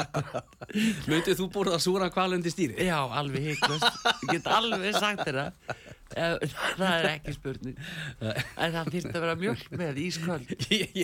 akkurat. 0.00 0.50
Mjöndið 1.10 1.40
þú 1.40 1.48
borða 1.54 1.80
súra 1.82 2.10
kval 2.12 2.30
undir 2.36 2.54
stýri? 2.54 2.78
Já, 2.90 2.98
alveg 3.06 3.52
hygglust. 3.52 4.04
Ég 4.26 4.36
get 4.40 4.52
alveg 4.58 4.98
sagt 4.98 5.26
þér 5.28 5.42
það. 5.44 5.96
Eh, 6.16 6.36
Það 6.78 6.94
er 6.96 7.08
ekki 7.10 7.34
spurning. 7.36 7.76
En 8.20 8.72
það 8.74 8.90
þýrt 8.94 9.10
að 9.14 9.20
vera 9.24 9.36
mjölk 9.40 9.68
með 9.80 10.00
ísköld. 10.04 10.54
Ég, 10.70 10.96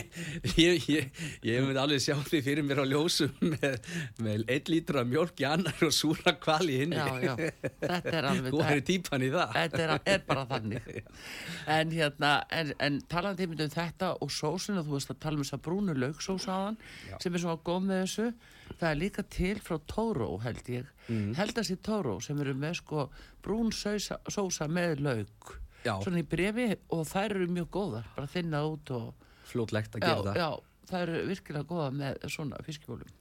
ég, 0.57 0.89
ég, 0.89 1.11
ég, 1.47 1.61
myndi 1.65 1.81
alveg 1.83 2.03
sjá 2.03 2.15
því 2.27 2.41
fyrir 2.47 2.67
mér 2.67 2.81
á 2.83 2.87
ljósum 2.89 3.33
með, 3.43 3.77
með 4.23 4.45
einn 4.55 4.71
lítur 4.73 5.01
af 5.03 5.09
mjólk 5.11 5.43
í 5.43 5.47
annar 5.49 5.85
og 5.87 5.95
súra 5.95 6.35
kval 6.41 6.65
í 6.71 6.81
já. 6.87 7.35
Þetta 7.83 8.15
er 8.21 8.29
alveg... 8.33 8.51
Þú 8.55 8.81
típan 8.87 9.25
í 9.27 9.31
það. 9.35 9.55
Þetta 9.57 9.83
er, 9.85 9.95
er 10.17 10.25
bara 10.27 10.45
þannig 10.51 10.91
en 11.77 11.95
hérna, 11.95 12.33
en, 12.55 12.73
en 12.83 12.99
talandi 13.11 13.47
einmitt 13.47 13.63
um 13.67 13.73
þetta 13.73 14.13
og 14.23 14.33
sósina, 14.33 14.85
þú 14.87 14.97
veist 14.97 15.13
að 15.13 15.21
tala 15.25 15.39
um 15.41 15.45
þess 15.47 15.57
að 15.57 15.65
brúnu 15.67 15.97
lauksósaðan 15.99 16.79
sem 17.23 17.35
er 17.35 17.43
svona 17.43 17.63
góð 17.67 17.89
með 17.89 18.03
þessu 18.05 18.29
það 18.77 18.89
er 18.91 19.01
líka 19.01 19.25
til 19.31 19.55
frá 19.63 19.79
Tóró 19.91 20.31
held 20.45 20.71
ég, 20.73 20.93
Mhm. 21.07 21.37
held 21.39 21.55
að 21.61 21.69
sér 21.69 21.77
Tóró 21.87 22.17
sem 22.25 22.39
eru 22.43 22.51
með 22.59 22.81
sko 22.81 23.05
brún 23.47 23.71
sósa, 23.73 24.19
sósa 24.29 24.67
með 24.69 25.01
lauk 25.07 25.53
Já. 25.87 25.95
svona 26.03 26.19
í 26.23 26.27
brefi 26.27 26.69
og 26.91 27.05
þær 27.07 27.37
eru 27.37 27.47
mjög 27.55 27.69
góðar 27.79 28.09
bara 28.17 28.31
þinnað 28.35 28.71
út 28.75 28.95
og 28.97 29.29
Fljótlegt 29.47 29.95
að 29.95 30.03
gera 30.03 30.23
það. 30.27 30.41
já, 30.43 30.49
þær 30.91 31.03
eru 31.15 31.27
virkilega 31.31 31.69
góða 31.71 31.91
með 31.95 32.27
svona 32.35 32.59
fiskibólum 32.67 33.15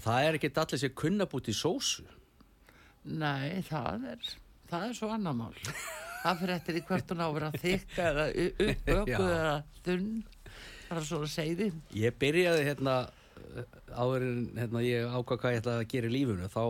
Það 0.00 0.24
er 0.28 0.36
ekki 0.38 0.48
allir 0.62 0.78
sér 0.78 0.92
kunnabút 0.94 1.48
í 1.50 1.52
sósu. 1.58 2.04
Nei, 3.04 3.58
það 3.66 4.04
er 4.12 4.28
það 4.70 4.84
er 4.86 4.92
svo 4.94 5.08
annar 5.10 5.34
mál 5.34 5.54
það 6.20 6.36
fyrir 6.42 6.52
eftir 6.54 6.76
í 6.78 6.82
hvert 6.86 7.10
hún 7.10 7.22
á 7.24 7.26
að 7.26 7.36
vera 7.38 7.48
þykka 7.58 8.04
eða 8.10 8.26
u- 8.30 8.52
uppökuð 8.66 9.30
Já. 9.30 9.38
eða 9.40 9.54
þunn 9.86 10.10
það 10.90 11.00
er 11.00 11.06
svona 11.08 11.30
segði 11.32 11.68
Ég 11.96 12.18
byrjaði 12.22 12.66
hérna 12.68 12.94
áður 13.98 14.26
en 14.28 14.42
hérna, 14.60 14.82
ég 14.84 15.08
ákvað 15.16 15.40
hvað 15.42 15.54
ég 15.56 15.62
ætlaði 15.64 15.82
að 15.84 15.90
gera 15.94 16.10
í 16.10 16.14
lífunu 16.14 16.50
þá, 16.52 16.62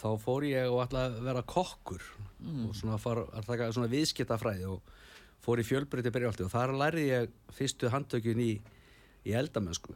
þá 0.00 0.08
fór 0.22 0.46
ég 0.48 0.70
og 0.72 0.82
ætlaði 0.86 1.16
að 1.20 1.26
vera 1.30 1.42
kokkur 1.42 2.02
og 2.66 2.74
svona 2.76 2.98
far, 3.02 3.22
að 3.32 3.46
taka 3.48 3.70
svona 3.72 3.88
viðskiptafræði 3.92 4.66
og 4.70 4.82
fór 5.46 5.60
í 5.62 5.66
fjölbrytti 5.66 6.12
byrjaldi 6.14 6.44
og 6.46 6.50
þar 6.52 6.72
lærði 6.76 7.04
ég 7.10 7.30
fyrstu 7.56 7.90
handtökjun 7.92 8.40
í, 8.42 8.50
í 9.26 9.32
eldamennsku. 9.36 9.94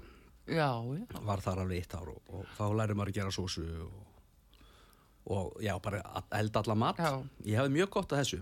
Já, 0.51 0.71
já, 0.83 1.05
var 1.27 1.41
þar 1.45 1.61
alveg 1.65 1.83
eitt 1.85 1.95
ár 1.95 2.09
og, 2.11 2.23
og 2.35 2.47
þá 2.57 2.65
lærði 2.81 2.97
maður 2.99 3.13
að 3.13 3.19
gera 3.21 3.35
sósu 3.35 3.67
og 3.87 4.07
og 5.31 5.59
já, 5.63 5.75
bara 5.85 6.01
að 6.17 6.33
elda 6.41 6.63
alla 6.65 6.75
mat. 6.81 6.97
Já. 6.99 7.21
ég 7.47 7.59
hefði 7.61 7.75
mjög 7.77 7.91
gott 7.95 8.13
að 8.17 8.23
þessu. 8.25 8.39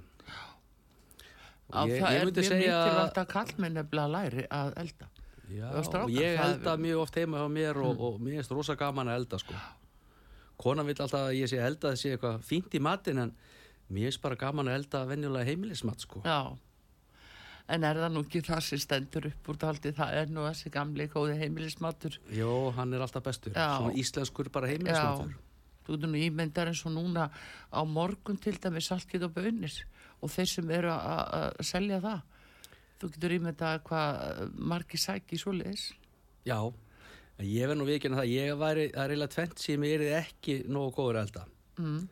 Á, 1.69 1.85
Ég- 1.85 1.99
það 2.01 2.13
ég 2.15 2.21
er 2.21 2.25
myndi 2.25 2.41
mjög 2.41 2.49
segja- 2.49 2.77
mikilvægt 2.79 3.19
að 3.21 3.27
kallmenn 3.33 3.75
nefnilega 3.77 4.09
læri 4.15 4.45
að 4.49 4.71
elda. 4.83 5.09
já, 5.53 5.67
Og 5.69 5.95
og 6.05 6.11
ég 6.11 6.39
það- 6.39 6.45
elda 6.55 6.77
mjög 6.77 6.99
oft 7.03 7.15
heima 7.15 7.39
á 7.45 7.47
mér 7.49 7.77
og, 7.77 8.01
og 8.01 8.21
mér 8.21 8.37
finnst 8.39 8.51
rosa 8.53 8.75
gaman 8.77 9.07
að 9.09 9.17
elda 9.21 9.39
sko. 9.39 9.55
Konan 10.61 10.89
vil 10.89 10.97
alltaf 10.99 11.29
að 11.29 11.37
ég 11.39 11.51
sé 11.51 11.61
að 11.61 11.69
elda 11.73 11.93
þessi 11.95 12.15
eitthvað 12.15 12.47
fínt 12.47 12.75
í 12.75 12.83
matin 12.83 13.25
en 13.25 13.35
mér 13.89 14.09
finnst 14.09 14.25
bara 14.25 14.39
gaman 14.39 14.71
að 14.71 14.81
elda 14.81 15.05
venjulega 15.09 15.49
heimilismat 15.49 16.05
sko. 16.05 16.23
Já. 16.27 16.57
En 17.69 17.85
er 17.85 17.99
það 18.01 18.15
nú 18.15 18.23
ekki 18.25 18.41
það 18.47 18.63
sem 18.65 18.81
stendur 18.81 19.27
upp 19.29 19.51
úr 19.53 19.59
daldi, 19.61 19.93
það 19.97 20.15
er 20.23 20.31
nú 20.33 20.47
þessi 20.47 20.73
gamli 20.73 21.09
góði 21.13 21.35
heimilismatur. 21.43 22.17
Jó, 22.33 22.53
hann 22.79 22.97
er 22.97 23.05
alltaf 23.05 23.27
bestur 23.27 23.53
Já. 23.53 23.77
Svona 23.77 23.99
íslenskur 24.01 24.49
bara 24.53 24.71
Já, 24.71 24.77
heimilismatur 24.77 25.37
þú 25.89 25.97
veitur 25.97 26.11
nú 26.13 26.21
ímyndar 26.21 26.69
eins 26.69 26.85
og 26.85 26.93
núna 26.93 27.31
á 27.73 27.81
morgun 27.89 28.37
til 28.37 28.59
dæmi 28.61 28.83
saltkið 28.85 29.25
og 29.25 29.33
bönir 29.39 29.73
og 30.21 30.33
þeir 30.35 30.51
sem 30.51 30.71
eru 30.71 30.91
að 30.93 31.31
að 31.39 31.63
selja 31.65 32.01
það. 32.05 32.21
Þú 32.99 33.11
getur 33.15 33.35
ímyndað 33.39 33.81
hvað 33.89 34.43
margi 34.59 35.01
sæki 35.01 35.39
í 35.39 35.41
svoleiðis. 35.41 35.87
Já, 36.45 36.59
ég 37.47 37.69
verð 37.71 37.79
nú 37.79 37.87
vikina 37.89 38.19
það 38.19 38.33
ég 38.35 38.55
væri, 38.59 38.87
það 38.95 39.03
er 39.05 39.11
eiginlega 39.15 39.35
tvent 39.37 39.59
sem 39.63 39.83
ég 39.89 40.01
er 40.09 40.23
ekki 40.25 40.61
nógu 40.69 40.95
góður 40.99 41.21
að 41.21 41.27
elda 41.29 41.47
Mm. 41.79 42.09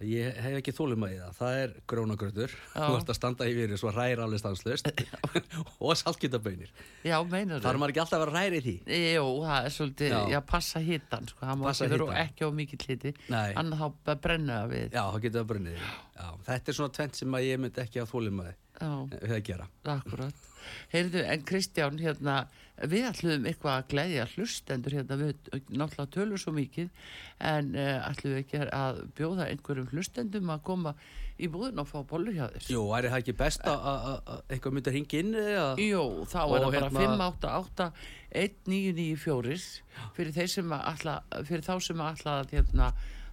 Ég 0.00 0.36
hef 0.40 0.54
ekki 0.56 0.72
þólum 0.72 1.02
að 1.04 1.10
í 1.12 1.16
það. 1.18 1.32
Það 1.36 1.56
er 1.60 1.72
grónagröður, 1.90 2.52
þú 2.72 2.92
ert 2.96 3.10
að 3.12 3.16
standa 3.18 3.48
yfir 3.50 3.72
svo 3.76 3.90
ræri 3.92 4.22
alveg 4.24 4.40
stanslust 4.40 4.86
og 5.84 5.98
saltkjötabönir. 6.00 6.70
Já, 7.04 7.18
meinar 7.28 7.60
Þar 7.60 7.80
maður 7.82 7.92
ekki 7.92 8.02
alltaf 8.04 8.16
að 8.16 8.22
vera 8.24 8.36
ræri 8.38 8.60
því. 8.64 8.74
Jú, 8.96 9.26
það 9.44 9.66
er 9.68 9.74
svolítið, 9.74 10.14
já, 10.14 10.22
Já. 10.32 10.40
passa 10.54 10.80
hitan, 10.86 11.28
sko, 11.28 11.42
það 11.42 11.60
má 11.60 11.68
ekki 11.74 11.90
vera 11.92 12.08
ekki 12.22 12.48
á 12.48 12.50
mikill 12.62 12.80
hiti, 12.86 13.12
Nei. 13.28 13.50
annað 13.60 13.82
þá 14.06 14.14
brenna 14.24 14.60
það 14.62 14.72
við. 14.72 14.86
Já, 14.96 15.02
þá 15.02 15.18
getur 15.26 15.42
það 15.42 15.50
brunnið. 15.52 15.84
Já, 16.16 16.26
þetta 16.48 16.72
er 16.72 16.78
svona 16.80 16.96
tvent 17.00 17.20
sem 17.20 17.36
að 17.40 17.48
ég 17.50 17.60
myndi 17.66 17.84
ekki 17.84 18.00
að 18.00 18.12
þólum 18.14 18.40
að 18.46 18.54
að 19.36 19.42
gera. 19.50 19.68
akkurat. 19.98 20.46
Heyrðu, 20.92 21.22
en 21.34 21.44
Kristján, 21.48 21.98
hérna, 22.02 22.34
við 22.90 23.06
ætlum 23.10 23.46
eitthvað 23.50 23.74
að 23.78 23.88
gleyðja 23.92 24.26
hlustendur, 24.34 24.94
hérna, 24.96 25.16
við 25.20 25.32
náttúrulega 25.68 26.12
tölum 26.16 26.40
svo 26.40 26.54
mikið, 26.56 26.88
en 27.52 27.74
uh, 27.76 28.08
ætlum 28.10 28.34
við 28.36 28.42
ekki 28.44 28.62
að 28.68 29.02
bjóða 29.18 29.48
einhverjum 29.52 29.90
hlustendum 29.92 30.54
að 30.54 30.62
koma 30.70 30.94
í 31.40 31.48
búðin 31.48 31.80
og 31.80 31.88
fá 31.88 32.00
bollur 32.04 32.36
hjá 32.36 32.46
þér? 32.52 32.66
Jú, 32.72 32.80
væri 32.90 33.08
það 33.12 33.22
ekki 33.22 33.36
best 33.40 33.62
að- 33.64 33.84
að 33.90 34.08
að 34.34 34.40
eitthvað 34.56 34.74
myndi 34.76 34.90
að 34.90 34.96
ringa 34.98 35.20
inn? 35.20 35.38
Jú, 35.86 36.02
þá 36.28 36.40
er 36.40 36.50
það 36.50 36.66
bara 36.66 36.74
hérna- 36.74 37.00
588 37.00 37.92
1994 38.40 39.82
fyrir, 40.16 40.34
fyrir 40.34 41.64
þá 41.64 41.74
sem 41.80 42.02
að 42.04 42.12
ætla 42.20 42.34
að 42.40 42.52
hérna, 42.54 42.90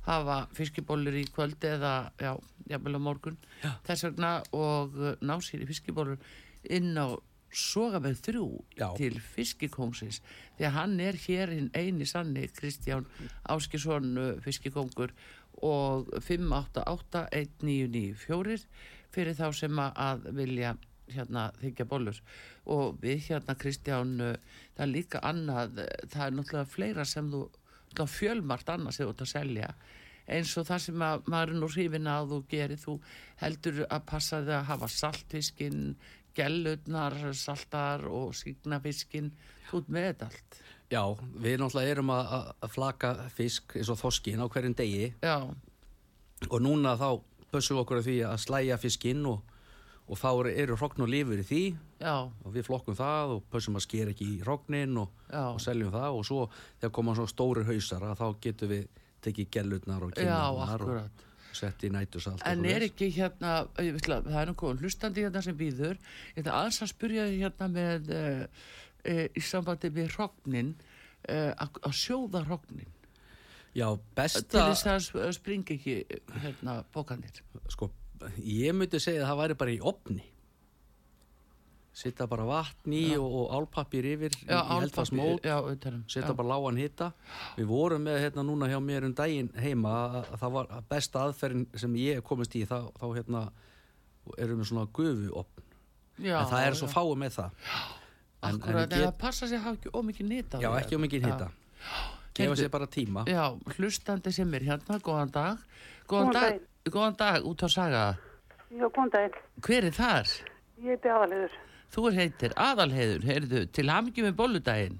hafa 0.07 0.37
fiskibólur 0.55 1.15
í 1.19 1.25
kvöld 1.35 1.59
eða 1.67 1.93
já, 2.21 2.31
jafnvel 2.71 2.95
á 2.95 3.01
morgun 3.03 3.37
Já. 3.59 3.73
þess 3.89 4.05
vegna 4.07 4.29
og 4.55 4.95
uh, 4.95 5.09
ná 5.19 5.35
sér 5.43 5.65
í 5.65 5.67
fiskibólur 5.67 6.15
inn 6.69 6.93
á 6.97 7.07
soga 7.57 7.99
með 8.03 8.19
þrjú 8.25 8.45
Já. 8.77 8.87
til 8.99 9.15
fiskikóngsins 9.23 10.19
því 10.57 10.65
að 10.67 10.75
hann 10.75 10.99
er 10.99 11.15
hér 11.25 11.53
hinn 11.55 11.69
eini 11.73 12.05
sanni 12.05 12.47
Kristján 12.53 13.05
Áskisson 13.49 14.09
uh, 14.19 14.33
fiskikongur 14.43 15.13
og 15.63 16.11
588 16.21 17.23
1994 17.31 18.67
fyrir 19.15 19.33
þá 19.39 19.47
sem 19.55 19.79
að- 19.79 20.27
vilja 20.35 20.75
hérna 21.07 21.47
þykja 21.61 21.85
bollur 21.87 22.17
og 22.67 22.97
við 23.01 23.29
hérna 23.29 23.55
Kristján 23.55 24.17
uh, 24.21 24.33
það 24.75 24.83
er 24.85 24.91
líka 24.91 25.21
annað 25.23 25.79
uh, 25.85 25.87
það 26.11 26.25
er 26.27 26.35
náttúrulega 26.41 26.73
fleira 26.75 27.05
sem 27.07 27.31
þú 27.31 27.45
náttúrulega 27.47 28.11
fjölmart 28.17 28.69
annað 28.75 28.97
sem 28.97 29.07
þú 29.07 29.13
ert 29.15 29.23
að 29.25 29.31
selja 29.31 29.71
eins 30.27 30.51
og 30.59 30.65
það 30.67 30.81
sem 30.83 31.03
að 31.07 31.29
maður 31.31 31.53
nú 31.61 31.67
hrifin 31.71 32.09
að 32.11 32.33
þú 32.33 32.39
gerir 32.51 32.81
þú 32.81 32.97
heldur 33.39 33.77
að 33.87 34.01
passa 34.09 34.41
þig 34.43 34.57
að 34.57 34.65
hafa 34.73 34.89
saltfiskinn 34.91 35.85
gellutnar, 36.37 37.15
saltar 37.37 38.05
og 38.09 38.35
sígnafiskin 38.37 39.31
þú 39.69 39.81
ert 39.81 39.89
með 39.97 40.05
þetta 40.11 40.29
allt. 40.31 40.59
Já, 40.87 41.01
við 41.43 41.57
náttúrulega 41.59 41.95
erum 41.97 42.11
að, 42.15 42.29
að- 42.37 42.71
flaka 42.71 43.09
fisk 43.35 43.75
eins 43.75 43.89
og 43.91 43.99
þoskin 43.99 44.39
á 44.39 44.47
hverjum 44.47 44.75
degi. 44.79 45.09
Já, 45.25 45.37
og 46.47 46.59
núna 46.63 46.93
þá 46.99 47.09
pössum 47.51 47.75
við 47.77 47.83
okkur 47.83 47.99
að 48.01 48.07
því 48.07 48.17
að 48.29 48.37
slæja 48.45 48.77
fiskinn 48.79 49.25
og, 49.27 49.41
og 50.07 50.19
þá 50.21 50.29
eru- 50.53 50.77
hrogn 50.79 51.03
og 51.03 51.11
lifur 51.11 51.41
í 51.43 51.47
því. 51.49 51.61
Já, 51.99 52.13
og 52.29 52.53
við 52.55 52.67
flokkum 52.69 52.95
það 52.95 53.35
og 53.35 53.43
pössum 53.51 53.75
að 53.79 53.85
skera 53.87 54.13
ekki 54.13 54.29
í 54.37 54.39
hrognin 54.45 54.95
og, 55.01 55.09
Já. 55.31 55.43
og 55.51 55.59
seljum 55.63 55.91
það. 55.91 56.09
Og 56.21 56.25
svo 56.29 56.41
þegar 56.79 56.93
koma 57.01 57.15
svo 57.17 57.27
stóri 57.27 57.65
hausar 57.67 58.05
að 58.07 58.19
þá 58.21 58.27
getum 58.47 58.71
við 58.75 58.87
tekið 59.27 59.49
gellurnar 59.57 60.03
og 60.05 60.11
já, 60.13 60.21
kinnarnar 60.21 60.53
og 60.53 60.75
akkurat 60.77 61.23
sett 61.57 61.83
í 61.87 61.89
nætusalt 61.93 62.43
En 62.47 62.65
er 62.69 62.85
ekki 62.87 63.09
hérna, 63.15 63.53
að 63.77 64.01
það 64.27 64.39
er 64.41 64.51
góðan 64.61 64.81
hlustandi 64.83 65.25
hérna 65.25 65.41
sem 65.45 65.57
býður, 65.59 65.97
ég 66.35 66.43
ætla 66.43 66.57
aðeins 66.61 66.81
að 66.85 66.91
spyrja 66.93 67.25
þig 67.31 67.41
hérna 67.45 67.69
með, 67.73 68.11
uh, 68.13 68.43
uh, 69.07 69.25
í 69.33 69.43
sambandi 69.47 69.91
við 69.97 70.13
hrognin, 70.15 70.71
uh, 71.27 71.51
að 71.57 71.97
sjóða 72.03 72.43
hrognin, 72.47 72.93
Já, 73.77 73.91
til 73.93 74.05
besta 74.17 74.63
þess 74.71 74.87
að 74.89 75.03
sp- 75.05 75.27
springa 75.37 75.75
ekki 75.75 75.99
hérna 76.41 76.79
bókanir. 76.95 77.43
sko, 77.69 77.91
ég 78.41 78.73
myndi 78.73 78.99
segja 79.03 79.21
að 79.25 79.29
það 79.33 79.41
væri 79.43 79.57
bara 79.61 79.75
í 79.75 79.79
opni 79.81 80.23
Sitta 81.97 82.27
bara 82.29 82.43
vatn 82.45 82.93
í 82.93 83.03
og, 83.17 83.25
og 83.25 83.53
álpappir 83.57 84.05
yfir 84.05 84.35
í, 84.37 84.43
í 84.45 84.57
heldfast 84.69 85.15
mót 85.17 85.45
já, 85.47 85.55
auðvitaðum. 85.57 86.03
setja 86.13 86.35
bara 86.37 86.51
lágan 86.51 86.77
hitta 86.77 87.07
við 87.57 87.69
vorum 87.71 88.03
með 88.05 88.19
hérna 88.21 88.43
núna 88.45 88.67
hjá 88.69 88.77
mér 88.85 89.07
um 89.07 89.15
daginn 89.17 89.49
heima 89.57 89.93
að, 90.03 90.17
að 90.27 90.43
það 90.43 90.53
var 90.57 90.69
besta 90.91 91.23
aðferðin 91.25 91.63
sem 91.81 91.95
ég 91.97 92.21
komist 92.27 92.53
í 92.59 92.61
þá, 92.69 92.75
þá 92.99 93.05
hérna 93.15 93.41
erum 94.37 94.61
við 94.61 94.69
svona 94.69 94.85
gufu 94.99 95.31
opn 95.41 95.65
já, 96.21 96.35
en 96.37 96.51
það 96.51 96.67
er 96.67 96.77
svo 96.77 96.91
já. 96.91 96.93
fáið 96.93 97.17
með 97.23 97.33
það 97.39 97.49
en, 97.57 98.51
Akkurat, 98.51 98.83
en, 98.83 98.93
get, 98.93 99.01
það 99.07 99.17
passa 99.25 99.49
sér 99.49 99.57
að 99.57 99.65
hafa 99.65 99.79
ekki 99.81 99.95
ómikið 99.97 100.29
nýta. 100.35 100.61
já 100.61 100.69
ekki 100.77 100.99
um 100.99 101.05
mikið 101.07 101.27
hitta 101.31 101.49
gefa 102.37 102.59
sér 102.61 102.69
bara 102.77 102.85
tíma 102.93 103.25
Já, 103.25 103.43
hlustandi 103.79 104.31
sem 104.37 104.53
er 104.53 104.67
hérna, 104.69 104.99
góðan 105.01 105.31
dag. 105.33 105.63
Góðan 106.05 106.29
Góðan 106.29 106.33
dag, 106.37 106.51
daginn. 106.51 106.91
góðan 106.93 107.17
dag, 107.17 107.47
út 107.49 107.63
á 107.65 107.67
saga. 107.73 108.03
Já, 108.69 108.85
góðan 108.85 109.09
daginn. 109.15 109.39
Hver 109.65 109.87
er 109.89 109.95
þar? 109.97 110.33
Ég 110.77 110.93
heiti 110.93 111.09
aðaliður. 111.09 111.55
Þú 111.93 112.07
er 112.09 112.17
heitir 112.21 112.55
Aðalheiður, 112.59 113.27
heyrðu, 113.27 113.61
til 113.73 113.87
hamingi 113.89 114.25
með 114.25 114.35
bolludaginn. 114.41 114.97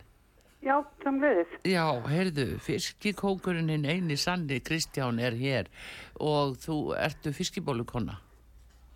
Já, 0.64 0.78
sem 1.04 1.20
leiðis. 1.22 1.52
Já, 1.68 1.84
heyrðu, 2.10 2.46
fiskikókurinn 2.66 3.70
hinn 3.72 3.86
eini 3.86 4.18
sanni 4.20 4.58
Kristján 4.66 5.20
er 5.24 5.36
hér 5.38 5.70
og 6.20 6.58
þú 6.64 6.78
ertu 6.98 7.32
fiskibólukonna. 7.36 8.18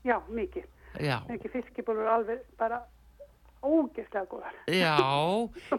Já, 0.08 0.18
mikið. 0.32 0.66
Já, 1.00 1.22
Mikið 1.30 1.54
fiskibólur 1.54 2.10
alveg 2.12 2.42
bara 2.60 2.82
ógeðslega 3.62 4.26
góðar. 4.28 4.56
já, 4.68 4.98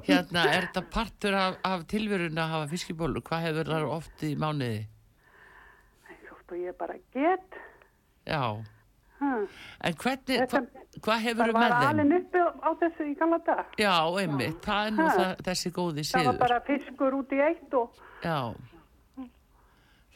hérna 0.07 0.45
er 0.55 0.69
þetta 0.69 0.83
partur 0.95 1.35
af, 1.37 1.59
af 1.67 1.83
tilverun 1.91 2.39
að 2.39 2.53
hafa 2.55 2.71
fiskibólu. 2.71 3.21
Hvað 3.27 3.45
hefur 3.49 3.73
það 3.75 3.89
oft 3.97 4.23
í 4.25 4.33
mánuði? 4.39 4.87
Svo 6.23 6.39
og 6.53 6.57
ég 6.63 6.79
bara 6.79 6.97
get. 7.13 7.59
Já, 8.29 8.63
Hm. 9.23 9.43
en 9.87 9.95
hvernig, 10.03 10.39
hva, 10.51 10.61
hvað 11.07 11.21
hefur 11.23 11.39
Bara 11.39 11.53
þú 11.53 11.55
var 11.55 11.63
með 11.63 11.75
þeim? 11.79 11.89
alin 11.89 12.13
uppi 12.19 12.39
á 12.43 12.71
þessu 12.81 13.05
í 13.07 13.13
gamla 13.21 13.39
dag. 13.47 13.67
Já, 13.79 13.93
einmitt, 14.23 14.61
það 14.67 14.87
er 14.87 14.97
nú 14.97 15.03
Ha. 15.07 15.13
það, 15.19 15.43
þessi 15.49 15.71
góði 15.77 16.05
Það 16.11 16.25
var 16.31 16.39
bara 16.43 16.61
fiskur 16.67 17.13
út 17.21 17.33
í 17.33 17.39
eitt 17.47 17.75
og, 17.79 18.01
Já, 18.25 18.39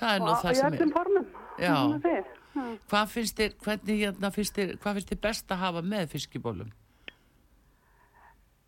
það 0.00 0.10
er 0.16 0.20
nú 0.24 0.30
og 0.32 0.40
það 0.42 0.50
í 0.50 0.54
sem 0.56 0.66
er. 0.72 0.78
öllum 0.80 0.92
formum. 0.96 1.26
Já. 1.58 1.74
Svona 1.76 2.00
þeir. 2.08 2.24
Hm. 2.56 2.74
Hvað 2.90 3.06
finnst 3.14 3.36
þér, 3.38 3.54
hvernig 3.64 3.98
hérna 4.00 4.30
finnst 4.32 4.54
þér, 4.58 4.74
hvað 4.80 4.94
finnst 4.98 5.10
þér 5.12 5.20
best 5.28 5.50
að 5.54 5.62
hafa 5.62 5.82
með 5.82 6.06
fiskibólum? 6.16 6.70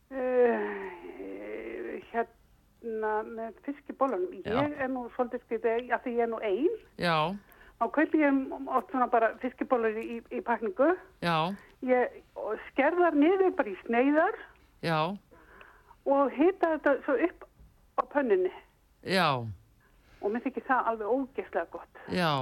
Uh, 0.09 2.01
hérna 2.13 3.13
með 3.29 3.59
fiskibólunum. 3.67 4.39
Já. 4.47 4.55
Ég 4.63 4.79
er 4.81 4.89
nú 4.93 5.03
svolítið 5.17 5.43
skriðið, 5.45 5.91
af 5.97 6.05
því 6.07 6.15
ég 6.17 6.25
er 6.25 6.31
nú 6.33 6.39
ein. 6.47 6.77
Já, 7.01 7.17
Þá 7.79 7.85
kaupi 7.95 8.19
ég 8.19 8.39
oft 8.75 8.91
svona 8.91 9.07
bara 9.11 9.29
fiskibólur 9.43 9.95
í, 10.03 10.19
í 10.35 10.41
pakningu. 10.43 10.93
já, 11.23 11.37
Ég 11.87 12.17
skerðar 12.73 13.15
niður 13.15 13.53
bara 13.55 13.71
í 13.71 13.77
sneiðar 13.85 14.35
já, 14.83 14.99
og 16.11 16.33
hita 16.35 16.73
þetta 16.75 16.95
svo 17.05 17.15
upp 17.29 17.45
á 17.99 18.03
pönnunni 18.11 18.51
já. 19.07 19.29
og 20.19 20.33
mér 20.35 20.43
þykir 20.43 20.67
það 20.67 20.89
alveg 20.91 21.13
ógeðslega 21.15 21.71
gott. 21.71 22.01
Já, 22.11 22.33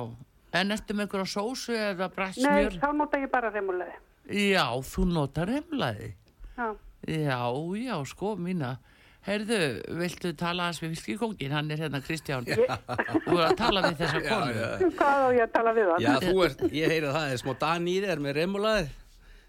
en 0.57 0.73
ertu 0.73 0.97
með 0.97 1.05
einhverja 1.05 1.29
sósu 1.35 1.77
eða 1.77 2.09
Nei, 2.09 2.15
brætsmjör? 2.17 2.79
þá 2.81 2.89
nota 2.97 3.21
ég 3.21 3.31
bara 3.31 3.51
remulega. 3.53 3.99
Já, 4.33 4.65
þú 4.89 5.05
notar 5.13 5.53
remlaði. 5.53 6.15
Já. 6.57 6.71
Já, 7.07 7.41
já, 7.77 7.97
sko 8.09 8.33
mína. 8.41 8.79
Heyrðu, 9.27 9.61
viltu 9.99 10.31
tala 10.39 10.69
aðeins 10.69 10.83
við 10.85 10.93
fiskikóngin? 10.95 11.55
Hann 11.57 11.73
er 11.75 11.81
hérna 11.83 11.99
Kristján. 12.05 12.47
Þú 12.47 13.35
er 13.35 13.43
að 13.49 13.57
tala 13.59 13.83
við 13.89 13.99
þessa 14.05 14.23
konu. 14.23 14.69
Hvað 15.01 15.25
á 15.27 15.29
ég 15.35 15.43
að 15.43 15.53
tala 15.57 15.75
við 15.75 15.91
hann? 15.91 16.05
Já, 16.05 16.13
þú 16.23 16.47
ert, 16.47 16.63
ég 16.71 16.95
heyri 16.95 17.11
að 17.11 17.19
það 17.19 17.35
er 17.35 17.43
smá 17.43 17.53
Dan 17.65 17.91
í 17.91 17.99
þér 18.05 18.23
með 18.23 18.39
remulaði 18.39 18.87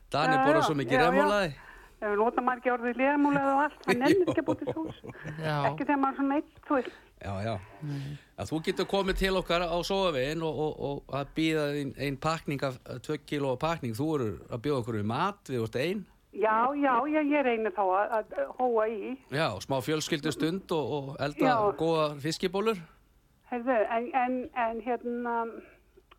Já, 0.07 0.19
borða 0.39 0.59
já, 0.61 0.65
svo 0.65 0.75
mikið 0.79 0.95
já, 0.95 0.99
já. 1.01 1.07
remulaði 1.11 1.55
Ef 1.97 2.11
við 2.11 2.19
nota 2.21 2.41
ekki 2.53 2.69
orðið 2.69 2.99
lemulega 3.01 3.53
og 3.55 3.61
allt, 3.63 3.77
það 3.85 3.95
nennir 4.03 4.27
ekki 4.29 4.41
að 4.43 4.47
búti 4.51 4.67
sós. 4.69 4.97
Já, 5.41 5.55
Ekki 5.65 5.85
þegar 5.87 6.01
maður 6.03 6.11
er 6.11 6.19
svona 6.19 6.35
eitt, 6.37 6.59
þú 6.67 6.75
veist. 6.77 6.99
Já, 7.17 7.31
já. 7.41 7.53
Að 8.37 8.51
þú 8.51 8.59
getur 8.67 8.87
komið 8.91 9.17
til 9.23 9.31
okkar 9.39 9.65
á 9.65 9.77
sóðavegin 9.89 10.43
og, 10.45 10.59
og, 10.61 10.75
og 10.89 11.15
að 11.17 11.31
býða 11.39 11.63
einn 11.79 11.95
ein 12.05 12.19
pakning 12.21 12.65
af 12.67 12.77
2 13.07 13.17
kilo 13.25 13.55
pakning. 13.57 13.97
Þú 13.97 14.09
eru 14.19 14.29
að 14.45 14.61
bjóða 14.67 14.83
okkur 14.83 14.99
við 14.99 15.09
mat, 15.09 15.41
við 15.49 15.63
vorst 15.63 15.79
einn. 15.81 16.03
Já, 16.37 16.69
já, 16.77 16.91
já, 17.09 17.21
ég 17.25 17.41
reynir 17.47 17.71
þá 17.73 17.81
að, 17.97 18.11
að 18.17 18.33
hóa 18.59 18.83
í. 18.93 19.13
Já, 19.33 19.47
smá 19.63 19.79
fjölskyldu 19.81 20.29
stund 20.35 20.73
og, 20.75 20.91
og 20.97 21.07
elda 21.25 21.47
Já. 21.49 21.55
góða 21.79 22.03
fiskibólur. 22.21 22.77
Heyrðu, 23.49 23.77
en, 23.95 24.05
en, 24.21 24.35
en 24.59 24.81
hérna, 24.85 25.33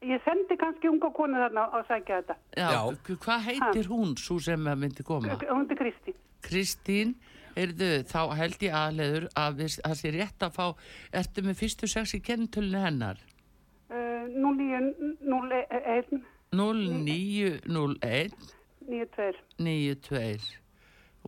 ég 0.02 0.24
sendi 0.26 0.56
kannski 0.58 0.90
unga 0.90 1.10
konu 1.14 1.38
þarna 1.38 1.66
að 1.76 1.84
sækja 1.90 2.18
þetta. 2.22 2.36
Já, 2.58 2.80
hvað 3.26 3.46
heitir 3.46 3.90
hún 3.92 4.16
svo 4.18 4.40
sem 4.42 4.66
myndi 4.80 5.06
koma? 5.06 5.36
Hún 5.46 5.68
er 5.70 5.78
Kristi. 5.78 6.16
Kristín, 6.42 7.14
heyrðu, 7.54 7.92
þá 8.10 8.20
held 8.40 8.58
ég 8.66 8.74
aðleður 8.80 9.28
að 9.38 9.62
við- 9.62 9.78
að 9.86 9.94
sé 10.02 10.14
rétt 10.18 10.48
að 10.48 10.56
fá, 10.58 10.66
ertu 11.22 11.46
með 11.46 11.60
fyrstu 11.62 11.86
sex 11.90 12.16
í 12.18 12.22
kennitölinu 12.26 12.82
hennar? 12.82 13.22
Uh, 13.88 14.26
0901 14.34 16.26
0901 16.50 18.57
92. 18.88 19.44
92 19.58 20.58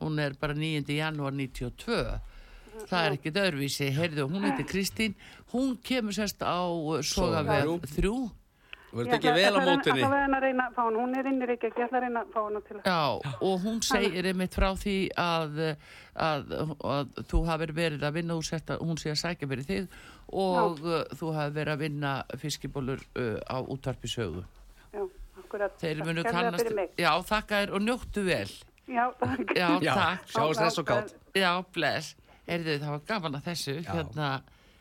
hún 0.01 0.19
er 0.19 0.37
bara 0.41 0.57
9. 0.57 0.89
janúar 0.97 1.35
92 1.37 2.01
það 2.89 3.07
er 3.07 3.17
ekkert 3.19 3.41
öðruvísi 3.45 3.91
heyrðu, 3.93 4.27
hún 4.31 4.47
heitir 4.49 4.69
Kristín 4.69 5.17
hún 5.53 5.75
kemur 5.85 6.17
sérst 6.17 6.41
á 6.41 6.65
Sogaveg 7.05 7.89
3 7.97 8.13
Þú 8.91 9.05
ert 9.05 9.13
ekki 9.15 9.33
vel 9.37 9.55
á 9.55 9.61
mótinni. 9.63 10.03
Það 10.03 10.13
verður 10.17 10.33
að 10.35 10.45
reyna 10.45 10.65
að 10.67 10.73
fá 10.75 10.81
hún, 10.83 10.97
hún 10.99 11.13
er 11.15 11.27
innir 11.31 11.51
ekki, 11.55 11.69
ég 11.71 11.85
ætla 11.85 11.99
að 12.01 12.05
reyna 12.05 12.23
að 12.25 12.33
fá 12.35 12.41
hún. 12.43 12.57
Já, 12.83 13.03
og 13.47 13.61
hún 13.63 13.79
segir 13.87 14.27
einmitt 14.27 14.57
frá 14.59 14.67
því 14.81 14.95
að, 15.15 15.61
að, 16.27 16.55
að 16.91 17.13
þú 17.31 17.43
hafir 17.47 17.73
verið 17.77 18.07
að 18.09 18.17
vinna, 18.19 18.39
að 18.59 18.83
hún 18.83 18.99
sé 18.99 19.13
að 19.13 19.21
sækja 19.23 19.51
verið 19.53 19.71
þig 19.71 20.01
og 20.43 20.83
uh, 20.83 21.05
þú 21.21 21.31
hafir 21.37 21.55
verið 21.61 21.75
að 21.77 21.85
vinna 21.85 22.15
fiskibólur 22.43 23.05
uh, 23.15 23.39
á 23.47 23.59
útvarpi 23.63 24.11
sögu. 24.11 24.43
Já, 24.43 24.60
akkurat. 25.51 25.77
Þeir 25.83 26.03
munu 26.07 26.23
kannast, 26.23 26.73
já 27.01 27.11
þakka 27.27 27.61
þér 27.65 27.73
og 27.75 27.83
njóttu 27.89 28.23
vel. 28.27 28.51
Já, 28.91 29.05
takk. 29.21 29.53
Já, 29.55 29.69
Já, 29.83 29.95
takk. 29.95 30.27
sjáumst 30.31 30.61
þess 30.65 30.79
og 30.83 30.87
gátt. 30.91 31.15
Já, 31.39 31.51
bless. 31.75 32.15
Erðu 32.51 32.77
það 32.83 32.91
var 32.95 33.03
gaman 33.07 33.39
að 33.39 33.45
þessu, 33.51 33.75
hérna, 33.87 34.29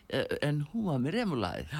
eh, 0.09 0.26
en 0.41 0.61
hún 0.72 0.86
var 0.89 1.01
með 1.03 1.17
remulaðið. 1.20 1.74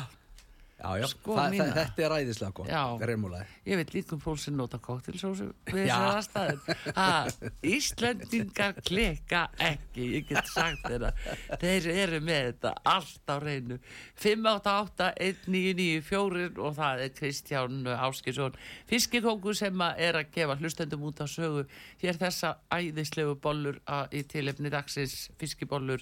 Já, 0.80 0.96
já, 0.96 1.12
Sko 1.12 1.36
Þa, 1.36 1.52
þetta 1.76 2.00
er 2.06 2.14
ræðislega 2.14 2.56
gott. 2.56 2.70
Já. 2.72 2.96
Remulaði. 3.10 3.44
Ég 3.68 3.76
veit 3.82 3.90
líka 3.92 4.16
um 4.16 4.22
fólk 4.24 4.40
sem 4.40 4.56
nota 4.56 4.80
koktelsósu 4.80 5.52
við 5.68 5.90
þessar 5.90 6.08
aðstæður. 6.14 6.60
Ha, 6.96 7.28
Íslendingar 7.68 8.80
klika 8.88 9.52
ekki, 9.60 10.16
ég 10.16 10.24
get 10.30 10.48
sagt 10.48 10.80
þeirra. 10.88 11.12
Þeir 11.60 11.84
eru 12.06 12.24
með 12.24 12.48
þetta 12.48 12.72
allt 12.94 13.28
á 13.28 13.36
reynu. 13.44 13.76
588-1994 14.24 16.64
og 16.64 16.72
það 16.80 16.96
er 17.04 17.12
Kristján 17.20 17.76
Áskisson, 17.98 18.56
fiskikóku 18.88 19.52
sem 19.60 19.76
er 19.90 20.16
að 20.22 20.32
gefa 20.38 20.56
hlustendum 20.62 21.04
út 21.12 21.20
á 21.20 21.28
sögu. 21.28 21.68
Hér 22.00 22.16
þessa 22.24 22.50
æðislegu 22.72 23.36
bollur 23.44 23.84
í 24.16 24.24
tilefni 24.32 24.72
dagsins 24.72 25.28
fiskibollur 25.42 26.00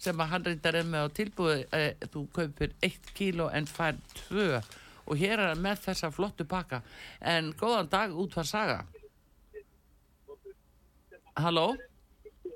sem 0.00 0.16
að 0.24 0.30
hann 0.32 0.44
reyndar 0.48 0.78
er 0.80 0.86
með 0.88 1.04
á 1.04 1.08
tilbúið. 1.18 1.64
Eh, 1.76 2.06
þú 2.12 2.22
kaupir 2.32 2.72
1 2.86 3.10
kíló 3.18 3.50
en 3.52 3.66
fær 3.68 3.98
2 4.28 4.46
og 5.10 5.18
hér 5.20 5.36
er 5.38 5.48
hann 5.52 5.62
með 5.64 5.82
þessa 5.88 6.10
flottu 6.14 6.44
pakka 6.48 6.80
en 7.20 7.52
góðan 7.60 7.88
dag 7.92 8.14
út 8.16 8.34
var 8.38 8.48
saga 8.48 8.78
Halló? 11.40 11.76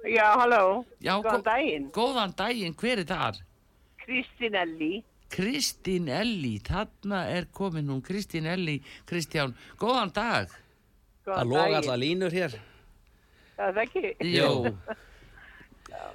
Já, 0.05 0.35
halló. 0.37 0.85
Já, 1.01 1.15
Góðan 1.23 1.41
gó- 1.41 1.45
daginn. 1.47 1.85
Góðan 1.95 2.35
daginn, 2.37 2.75
hver 2.77 2.99
er 2.99 3.05
þar? 3.09 3.39
Kristín 4.05 4.55
Elli. 4.55 5.05
Kristín 5.31 6.09
Elli, 6.13 6.59
þarna 6.61 7.23
er 7.33 7.47
komin 7.53 7.89
hún 7.89 8.03
Kristín 8.05 8.45
Elli, 8.47 8.83
Kristján 9.09 9.55
Góðan 9.81 10.13
dag 10.13 10.49
Það 11.25 11.33
Góðan 11.33 11.49
loga 11.49 11.63
daginn. 11.65 11.79
allar 11.81 11.99
línur 11.99 12.31
hér. 12.37 12.59
Það 13.57 13.69
er 13.69 13.83
ekki. 13.87 14.05
Jó 14.37 14.51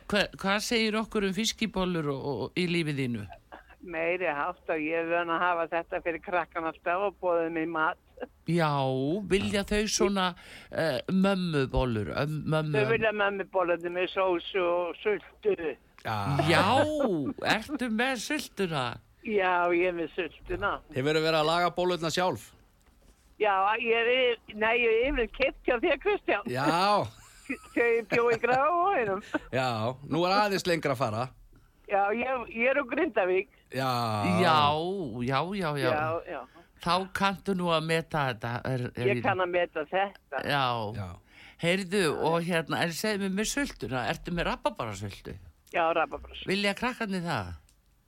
Hva, 0.09 0.25
Hvað 0.41 0.59
segir 0.65 0.97
okkur 0.99 1.27
um 1.29 1.35
fiskibólur 1.35 2.11
og, 2.13 2.21
og, 2.29 2.45
í 2.59 2.65
lífið 2.69 3.03
þínu? 3.03 3.25
Meiri 3.89 4.27
hátt 4.35 4.71
og 4.73 4.81
ég 4.83 5.05
er 5.05 5.07
vön 5.07 5.31
að 5.31 5.43
hafa 5.45 5.65
þetta 5.71 6.01
fyrir 6.03 6.23
krakkan 6.23 6.67
alltaf 6.67 7.05
og 7.07 7.19
bóðið 7.23 7.51
mér 7.55 7.69
mat. 7.71 7.99
Já, 8.49 8.73
vilja 9.31 9.63
þau 9.63 9.83
svona 9.87 10.25
uh, 10.33 10.97
mömmubólur 11.07 12.09
um, 12.11 12.33
mömmu, 12.51 12.75
Þau 12.75 12.91
vilja 12.91 13.45
bólaði 13.53 13.93
með 13.95 14.09
sósu 14.11 14.63
og 14.65 14.97
sultu. 14.99 15.55
Já. 16.03 16.17
Já, 16.49 16.65
ertu 17.55 17.89
með 17.91 18.23
sultuna? 18.25 18.85
Já, 19.23 19.67
ég 19.75 19.91
er 19.91 19.95
með 19.95 20.15
sultuna. 20.15 20.77
Hefur 20.95 21.19
verið 21.19 21.39
að 21.39 21.49
laga 21.51 21.71
bólurna 21.75 22.11
sjálf? 22.11 22.49
Já, 23.39 23.53
ég 23.79 23.95
er, 23.95 24.39
nei, 24.59 24.75
ég 24.81 24.91
er 24.91 25.13
yfir 25.13 25.31
kipt 25.37 25.67
hjá 25.67 25.77
þér, 25.79 25.99
Kristján. 26.03 26.47
Já. 26.51 26.67
Þegar 27.73 27.91
ég 27.95 28.07
bjó 28.11 28.25
í 28.29 28.39
gráðum. 28.43 29.21
Já, 29.55 29.69
nú 30.09 30.23
er 30.27 30.35
aðeins 30.37 30.67
lengra 30.69 30.95
að 30.95 31.01
fara. 31.01 31.27
Já, 31.89 32.01
ég, 32.13 32.43
ég 32.53 32.69
er 32.69 32.77
á 32.77 32.83
Grindavík. 32.85 33.49
Já. 33.73 33.91
Já, 34.41 34.57
já, 35.25 35.39
já, 35.57 35.69
já. 35.81 35.89
Já, 35.89 36.21
já. 36.29 36.41
Þá 36.79 36.93
kanntu 37.17 37.55
nú 37.57 37.71
að 37.75 37.87
meta 37.89 38.27
þetta. 38.29 38.51
Er, 38.69 38.85
er 38.93 39.09
Ég 39.09 39.23
kann 39.25 39.41
að 39.43 39.51
meta 39.55 39.83
þetta. 39.89 40.43
Já. 40.45 40.65
Já. 40.95 41.09
Heyrðu, 41.59 42.03
og 42.23 42.37
hérna, 42.47 42.85
en 42.85 42.93
segðu 42.95 43.25
mér 43.25 43.33
með 43.41 43.49
sultuna, 43.51 44.05
ertu 44.07 44.31
með 44.31 44.47
rababarasultu? 44.47 45.33
Já, 45.73 45.83
rababras. 45.93 46.45
Vilja 46.47 46.71
krakkarnir 46.77 47.25
það? 47.25 47.49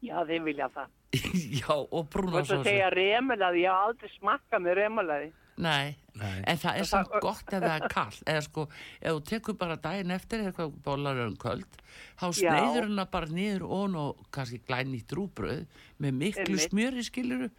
Já, 0.02 0.16
þeir 0.30 0.46
vilja 0.46 0.70
það. 0.72 0.94
já, 1.60 1.68
og 1.74 1.98
Og 2.00 2.08
brúna 2.14 2.46
svo 2.48 2.62
segja 2.64 2.88
remulaði, 2.94 3.66
ég 3.66 3.76
haf 3.76 3.90
aldrei 3.90 4.14
smakkað 4.16 4.64
með 4.64 4.78
remulaði. 4.80 5.28
Nei. 5.62 5.98
Nei. 6.20 6.42
en 6.44 6.58
það 6.60 6.78
er 6.82 6.88
samt 6.90 7.14
gott 7.24 7.54
ef 7.56 7.62
það 7.64 7.76
er 7.78 7.86
kall. 7.94 8.18
Eða 8.28 8.42
sko, 8.44 8.66
ef 9.00 9.14
þú 9.16 9.22
tekur 9.30 9.56
bara 9.62 9.78
daginn 9.80 10.12
eftir 10.12 10.42
eitthvað 10.44 10.74
bólar 10.84 11.22
um 11.24 11.38
kvöld, 11.40 11.78
þá 12.20 12.26
sneiður 12.36 12.88
hana 12.90 13.06
bara 13.14 13.30
niður 13.32 13.64
ón 13.68 13.96
og 14.02 14.26
kannski 14.36 14.60
glænýtt 14.68 15.16
rúbröð 15.16 15.64
með 16.04 16.18
miklu 16.20 16.44
Einmitt. 16.50 16.68
smjöri 16.68 17.06
skiluru 17.08 17.50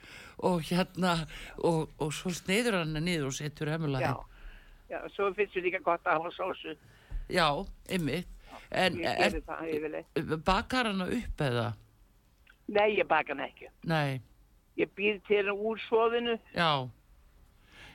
og 0.44 0.60
hérna, 0.68 1.14
og, 1.64 1.88
og 1.98 2.12
svo 2.12 2.30
sneiður 2.36 2.82
hana 2.82 3.00
niður 3.00 3.30
og 3.30 3.38
setur 3.38 3.72
hemulaði. 3.72 4.10
Já. 4.10 4.28
Já, 4.92 4.98
svo 5.16 5.30
finnst 5.32 5.54
þér 5.56 5.64
líka 5.70 5.80
gott 5.86 6.04
að 6.04 6.18
hafa 6.20 6.34
sósu. 6.36 6.76
Já, 7.32 7.46
ymmið. 7.88 8.26
En 8.72 8.98
er, 9.04 9.38
það 9.46 9.68
yfirleitt. 9.72 10.18
bakar 10.44 10.90
hana 10.90 11.06
upp 11.08 11.40
eða? 11.40 11.70
Nei, 12.72 12.90
ég 12.98 13.08
baka 13.08 13.32
hann 13.32 13.46
ekki. 13.46 13.72
Nei, 13.88 14.20
Ég 14.76 14.88
býð 14.96 15.18
til 15.28 15.42
hann 15.44 15.56
úr 15.60 15.80
svoðinu. 15.88 16.38
já. 16.56 16.88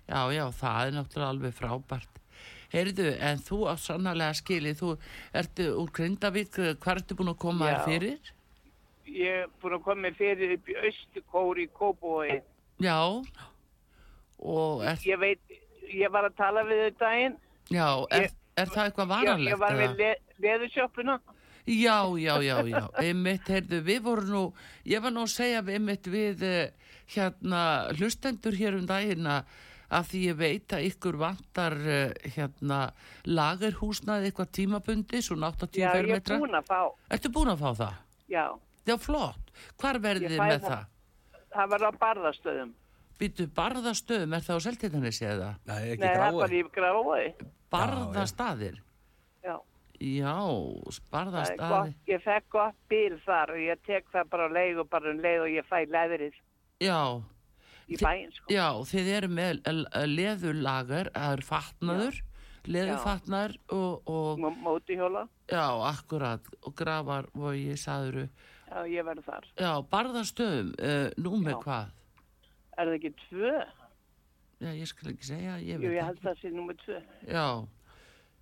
Já, 0.08 0.22
já, 0.32 0.46
það 0.56 0.88
er 0.88 0.96
náttúrulega 0.98 1.30
alveg 1.34 1.54
frábært. 1.58 2.14
Heyrðu, 2.72 3.08
en 3.24 3.40
þú 3.44 3.58
á 3.72 3.74
sannarlega 3.80 4.36
skilið, 4.42 4.80
þú 4.82 4.90
ertu 5.40 5.68
úr 5.82 5.92
Grindavík, 5.96 6.58
hvað 6.84 7.00
ertu 7.02 7.16
búin 7.20 7.32
að 7.32 7.38
koma 7.44 7.70
þér 7.72 7.86
fyrir? 7.88 8.32
Ég 9.08 9.44
er 9.46 9.52
búin 9.62 9.78
að 9.78 9.84
koma 9.86 10.12
fyrir 10.18 10.54
upp 10.58 10.68
í 10.72 10.76
Östukóri 10.90 11.68
í 11.68 11.72
Kópói. 11.76 12.42
Já, 12.84 12.98
og 14.40 14.84
er, 14.86 15.00
Ég 15.08 15.20
veit, 15.22 15.56
ég 15.92 16.12
var 16.14 16.28
að 16.30 16.36
tala 16.38 16.64
við 16.68 16.84
þau 16.84 16.98
daginn. 17.06 17.38
já, 17.72 17.88
er, 18.12 18.22
Ég- 18.28 18.36
er 18.58 18.66
það 18.74 18.86
eitthvað 18.92 19.08
varanlegt? 19.14 19.54
ég 19.54 19.60
var 19.60 19.72
með 19.80 19.98
le, 19.98 20.12
leðursjöppuna. 20.44 21.20
Já, 21.68 21.98
já, 22.16 22.36
já, 22.42 22.58
já, 22.68 22.88
einmitt, 23.04 23.48
heyrðu, 23.52 23.82
við 23.84 24.02
vorum 24.06 24.30
nú, 24.32 24.44
ég 24.86 25.02
var 25.04 25.12
nú 25.12 25.24
að 25.26 25.34
segja 25.34 25.62
við 25.62 25.74
einmitt 25.82 26.08
við 26.08 26.44
eh, 26.44 26.70
hérna 27.16 27.64
hlustendur 27.98 28.56
hér 28.56 28.78
um 28.80 28.86
daginn 28.88 29.28
að 29.28 29.44
að 29.88 30.10
því 30.12 30.22
ég 30.26 30.38
veit 30.40 30.74
að 30.76 30.86
ykkur 30.90 31.18
vantar 31.22 31.76
eh, 31.88 32.32
hérna 32.36 32.80
lagerhúsnaði 33.28 34.30
eitthvað 34.32 34.52
tímabundi, 34.58 35.22
svona 35.24 35.52
80 35.54 35.80
Já, 35.80 35.88
ég 35.88 35.94
er 35.96 36.08
fermetra. 36.08 36.40
búin 36.44 36.58
að 36.60 36.68
fá. 36.72 36.82
Ertu 37.18 37.32
búin 37.38 37.54
að 37.54 37.64
fá 37.64 37.70
það? 37.84 38.02
Já, 38.28 38.46
Já, 38.88 38.96
flott. 39.04 39.54
Hvar 39.80 40.00
verðið 40.04 40.36
þið 40.36 40.42
með 40.44 40.60
það. 40.64 40.84
það? 40.84 41.48
það 41.58 41.72
var 41.74 41.86
á 41.88 41.92
barðastöðum. 42.04 42.74
Býtu 43.18 43.48
barðastöðum, 43.58 44.34
er 44.38 44.44
það 44.46 44.60
á 44.60 44.66
seltíðanissi 44.68 45.26
eða? 45.26 45.48
Nei, 45.66 45.80
ekki 45.94 46.04
Nei, 46.04 46.18
það 46.22 46.36
var 46.38 46.54
í 46.54 46.62
gráði. 46.76 47.32
Barðastaðir? 47.74 48.78
Já, 49.44 49.56
Já, 49.98 50.36
það 50.38 51.00
barðastaðir. 51.16 51.94
Ég 52.12 52.22
fekk 52.22 52.50
gott 52.54 52.78
bíl 52.92 53.16
þar 53.26 53.56
og 53.56 53.64
ég 53.64 53.80
tek 53.88 54.06
það 54.14 54.30
bara 54.36 54.46
á 54.46 54.50
leið 54.60 54.84
og 54.84 54.90
bara 54.92 55.10
um 55.12 55.24
leið 55.24 55.46
og 55.48 55.56
ég 55.56 55.66
fæ 55.72 55.80
leðrið 55.90 56.36
Já, 56.86 57.00
í 57.90 57.98
bæinn, 58.02 58.32
sko. 58.36 58.50
Já, 58.52 58.68
þið 58.92 59.08
eru 59.18 59.28
með 59.28 59.62
leðurlagar, 60.18 61.10
það 61.16 61.38
er 61.38 61.44
fatnaður, 61.48 62.20
leðurfatnaður 62.68 63.56
og, 63.72 64.10
og, 64.12 64.42
Mó- 64.44 64.58
Mótihjóla. 64.66 65.28
já, 65.48 65.64
akkurat, 65.92 66.50
og 66.64 66.76
grafar 66.76 67.30
og 67.36 67.54
ég 67.56 67.80
saðuru, 67.80 68.28
Já, 68.68 68.82
ég 68.92 69.06
verð 69.08 69.24
þar. 69.24 69.46
já, 69.56 69.72
barðastöðum, 69.94 70.74
uh, 70.84 71.10
nú 71.18 71.38
með 71.40 71.56
Já. 71.56 71.62
hvað? 71.64 71.94
Er 72.78 72.86
það 72.92 72.98
ekki 73.00 73.14
tvö? 73.30 73.54
Já, 74.60 74.70
ég 74.74 74.88
skal 74.90 75.12
ekki 75.14 75.24
segja, 75.32 75.56
ég 75.62 75.80
Jú, 75.82 75.92
ég 75.94 76.04
held 76.04 76.20
það 76.22 76.40
sé 76.42 76.52
nummer 76.52 76.76
tvö. 76.84 77.00
Já, 77.30 77.46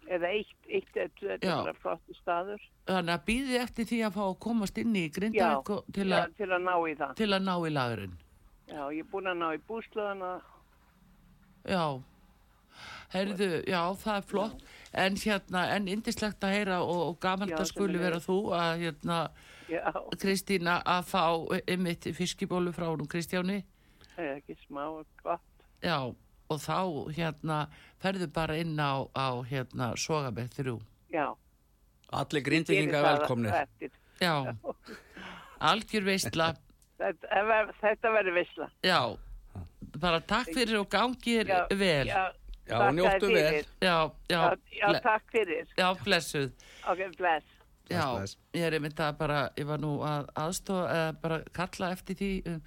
eða 0.09 0.29
eitt, 0.33 0.55
eitt 0.69 0.95
eða 0.95 1.09
tvö, 1.19 1.29
þetta 1.35 1.45
er 1.51 1.63
bara 1.69 1.79
flottu 1.83 2.15
staður. 2.21 2.61
Þannig 2.87 3.13
að 3.15 3.25
býði 3.29 3.55
eftir 3.61 3.85
því 3.89 3.99
að 4.07 4.13
fá 4.17 4.21
að 4.25 4.39
komast 4.39 4.77
inn 4.81 4.95
í 4.95 5.05
og- 5.69 5.85
til, 5.93 6.09
að- 6.13 6.35
til 6.37 6.49
að 6.49 6.61
ná 6.65 6.75
í 6.89 6.95
það. 6.97 7.15
til 7.15 7.27
að 7.29 7.41
ná 7.45 7.55
í 7.61 7.71
lagurinn. 7.73 8.17
Já, 8.66 8.82
ég 8.91 9.03
er 9.03 9.09
búin 9.11 9.30
að 9.30 9.39
ná 9.41 9.47
í 9.53 9.59
búslöðana. 9.68 10.30
Já, 11.66 11.84
heyrðu, 13.13 13.49
já, 13.70 13.80
það 14.01 14.18
er 14.20 14.26
flott, 14.30 14.63
en 15.05 15.16
hérna, 15.22 15.63
en 15.76 15.88
indislegt 15.91 16.43
að 16.45 16.55
heyra 16.57 16.80
og, 16.84 17.01
og 17.11 17.20
gaman 17.24 17.51
Já, 17.53 17.59
að 17.61 17.70
skuli 17.72 18.01
vera 18.01 18.20
þú 18.24 18.38
að, 18.57 18.74
hérna, 18.84 19.20
Já, 19.70 19.82
Kristína 20.22 20.76
að 20.86 21.07
fá 21.09 21.24
einmitt 21.66 22.05
fiskibólu 22.18 22.74
frá 22.76 22.86
hún 22.91 23.07
Kristjáni, 23.09 23.63
það 24.16 24.28
er 24.28 24.36
ekki 24.41 24.57
smá 24.66 24.84
gott. 25.24 25.66
já, 25.82 25.97
og 26.49 26.61
þá, 26.61 26.78
hérna, 27.18 27.59
ferðu 28.01 28.30
bara 28.34 28.57
inn 28.61 28.78
á, 28.78 29.05
á 29.18 29.41
hérna, 29.45 29.93
Sogabeth 29.97 30.59
þrjú, 30.59 30.80
Já. 31.13 31.32
Allir 32.13 32.43
grindvikinga 32.45 33.01
eftir. 33.26 33.91
já, 34.22 34.53
algjör 35.59 36.05
veistla, 36.05 36.53
Þetta, 36.99 37.43
ver- 37.49 37.73
þetta 37.81 38.11
verður 38.15 38.35
vissla. 38.39 38.69
já, 38.83 38.99
bara 39.99 40.19
takk 40.21 40.53
fyrir 40.55 40.79
og 40.79 40.89
gangir 40.89 41.49
vel, 41.75 42.07
Já, 42.07 42.31
Já, 42.65 42.79
njóttu 42.97 43.27
vel. 43.29 43.59
já, 43.81 43.97
Já, 44.31 44.31
já, 44.31 44.55
já, 44.79 44.99
takk 45.03 45.27
fyrir. 45.31 45.67
já, 45.77 45.89
blessuð. 46.03 46.51
Ok, 46.89 47.03
bless. 47.17 47.45
Já, 47.91 48.05
bless. 48.15 48.37
ég 48.53 48.63
er 48.65 48.73
einmitt 48.73 48.97
að 48.97 49.17
bara, 49.19 49.49
ég 49.57 49.67
var 49.69 49.77
nú 49.77 49.99
að 50.01 50.29
aðstofa, 50.41 50.87
eða 50.89 51.11
bara 51.21 51.37
kalla 51.53 51.91
eftir 51.93 52.15
því 52.17 52.29
um, 52.49 52.61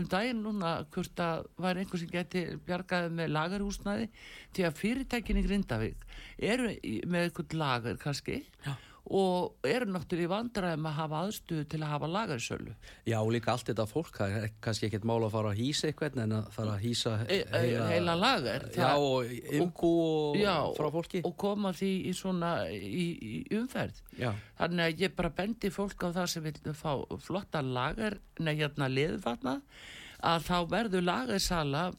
um 0.00 0.08
daginn 0.10 0.42
núna 0.42 0.72
hvort 0.90 1.22
að 1.22 1.44
væri 1.62 1.84
einhver 1.84 2.02
sem 2.02 2.10
geti 2.10 2.42
bjargaði 2.66 3.12
með 3.14 3.30
lagarhúsnaði 3.36 4.08
því 4.56 4.66
að 4.66 4.80
fyrirtækin 4.80 5.38
í 5.38 5.44
Grindavík 5.46 6.08
eru 6.42 6.72
með 7.06 7.28
eitthvað 7.28 7.54
lagar 7.62 7.96
kannski 8.02 8.40
Já. 8.66 8.74
Og 9.04 9.66
eru 9.68 9.84
náttúrulega 9.92 10.24
í 10.24 10.30
vandræðum 10.32 10.86
að 10.88 10.94
hafa 10.96 11.18
aðstöðu 11.26 11.64
til 11.68 11.80
að 11.82 11.90
hafa 11.92 12.08
lagarsölu. 12.08 12.72
Já, 13.04 13.18
líka 13.28 13.52
allt 13.52 13.68
þetta 13.68 13.84
fólk, 13.90 14.16
það 14.16 14.36
er 14.38 14.46
kannski 14.64 14.88
ekkert 14.88 15.04
mál 15.04 15.18
að 15.26 15.34
fara 15.34 15.50
að 15.52 15.60
hýsa 15.60 15.90
eitthvað 15.90 16.16
en 16.22 16.32
að 16.38 16.48
fara 16.54 16.76
að 16.78 16.86
hýsa 16.86 17.12
E, 17.28 17.38
heila, 17.52 17.88
heila 17.90 18.14
lagar. 18.16 18.64
Já, 18.72 18.88
og 18.96 20.40
Já, 20.40 20.56
frá 20.78 20.88
fólki. 20.96 21.20
og 21.24 21.36
koma 21.36 21.74
því 21.76 21.92
í 22.08 22.16
svona 22.16 22.54
í, 22.72 23.06
í 23.20 23.44
umferð. 23.58 24.00
Já. 24.16 24.32
Þannig 24.62 24.86
að 24.88 25.04
ég 25.04 25.16
bara 25.20 25.34
bendi 25.36 25.70
fólk 25.74 26.00
á 26.00 26.08
það 26.08 26.32
sem 26.32 26.48
vil 26.48 26.72
fá 26.72 26.96
flotta 27.20 27.60
lagar, 27.60 28.20
nei 28.40 28.54
hérna 28.56 28.88
liðvatna, 28.88 29.58
að 30.24 30.48
þá 30.48 30.56
verður 30.72 31.04
lagarsala, 31.04 31.90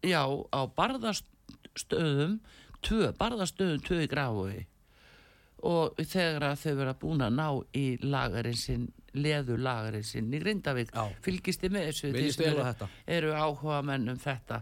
já, 0.00 0.24
á 0.24 0.60
barðastöðum, 0.72 2.38
tvö, 2.80 3.12
barðastöðum 3.20 3.84
tvö 3.84 4.06
í 4.06 4.08
gráfi 4.08 4.62
og 5.64 5.96
þegar 6.04 6.42
að 6.50 6.58
þau 6.64 6.74
vera 6.82 6.94
búin 7.00 7.22
að 7.24 7.32
ná 7.38 7.46
í 7.80 7.84
lagarinn 8.04 8.58
sinn, 8.60 8.84
leðu 9.16 9.54
lagarinn 9.64 10.04
sinn 10.04 10.32
í 10.34 10.38
Grindavík, 10.42 10.90
Já. 10.92 11.04
fylgist 11.24 11.60
þið 11.64 11.70
með 11.76 11.82
þessu, 11.90 12.06
þið 12.16 12.28
sem 12.34 12.44
á 12.44 12.46
eru, 12.68 12.86
eru 13.18 13.30
áhuga 13.38 13.78
menn 13.86 14.08
um 14.12 14.18
þetta. 14.20 14.58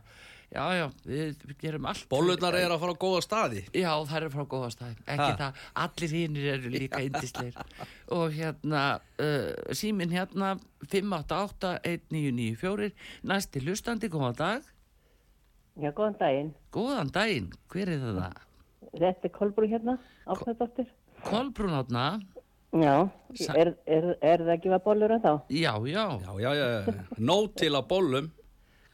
Já, 0.53 0.65
já, 0.77 0.87
við 1.09 1.33
gerum 1.63 1.87
allt. 1.89 2.03
Bólurnar 2.13 2.53
er 2.59 2.69
að 2.75 2.83
fara 2.83 2.93
á 2.93 3.01
góða 3.01 3.23
staði. 3.25 3.61
Já, 3.73 3.89
það 4.05 4.19
er 4.27 4.33
frá 4.35 4.45
góðastæðin, 4.53 4.99
ekki 5.07 5.31
Ha. 5.31 5.37
það, 5.41 5.53
allir 5.87 6.13
hinnir 6.19 6.47
eru 6.59 6.69
líka 6.75 7.01
indisleir 7.07 7.57
og 8.13 8.27
hérna, 8.37 8.83
uh, 9.17 9.49
símin 9.73 10.13
hérna 10.13 10.49
588-1994, 10.93 12.93
næsti 13.33 13.57
hlustandi, 13.65 14.13
góðan 14.13 14.37
dag, 14.37 14.61
Já, 15.81 15.89
góðan 15.97 16.19
daginn. 16.21 16.53
góðan 16.77 17.09
daginn, 17.17 17.49
hver 17.73 17.89
er 17.89 17.97
það? 18.05 18.37
Þetta 18.93 19.25
er 19.25 19.33
Kolbrú 19.33 19.65
hérna, 19.73 19.97
ákvæðdóttir. 20.27 20.87
Kolbrún 21.27 21.75
átna, 21.79 22.05
Já, 22.73 22.95
er, 23.53 23.75
er, 23.85 24.07
er 24.25 24.41
það 24.47 24.53
ekki 24.55 24.70
að 24.73 24.85
bollur 24.87 25.12
en 25.12 25.20
þá? 25.20 25.33
já, 25.53 25.73
já, 25.87 26.05
Já, 26.25 26.31
já, 26.41 26.53
já, 26.57 26.95
nót 27.20 27.57
til 27.61 27.68
að 27.77 27.85
bólum. 27.91 28.31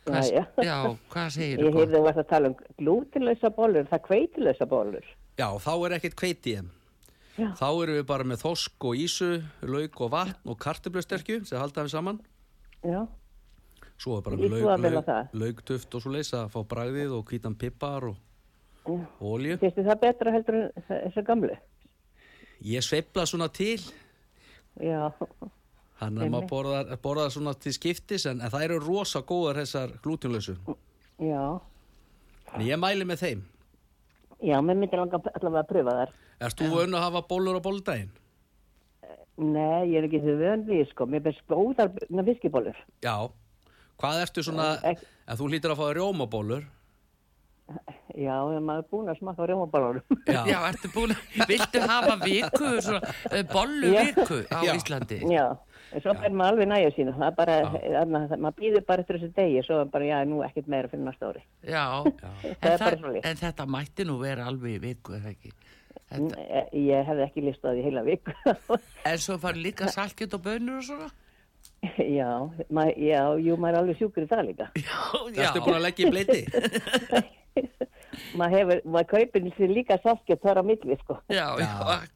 hvað, 0.09 0.25
Já, 0.33 0.41
já. 0.41 0.65
já, 0.67 0.77
hvað 1.13 1.29
segir 1.37 1.63
Ég 1.63 1.77
heyrði 1.79 1.95
þú 1.95 2.03
varst 2.09 2.19
að 2.25 2.29
tala 2.33 2.49
um 2.51 2.57
glútilösa 2.81 3.51
bollur, 3.55 3.87
það 3.87 4.03
kveitilösa 4.09 4.67
bollur. 4.67 5.07
Já, 5.39 5.47
þá 5.63 5.71
er 5.87 5.95
ekkert 5.99 6.17
kveiti 6.19 6.51
í 6.51 6.57
þeim. 6.59 6.71
Já. 7.39 7.49
Þá 7.55 7.67
erum 7.85 7.95
við 8.01 8.07
bara 8.09 8.25
með 8.27 8.41
þosk 8.43 8.85
og 8.91 8.97
ísu, 8.99 9.29
lauk 9.63 10.01
og 10.03 10.11
vatn 10.11 10.51
og 10.51 10.59
kartöflusterkju 10.59 11.45
sem 11.47 11.61
halda 11.63 11.85
við 11.87 11.95
saman. 11.95 12.19
Já, 12.83 13.07
Svo 13.99 14.17
er 14.19 14.23
bara 14.27 14.37
Ég 14.39 14.51
með 14.51 14.63
lauk, 14.63 14.83
lauk, 14.83 15.07
það. 15.07 15.31
lauktuft 15.35 15.95
og 15.95 16.03
svo 16.03 16.11
leysa 16.15 16.45
að 16.45 16.51
fá 16.55 16.61
bragðið 16.71 17.15
og 17.17 17.25
hvítan 17.31 17.55
pippar 17.59 18.05
og, 18.11 18.19
Finnst 18.89 19.77
þið 19.79 19.89
það 19.91 20.01
betra 20.03 20.33
heldur 20.35 20.59
en 20.63 20.87
þessu 20.89 21.25
gamlu? 21.27 21.57
Ég 22.67 22.83
sveifla 22.83 23.27
svona 23.29 23.49
til, 23.55 23.79
Já, 24.79 25.11
hann 25.99 26.19
er 26.23 26.31
maður 26.31 26.49
borðar, 26.51 26.93
borðar 27.03 27.33
svona 27.35 27.55
til 27.59 27.73
skiptis 27.75 28.27
en, 28.31 28.41
en 28.41 28.53
það 28.53 28.65
eru 28.69 28.79
rosa 28.85 29.23
góðar 29.27 29.59
þessar 29.63 29.95
glútinlösu. 30.05 30.55
já, 31.19 31.43
En 32.55 32.65
ég 32.65 32.79
mæli 32.81 33.05
með 33.05 33.23
þeim. 33.25 33.43
já, 34.41 34.57
mér 34.63 34.79
myndir 34.79 34.99
langa 35.03 35.19
allavega 35.35 35.65
að 35.65 35.69
pröfa 35.73 35.97
þar. 35.99 36.15
Erst 36.41 36.61
þú 36.63 36.71
vön 36.77 36.95
að 36.95 37.05
hafa 37.09 37.23
bólur 37.29 37.59
á 37.59 37.63
bóludaginn? 37.63 38.11
Nei, 39.39 39.91
ég 39.93 39.99
er 40.01 40.07
ekki 40.09 40.23
þau 40.23 40.37
vön 40.41 40.65
við, 40.67 40.85
sko, 40.91 41.07
mér 41.07 41.23
finnst 41.27 41.45
góðar 41.51 41.93
fiskibólur. 42.31 42.79
Já. 43.03 43.15
Hvað 43.99 44.23
ertu 44.23 44.43
svona, 44.47 44.71
en 44.87 45.39
þú 45.39 45.51
hlýtur 45.51 45.75
að 45.75 45.81
fá 45.83 45.87
rjómabólur? 45.99 46.65
Já, 48.19 48.35
maður 48.65 48.81
er 48.81 48.87
búin 48.91 49.09
að 49.13 49.19
smakka 49.21 49.45
á 49.45 49.49
rjómabólunum. 49.51 50.19
Já, 50.27 50.59
ertu 50.71 50.89
búin 50.95 51.13
að, 51.15 51.49
viltu 51.51 51.83
hafa 51.85 52.15
viku, 52.25 52.71
svona, 52.83 53.11
uh, 53.29 53.43
bollu 53.53 53.91
Já. 53.93 54.01
viku 54.09 54.39
á 54.49 54.59
Já. 54.65 54.73
Íslandi? 54.75 55.19
Já, 55.29 55.45
en 55.93 56.03
svo 56.03 56.15
ber 56.19 56.33
maður 56.33 56.55
alveg 56.57 56.71
næja 56.73 56.91
sínu. 56.97 57.13
Það 57.19 57.27
er 57.29 57.37
bara, 57.39 57.59
þarna, 57.69 58.23
það- 58.33 58.43
maður 58.47 58.57
býður 58.63 58.87
bara 58.89 59.05
eftir 59.05 59.19
þessu 59.21 59.31
degi, 59.37 59.63
svo 59.69 59.81
er 59.85 59.93
bara, 59.93 60.09
já, 60.09 60.19
nú 60.27 60.41
ekkert 60.49 60.67
meira 60.75 60.89
fyrir 60.89 61.05
næsta 61.07 61.29
ári. 61.31 61.45
Já, 61.63 61.85
Það 62.09 62.73
En, 62.73 62.79
það, 62.79 63.21
en 63.31 63.41
þetta 63.45 63.69
mætti 63.77 64.09
nú 64.09 64.19
vera 64.25 64.49
alveg 64.49 64.79
í 64.79 64.83
viku, 64.89 65.15
eða 65.21 65.35
ekki? 65.37 65.53
Þetta, 66.09 66.25
N- 66.25 66.69
Ég 66.89 67.05
hefði 67.13 67.25
ekki 67.29 67.47
listað 67.47 67.77
því 67.79 67.83
heila 67.91 68.03
viku. 68.09 68.33
en 69.13 69.19
svo 69.19 69.39
fara 69.39 69.57
líka 69.61 69.93
salkjöt 69.93 70.35
og 70.41 70.43
bönur 70.49 70.81
og 70.81 70.85
svona? 70.89 71.11
já, 71.99 72.31
mað, 72.75 72.89
já, 72.99 73.21
jú, 73.39 73.55
maður 73.61 73.77
er 73.77 73.81
alveg 73.85 73.99
sjúkur 74.01 74.25
í 74.25 74.31
það 74.31 74.47
líka. 74.49 74.67
Já, 74.75 74.97
Ertu 75.45 75.61
búin 75.63 75.77
að 75.79 75.85
leggja 75.85 76.09
í 76.09 76.11
bleiti? 76.11 76.41
maður 78.39 78.55
hefur, 78.57 78.81
maður 78.85 79.09
kaupir 79.13 79.49
sér 79.57 79.73
líka 79.75 79.99
salkjöt 80.03 80.43
þar 80.45 80.61
á 80.61 80.63
milli, 80.71 80.99
sko. 81.03 81.19
Já, 81.33 81.47
já, 81.61 81.71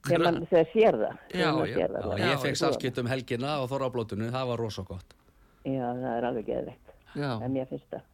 Þegar 0.09 0.24
maður 0.26 0.68
sér 0.72 0.99
það. 1.03 1.18
Já, 1.32 1.40
já, 1.40 1.51
það, 1.53 1.72
Já, 1.72 1.88
það. 1.97 2.22
ég 2.26 2.45
fekk 2.47 2.61
salskipt 2.62 3.03
um 3.03 3.11
helgina 3.12 3.57
á 3.59 3.62
Þorrablótinu, 3.70 4.30
það 4.34 4.47
var 4.53 4.62
rosa 4.64 4.86
gott. 4.88 5.16
Já, 5.64 5.86
það 5.88 6.12
er 6.16 6.28
alveg 6.30 6.49
geðveikt. 6.51 6.95
Já, 7.12 7.30
En 7.43 7.53
mér 7.53 7.68
finnst 7.70 7.90
það. 7.93 8.09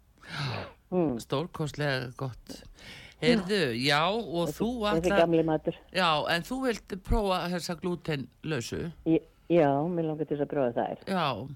Mm, 0.91 1.15
stórkostlega 1.23 2.11
gott. 2.19 2.59
Heyrðu, 3.23 3.63
já, 3.83 4.03
og 4.15 4.51
þú 4.55 4.69
matur. 5.45 5.75
já, 5.91 6.11
en 6.31 6.45
þú 6.47 6.59
vilt 6.67 6.93
prófa 7.03 7.41
þessa 7.51 7.75
glútenlausu? 7.81 8.93
Já, 9.49 9.71
mér 9.89 10.05
langar 10.11 10.29
til 10.29 10.39
að 10.39 10.51
gróða 10.53 10.75
þær. 10.77 11.03
Já. 11.09 11.49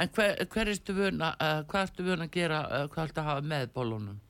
En 0.00 0.08
hver, 0.16 0.36
hver 0.48 0.70
ertu 0.72 0.94
vun 0.96 1.20
að, 1.20 1.34
uh, 1.44 1.62
hvað 1.68 1.86
ertu 1.86 2.04
vun 2.06 2.24
að 2.24 2.30
gera, 2.34 2.60
uh, 2.66 2.86
hvað 2.88 3.08
ertu 3.10 3.20
að 3.20 3.28
hafa 3.28 3.46
með 3.52 3.66
bólunum? 3.74 4.20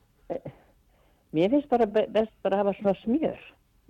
Mér 1.32 1.50
finnst 1.50 1.68
bara 1.70 1.86
be- 1.86 2.06
best 2.10 2.32
bara 2.42 2.56
að 2.56 2.64
hafa 2.64 2.78
svona 2.80 2.94
smjör. 3.04 3.38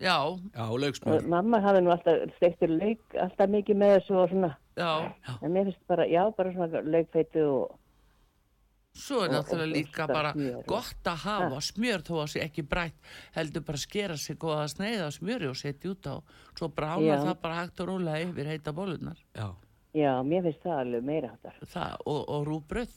Já, 0.01 0.17
Já, 0.57 0.71
Og 0.71 0.79
lauksmjör. 0.81 1.27
mamma 1.29 1.61
hafði 1.61 1.81
nú 1.85 1.91
alltaf 1.93 2.37
steiktur 2.37 2.69
lauk, 2.69 3.01
alltaf 3.21 3.49
mikið 3.49 3.77
með 3.77 3.95
þessu 4.01 4.15
og 4.17 4.29
svona. 4.31 4.57
já. 4.77 5.13
En 5.43 5.53
mér 5.53 5.65
finnst 5.65 5.87
bara, 5.89 6.05
já, 6.07 6.31
bara 6.37 6.53
svona 6.53 6.83
laukfeitu 6.83 7.45
og, 7.49 7.77
Svo 8.93 9.21
er 9.23 9.29
Og- 9.29 9.35
náttúrulega 9.35 9.71
og- 9.71 9.77
líka 9.77 10.03
og 10.03 10.09
bara 10.09 10.33
smjör. 10.33 10.67
gott 10.67 11.05
að 11.05 11.17
hafa 11.17 11.61
smjör 11.61 12.03
þó 12.03 12.15
að 12.23 12.27
sé 12.29 12.41
ekki 12.43 12.63
brætt 12.69 12.95
heldur 13.37 13.61
bara 13.65 13.77
skera 13.79 14.17
sig 14.17 14.37
góða 14.37 14.67
sneiða 14.69 15.11
smjöri 15.13 15.47
og 15.49 15.55
setja 15.57 15.91
út 15.91 16.03
á 16.07 16.21
svo 16.59 16.69
brána 16.69 17.07
Já. 17.07 17.23
það 17.25 17.41
bara 17.41 17.55
hægt 17.55 17.81
og 17.81 17.87
rólega 17.89 18.25
yfir 18.27 18.47
heita 18.47 18.73
bólunar 18.73 19.17
Já. 19.37 19.55
já, 19.95 20.23
mér 20.25 20.43
finnst 20.43 20.63
það 20.65 20.81
alveg 20.81 21.03
meira 21.05 21.29
hattar. 21.29 21.55
það, 21.65 21.97
og, 22.05 22.29
og 22.29 22.47
rúbröð 22.47 22.91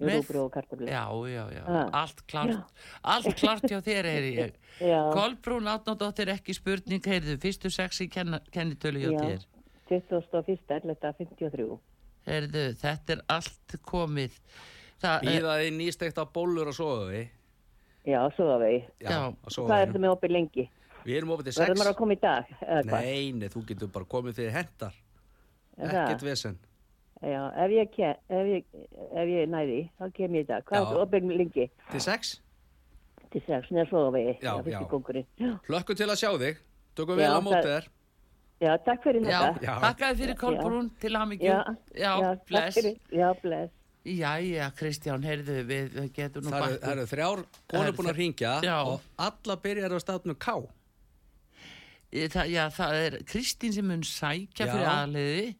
Rúbrú 0.00 0.44
og 0.46 0.52
kartablu. 0.52 0.86
já, 0.88 1.04
já, 1.28 1.44
já, 1.52 1.62
Ah. 1.66 1.90
allt 1.92 2.26
klart 2.26 2.64
allt 3.04 3.36
klart 3.36 3.62
hjá 3.62 3.80
þér 3.80 4.04
heyri 4.04 4.34
ég 4.36 4.52
Já. 4.80 5.12
Kolbrún 5.12 5.68
Átnádóttir 5.68 6.28
ekki 6.32 6.54
spurning 6.54 7.02
heyrðu, 7.04 7.36
fyrstu 7.38 7.70
sex 7.70 8.00
í 8.00 8.08
kenna, 8.10 8.40
kennitölu 8.50 8.98
hjá 8.98 9.12
Já. 9.12 9.20
þér 9.20 9.44
21. 9.88 10.58
11.53. 10.70 11.78
heyrðu, 12.26 12.64
þetta 12.80 13.12
er 13.16 13.22
allt 13.28 13.76
komið 13.86 14.36
það 15.02 15.16
er, 15.22 15.28
Býðaði 15.28 15.70
nýstekta 15.76 16.24
bólur 16.32 16.70
á 16.70 16.74
sogaði. 16.74 17.22
Já, 18.06 18.20
það. 18.34 18.84
Já. 19.02 19.08
á 19.10 19.30
Hvað 19.30 19.54
Sogavegi. 19.54 19.86
ertu 19.88 19.98
með 20.02 20.14
opið 20.16 20.30
lengi? 20.34 20.64
Við 21.04 21.16
erum 21.18 21.30
opið 21.34 21.44
til 21.50 21.52
Verður 21.52 21.66
sex. 21.74 21.80
maður 21.80 21.92
að 21.92 21.96
koma 21.98 22.12
í 22.14 22.20
dag? 22.22 22.44
Eða 22.62 22.82
hvað? 22.86 23.02
Nei, 23.04 23.32
nei, 23.32 23.48
þú 23.48 23.62
getur 23.66 23.88
bara 23.92 24.04
komið 24.06 24.34
fyrir 24.38 24.52
hendar. 24.54 24.94
Er 25.78 25.88
það? 25.88 26.02
Ekkert 26.06 26.22
vesen. 26.22 26.58
Já, 27.22 27.42
ef 27.64 27.70
ég, 27.70 27.98
ég, 28.02 28.64
ef 29.14 29.28
ég 29.30 29.48
næði, 29.52 29.80
þá 30.00 30.08
kem 30.16 30.34
ég 30.34 30.42
í 30.42 30.46
dag. 30.48 30.64
Hvað 30.66 30.78
Já. 30.80 30.82
ertu 30.88 31.02
opið 31.04 31.28
lengi? 31.38 31.68
Til 31.92 32.00
sex? 32.00 32.40
til 33.32 33.40
sex, 33.46 33.68
neða 33.72 33.86
svo 33.88 34.00
að 34.08 34.12
vegi, 34.12 34.32
Já, 34.42 34.50
já, 34.60 34.72
já. 34.74 34.80
Já, 35.40 35.52
Hlökkum 35.68 35.96
til 35.96 36.08
að 36.12 36.18
sjá 36.20 36.30
þig. 36.42 36.56
Tökum 36.94 37.16
Já, 37.16 37.20
vel 37.22 37.28
á 37.32 37.32
það- 37.38 37.44
mótið 37.46 37.68
þér. 37.72 37.86
já, 38.60 38.72
takk 38.84 39.02
fyrir 39.06 39.22
Já, 39.24 39.38
þetta. 39.40 39.62
Já. 39.62 39.74
þakkaði 39.84 40.18
fyrir 40.20 40.36
Kolbrún 40.42 40.90
til 41.00 41.16
hamingju. 41.16 41.46
Já, 41.46 41.62
já, 41.96 42.12
takk 42.18 42.46
bless. 42.46 42.76
já, 43.12 43.32
bless. 43.40 43.72
Jæja, 44.04 44.66
Kristján, 44.76 45.22
heyrðu, 45.24 45.56
við 45.64 45.88
við 45.96 46.12
getum 46.12 46.42
nú 46.44 46.50
bætt- 46.50 46.80
það 46.82 46.92
eru 46.92 47.06
þrjár 47.06 47.44
konur 47.70 47.92
búin 47.96 48.10
að 48.12 48.16
ringja 48.18 48.60
Já. 48.66 48.76
og 48.84 49.00
alla 49.16 49.56
byrjar 49.56 49.92
á 49.94 49.98
stafnum 50.02 50.34
K. 50.36 50.68
Já, 52.12 52.68
það 52.68 52.92
er 53.06 53.16
Kristín 53.24 53.72
sem 53.72 53.86
mun 53.86 54.02
sækja 54.02 54.66
Já. 54.66 54.72
fyrir 54.74 54.88
aðliði, 54.92 55.54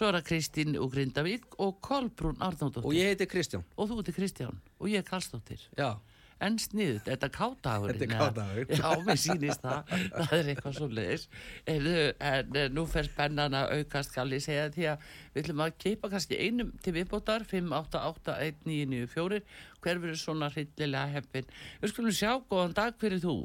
er 0.00 0.16
það 0.16 0.24
Kristín 0.30 0.78
úr 0.80 0.88
Grindavík 0.92 1.58
og 1.60 1.76
Kolbrún 1.84 2.40
Arnóndóttir. 2.40 2.86
Og 2.88 2.96
ég 2.96 3.12
heiti 3.12 3.28
Kristján. 3.28 3.66
Og 3.76 3.90
þú 3.90 4.00
ert 4.00 4.14
Kristján 4.16 4.56
og 4.78 4.88
ég 4.88 5.02
er 5.02 5.06
Karlsdóttir. 5.06 5.68
Já. 5.76 5.98
En 6.42 6.56
sniðut, 6.58 7.04
þetta 7.06 7.28
er 7.28 7.32
kátagur. 7.36 7.92
Þetta 7.92 8.06
er 8.06 8.12
kádagur. 8.18 8.70
Já, 8.74 8.88
mér 9.06 9.18
sýnist 9.22 9.62
það. 9.62 9.92
það 10.16 10.32
er 10.38 10.48
eitthvað 10.50 10.74
svo 10.78 10.88
leiðis. 10.90 11.26
En, 11.70 11.86
en 12.32 12.58
eh, 12.58 12.66
nú 12.74 12.86
fer 12.90 13.06
spennan 13.06 13.54
að 13.54 13.74
aukast, 13.76 14.10
skal 14.10 14.34
ég 14.34 14.42
segja 14.42 14.66
því 14.74 14.88
að 14.90 15.06
við 15.36 15.42
ætlum 15.44 15.62
að 15.62 15.76
keipa 15.84 16.10
kannski 16.10 16.40
einum 16.40 16.72
til 16.82 16.96
viðbótar, 16.96 17.46
5881994, 17.52 19.42
hver 19.84 20.02
verður 20.02 20.22
svona 20.24 20.50
hryllilega 20.50 21.14
heppin. 21.14 21.52
Við 21.84 21.94
skulum 21.94 22.16
sjá, 22.16 22.32
góðan 22.50 22.74
dag 22.80 22.98
fyrir 22.98 23.22
þú. 23.22 23.36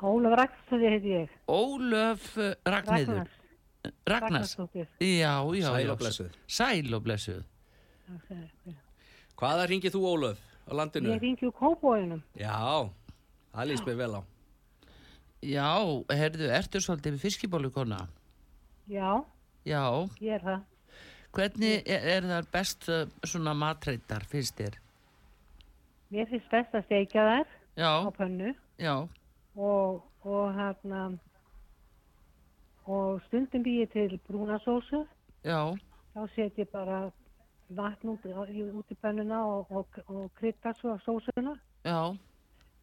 Ólaf 0.00 0.38
Ragnarssoni 0.40 0.94
heiti 0.96 1.14
ég. 1.14 1.38
Ólöf 1.46 2.32
eh, 2.40 2.56
Ragnheiður. 2.74 3.36
Ragnars. 4.06 4.56
Já, 5.00 5.40
já, 5.56 5.68
Sæl 5.70 5.90
og 5.90 5.98
blessuð. 5.98 6.30
Sæl 6.46 6.94
og 6.94 7.02
blessuð. 7.06 7.42
Hvaða 9.40 9.66
ringið 9.70 9.94
þú 9.94 10.00
Ólöf 10.10 10.40
á 10.68 10.72
landinu? 10.76 11.14
Ég 11.14 11.22
ringi 11.22 11.46
úr 11.48 11.54
Kópóinum. 11.56 12.20
Já, 12.36 12.90
það 13.54 13.70
líst 13.70 13.86
mér 13.88 13.96
vel 14.02 14.18
á. 14.20 14.22
Já, 15.40 15.68
herðu, 16.12 16.50
ertu 16.52 16.82
svolítið 16.84 17.14
við 17.16 17.22
fiskibólukona? 17.24 18.02
Já, 18.90 19.24
Já, 19.64 19.84
ég 20.20 20.34
er 20.36 20.44
það. 20.44 20.60
hvernig 21.32 21.88
er, 21.88 22.04
er 22.18 22.26
það 22.28 22.50
best 22.52 22.88
uh, 22.92 23.06
svona 23.24 23.54
matreitar, 23.56 24.24
finnst 24.28 24.58
þér? 24.60 24.76
Mér 26.10 26.28
finnst 26.28 26.50
best 26.52 26.74
að 26.74 26.84
steikja 26.88 27.24
þær 27.28 27.50
Já, 27.78 27.92
á 28.04 28.10
pönnu 28.12 28.52
já, 28.82 28.94
og, 29.56 30.00
og 30.26 30.46
hérna 30.58 31.04
og 32.86 33.20
stundum 33.26 33.62
býð 33.64 33.80
ég 33.86 33.90
til 33.92 34.20
brúnasósu. 34.28 35.06
já, 35.44 35.76
Þá 36.14 36.26
set 36.34 36.56
ég 36.58 36.70
bara 36.72 37.10
vatn 37.70 38.08
út, 38.08 38.24
í- 38.24 38.72
út 38.74 38.90
í 38.90 38.96
pönnuna 39.02 39.44
og, 39.46 39.66
og, 39.70 39.86
og 40.08 40.30
krydda 40.34 40.72
svo 40.80 40.98
sósuna. 40.98 41.56
já, 41.84 42.16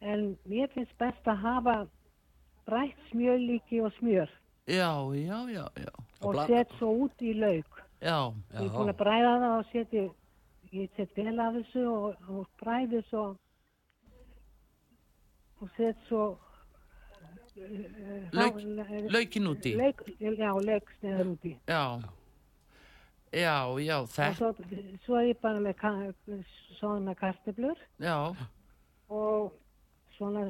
En 0.00 0.38
mér 0.46 0.68
finnst 0.74 0.94
best 0.98 1.26
að 1.26 1.36
hafa 1.42 1.86
brætt 2.66 2.96
smjörlíki 3.10 3.80
og 3.82 3.92
smjör 3.98 4.28
já, 4.66 4.92
já, 5.14 5.48
já, 5.50 5.66
já, 5.76 5.92
og 6.22 6.32
bland- 6.34 6.46
set 6.48 6.68
svo 6.78 6.88
út 7.04 7.18
í 7.22 7.32
lauk. 7.34 7.82
já, 8.00 8.32
Ég 8.54 8.62
er 8.64 8.68
búin 8.70 8.88
að 8.92 8.96
bræða 8.96 9.38
það 9.40 9.58
og 9.58 9.64
setja, 9.72 10.10
ég 10.72 10.88
set 10.96 11.16
vel 11.16 11.40
af 11.40 11.54
þessu 11.54 11.86
og, 11.88 12.16
og 12.28 12.46
bræði 12.62 13.02
svo 13.08 13.36
og 15.60 15.68
set 15.76 15.96
svo 16.08 16.38
Lauk- 18.32 19.10
laukin 19.12 19.46
úti. 19.50 19.74
Lauk, 19.76 20.02
já, 20.20 20.52
lauksneðar 20.52 21.26
úti. 21.32 21.56
já, 21.68 21.82
já, 23.32 23.56
já, 23.84 23.96
þetta, 24.06 24.34
svo, 24.38 24.52
svo 25.04 25.16
er 25.20 25.26
ég 25.32 25.40
bara 25.42 25.60
með 25.60 25.74
ka, 25.80 25.92
svona 26.78 27.14
karteblur 27.18 27.76
já, 28.00 28.16
og 29.10 29.52
svona 30.16 30.46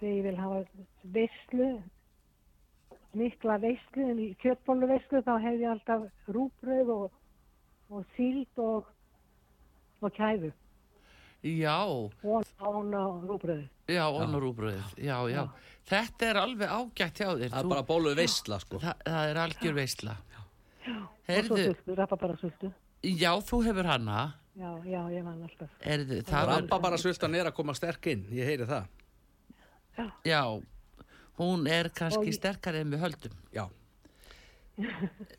þegar 0.00 0.14
ég 0.16 0.22
vil 0.28 0.36
hafa 0.36 0.60
veislu, 1.04 1.70
mikla 3.14 3.58
veislu, 3.60 4.06
en 4.10 4.18
í 4.22 4.28
kjötbólu 4.42 4.86
veislu 4.88 5.22
þá 5.26 5.32
hef 5.42 5.58
ég 5.60 5.70
alltaf 5.72 6.06
rúbröð 6.28 6.92
og, 6.94 7.10
og 7.90 8.04
síld 8.16 8.58
og, 8.62 8.86
og 10.00 10.12
kæfu. 10.14 10.52
Já, 11.42 11.76
og 11.86 12.12
ána 12.60 13.02
rúbröði. 13.26 13.68
já, 13.88 14.04
onurúbröð, 14.10 14.82
já, 15.00 15.16
já, 15.32 15.44
þetta 15.88 16.26
er 16.30 16.36
alveg 16.42 16.68
ágætt 16.68 17.20
hjá 17.22 17.28
þér, 17.38 17.50
Það 17.54 17.62
er 17.64 17.70
bara 17.72 17.82
bóluð 17.88 18.16
veistla, 18.20 18.58
sko. 18.60 18.78
það, 18.82 19.00
það 19.06 19.30
er 19.30 19.40
algjör 19.44 19.74
veisla. 19.80 20.16
Og 20.80 20.90
svo 20.90 21.06
Herðu, 21.30 21.64
sultu, 21.70 21.94
rappa 21.98 22.16
bara 22.16 22.36
sultu. 22.40 22.72
já, 23.02 23.32
þú 23.40 23.62
hefur 23.68 23.84
hana, 23.86 24.34
Já, 24.60 24.70
já, 24.84 25.00
ég 25.14 25.22
vann 25.24 25.42
alltaf. 25.46 25.70
herðu, 25.80 26.16
það 26.26 26.42
er, 26.42 26.62
Rappa 26.62 26.78
bara 26.82 26.98
sultan 26.98 27.34
er 27.34 27.46
að 27.48 27.54
koma 27.54 27.72
sterk 27.74 28.06
inn, 28.12 28.26
ég 28.34 28.44
heyri 28.44 28.66
það. 28.66 28.86
já, 30.26 30.42
hún 31.38 31.66
er 31.70 31.88
kannski 31.88 32.28
Og 32.28 32.34
sterkari 32.34 32.80
en 32.82 32.90
við 32.90 33.00
höldum. 33.00 33.36
Já. 33.54 33.68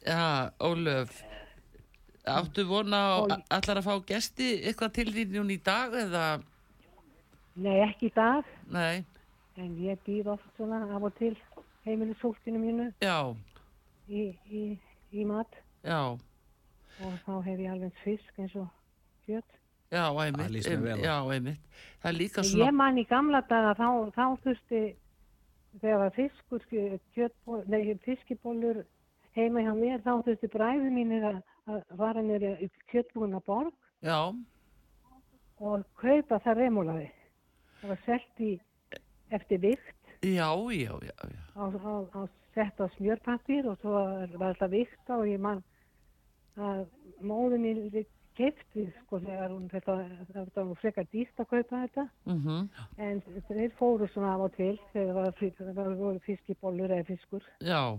Já, 0.06 0.52
Ólöf 0.60 1.22
Áttu 2.28 2.66
vona 2.70 2.98
á 2.98 3.18
Og- 3.24 3.32
allar 3.50 3.78
að 3.82 3.86
fá 3.88 3.96
gesti 4.06 4.62
eitthvað 4.62 4.94
til 4.94 5.08
þín 5.14 5.32
núna 5.36 5.54
í 5.56 5.64
dag 5.64 5.94
eða? 5.94 6.26
Nei, 7.56 7.80
ekki 7.88 8.08
í 8.12 8.14
dag, 8.16 8.46
nei, 8.72 9.04
en 9.58 9.72
ég 9.82 9.98
býð 10.06 10.28
oft 10.36 10.46
svona 10.56 10.84
af 10.96 11.04
og 11.04 11.16
til 11.18 11.36
heimilisfólkinu 11.86 12.60
mínu 12.62 12.94
já, 13.02 13.36
í, 14.10 14.38
í, 14.50 14.78
í 15.14 15.26
mat. 15.26 15.50
Já. 15.84 16.14
Og 17.02 17.14
þá 17.26 17.42
hef 17.44 17.60
ég 17.60 17.72
alveg 17.74 17.92
fisk 18.04 18.38
eins 18.40 18.56
og 18.56 18.70
kjöt. 19.28 19.44
já, 19.92 20.06
Það 20.14 20.22
einmitt, 20.26 21.04
já, 21.04 21.18
einmitt. 21.34 21.60
Það 22.02 22.10
er 22.14 22.18
líka 22.18 22.44
svona 22.44 22.66
Ég 22.66 22.74
man 22.74 22.98
í 22.98 23.06
gamla 23.10 23.42
daga 23.50 23.74
þá, 23.76 24.12
þá 24.16 24.26
þurfti 24.46 24.96
þegar 25.82 26.12
fiskur, 26.16 26.62
kjötból, 27.16 27.64
nei, 27.68 27.96
fiskibólur 28.06 28.86
heima 29.36 29.60
hjá 29.66 29.74
mér, 29.76 30.00
þá 30.04 30.24
þurfti 30.24 30.48
bræði 30.54 30.90
mínir 30.92 31.24
að, 31.24 31.42
að 31.70 31.82
vara 32.00 32.24
mér 32.26 32.46
í 32.64 32.70
kjötbúna 32.92 33.42
borg 33.46 33.74
já, 34.02 34.34
og 35.62 35.84
kaupa 36.02 36.40
það 36.42 36.62
remulaði. 36.64 37.10
Það 37.82 37.92
var 37.94 38.00
selt 38.06 38.42
í 38.42 38.52
eftir 39.32 39.62
vikt. 39.62 39.98
Já, 40.22 40.50
já, 40.74 40.94
já, 41.02 41.18
já. 41.18 41.44
á, 41.58 41.64
á, 41.66 41.94
á 42.14 42.22
sett 42.54 42.82
á 42.82 42.86
smjörpappir 42.98 43.68
og 43.70 43.78
svo 43.82 43.94
var 44.38 44.54
þetta 44.54 44.68
vikta 44.70 45.18
og 45.18 45.30
ég 45.30 45.42
man 45.42 45.64
að 46.60 46.86
móðin 47.26 47.64
mín 47.64 48.06
kefti 48.38 48.86
sko 49.02 49.20
þegar 49.22 49.52
hún 49.52 49.68
þetta, 49.72 49.96
þetta 50.34 50.64
var 50.68 50.80
frekar 50.82 51.08
dýrt 51.12 51.42
að 51.42 51.50
kaupa 51.54 51.82
þetta. 51.86 52.08
Mm 52.26 52.70
en 52.98 53.22
þeir 53.48 53.74
fóru 53.78 54.08
svona 54.14 54.34
af 54.36 54.46
og 54.48 54.56
til 54.56 54.80
þegar 54.94 55.14
það 55.14 55.24
var, 55.26 55.36
það 55.76 56.02
var 56.06 56.20
fiskibólur 56.26 56.92
eða 56.92 57.06
fiskur. 57.06 57.44
Já, 57.60 57.98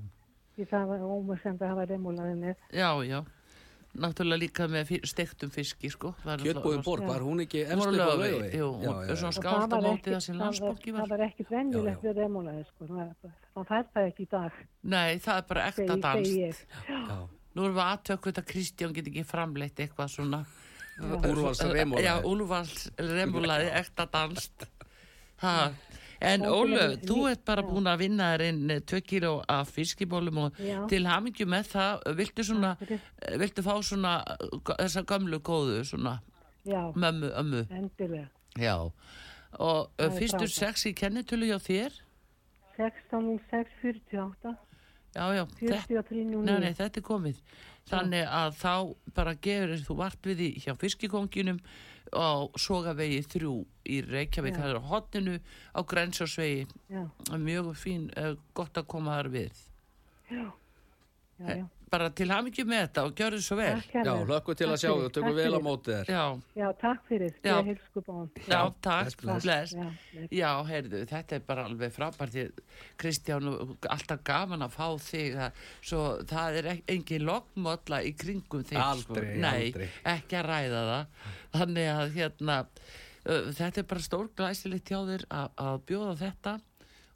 því 0.56 0.64
það 0.70 0.86
var 0.88 1.06
ómörsend 1.06 1.62
að 1.62 1.68
hafa 1.74 1.86
remulaði 1.90 2.34
með. 2.34 2.56
Já, 2.72 2.90
já 3.04 3.24
náttúrulega 3.92 4.40
líka 4.40 4.66
með 4.72 4.92
steiktum 5.04 5.50
fiski 5.52 5.90
sko 5.92 6.14
Það 6.22 6.32
er 6.32 6.38
náttúrulega- 6.54 6.84
borg, 6.84 7.02
var 7.06 7.20
hún 7.20 7.40
ekki 7.44 7.64
Hún 7.66 7.72
efstu 7.76 7.92
á 7.92 8.00
laugavegi? 8.00 8.56
jú, 8.56 8.68
og 8.72 9.04
já, 9.08 9.16
svona 9.16 9.32
skált 9.36 9.72
á 9.72 9.78
móti 9.82 10.10
það 10.14 10.20
sem 10.20 10.34
það 10.34 10.38
var- 10.38 10.46
landsbóki 10.46 10.92
það 10.92 11.08
var 11.08 11.20
ekki 11.26 11.46
venjulegt 11.50 12.02
við 12.02 12.14
remulaði 12.16 12.64
sko 12.66 12.86
það 12.88 13.66
fær 13.68 13.84
það 13.92 14.06
ekki 14.08 14.22
í 14.22 14.30
dag 14.30 14.52
nei, 14.82 15.18
það 15.18 15.36
er 15.36 15.42
bara 15.48 15.66
ekta 15.68 15.86
segi, 15.86 16.00
dans 16.00 16.28
segi 16.28 16.40
ég 16.40 16.56
Já. 16.88 17.28
nú 17.54 17.64
erum 17.64 17.74
við 17.76 17.86
aðtökk 17.92 18.32
að 18.32 18.44
Kristján 18.46 18.92
get 18.94 19.06
ekki 19.06 19.24
framleitt 19.24 19.76
eitthvað 19.76 20.08
svona 20.08 20.44
Úrvals 21.02 21.58
remulaði. 21.64 22.04
Já, 22.04 22.20
úlvals 22.22 22.90
remulaði, 22.98 23.70
ekta 23.72 24.04
danst. 24.12 24.66
Ha. 25.40 25.72
En 26.22 26.42
Og 26.46 26.66
Ólöf, 26.68 26.82
að- 26.92 27.06
þú 27.08 27.16
ert 27.30 27.44
bara 27.44 27.62
búin 27.66 27.88
að 27.90 27.98
vinna 27.98 28.28
þér 28.36 28.42
inn 28.48 28.68
2 28.86 29.00
kíló 29.02 29.32
af 29.48 29.70
fiskibólum 29.74 30.38
og 30.38 30.52
Já. 30.62 30.86
til 30.88 31.04
hamingju 31.06 31.46
með 31.46 31.66
það, 31.72 32.02
viltu 32.16 32.44
svona, 32.46 32.76
eh, 32.90 33.36
viltu 33.38 33.62
fá 33.62 33.74
svona 33.82 34.22
þessa 34.78 35.02
gömlu 35.04 35.40
góðu, 35.40 35.80
svona 35.84 36.20
já, 36.64 36.92
mömmu, 36.94 37.32
ömmu, 37.34 37.66
endilega 37.70 38.28
já. 38.56 38.76
Og 39.58 39.90
Það 39.98 40.18
fyrstur 40.18 40.48
sex 40.48 40.84
í 40.86 40.94
kennitölu 40.94 41.46
hjá 41.50 41.58
þér? 41.58 41.92
16, 42.76 43.40
6, 43.50 43.68
48 43.82 44.56
Já, 45.14 45.26
já, 45.36 45.44
þetta, 45.44 45.86
43 45.88 46.24
nú 46.24 46.42
nei, 46.42 46.58
nei, 46.60 46.72
þetta 46.72 46.96
er 46.96 47.02
komið. 47.04 47.36
Þannig 47.90 48.28
að 48.30 48.54
þá 48.60 48.74
bara 49.16 49.34
gefur 49.34 49.82
þú 49.86 49.96
vart 49.98 50.28
við 50.28 50.38
því 50.42 50.50
hjá 50.64 50.72
fiskikonginum 50.78 51.58
á 52.12 52.46
Sogavegi 52.60 53.20
3 53.34 53.52
í 53.88 54.00
Reykjavík, 54.06 54.56
það 54.56 54.70
er 54.70 54.80
á 54.80 54.90
hotninu 54.90 55.36
á 55.72 55.80
Grensásvegi, 55.80 56.66
já, 56.92 57.02
mjög 57.40 57.72
fín, 57.80 58.08
uh, 58.20 58.36
gott 58.54 58.76
að 58.76 58.88
koma 58.92 59.16
þar 59.18 59.30
við. 59.32 59.62
já, 60.30 60.44
já, 61.40 61.56
já. 61.62 61.66
Bara 61.92 62.06
til 62.16 62.24
hamingi 62.32 62.62
með 62.64 62.78
þetta 62.86 63.02
og 63.04 63.10
gjörðu 63.20 63.38
svo 63.44 63.56
vel. 63.58 63.72
Takk 63.82 63.90
Já, 63.92 64.00
hérlega. 64.00 64.26
hlökkum 64.30 64.56
til 64.56 64.66
að 64.66 64.70
Takk 64.72 64.80
sjá 64.82 64.88
fyrir, 64.92 65.02
þau, 65.02 65.12
tökum 65.16 65.34
vel 65.36 65.42
á 65.44 65.52
fyrir. 65.52 65.64
móti 65.66 65.92
þér. 65.92 66.06
Já, 66.08 66.22
Já, 66.62 66.68
takk 66.80 67.02
fyrir, 67.10 67.34
Já. 67.44 67.56
já, 68.48 68.60
takk, 68.86 69.04
bless, 69.04 69.16
bless. 69.20 69.44
bless. 69.44 69.74
Já. 69.76 70.24
Já, 70.38 70.50
heyrðu, 70.70 71.02
þetta 71.12 71.36
er 71.36 71.44
bara 71.50 71.66
alveg 71.68 71.92
frábært 71.92 72.62
Kristján, 73.02 73.50
alltaf 73.92 74.22
gaman 74.24 74.64
að 74.64 74.72
fá 74.78 74.88
þig 75.04 75.36
að, 75.36 75.60
svo 75.84 76.00
það 76.32 76.58
er 76.62 76.70
engin 76.96 77.26
loggmólla 77.28 78.00
í 78.08 78.14
kringum 78.16 78.64
þig 78.64 78.80
Aldrei, 78.80 79.36
Nei, 79.44 79.66
aldrei. 79.68 79.88
ekki 80.16 80.40
að 80.40 80.48
ræða 80.48 80.82
það 80.88 81.30
þannig 81.60 81.92
að 81.92 82.16
hérna 82.16 82.58
uh, 82.62 83.52
þetta 83.60 83.84
er 83.84 83.88
bara 83.92 84.06
stór 84.08 84.32
glæsilegt 84.40 84.88
hjá 84.88 85.00
þér 85.12 85.26
að, 85.28 85.48
að 85.68 85.80
bjóða 85.92 86.16
þetta 86.24 86.56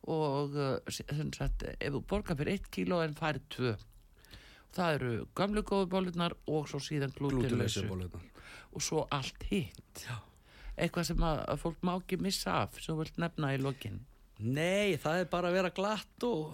og 0.07 0.53
uh, 0.61 0.77
sem 0.93 1.33
sagt, 1.35 1.65
ef 1.81 1.93
þú 1.97 2.05
borgar 2.13 2.37
fyrir 2.39 2.61
1 2.61 2.69
kíló 2.77 3.01
en 3.09 3.17
færið 3.17 3.49
2 3.57 3.77
það 4.77 4.95
eru 4.99 5.13
gamlu 5.39 5.63
góðu 5.67 5.89
bólunar 5.95 6.35
og 6.47 6.69
svo 6.71 6.81
síðan 6.85 7.15
glútilösu 7.17 7.87
og 8.77 8.83
svo 8.85 9.07
allt 9.11 9.47
hitt. 9.51 10.07
Eitthvað 10.77 11.07
sem 11.09 11.23
að, 11.25 11.39
að 11.49 11.61
fólk 11.63 11.79
má 11.89 11.95
ekki 11.97 12.19
missa 12.21 12.59
af 12.67 12.75
sem 12.77 12.93
þú 12.93 12.99
vilt 13.05 13.21
nefna 13.23 13.55
í 13.57 13.61
lokin. 13.63 14.03
Nei, 14.45 14.97
það 15.01 15.23
er 15.23 15.31
bara 15.33 15.49
að 15.49 15.55
vera 15.57 15.71
glatt 15.73 16.27
og 16.29 16.51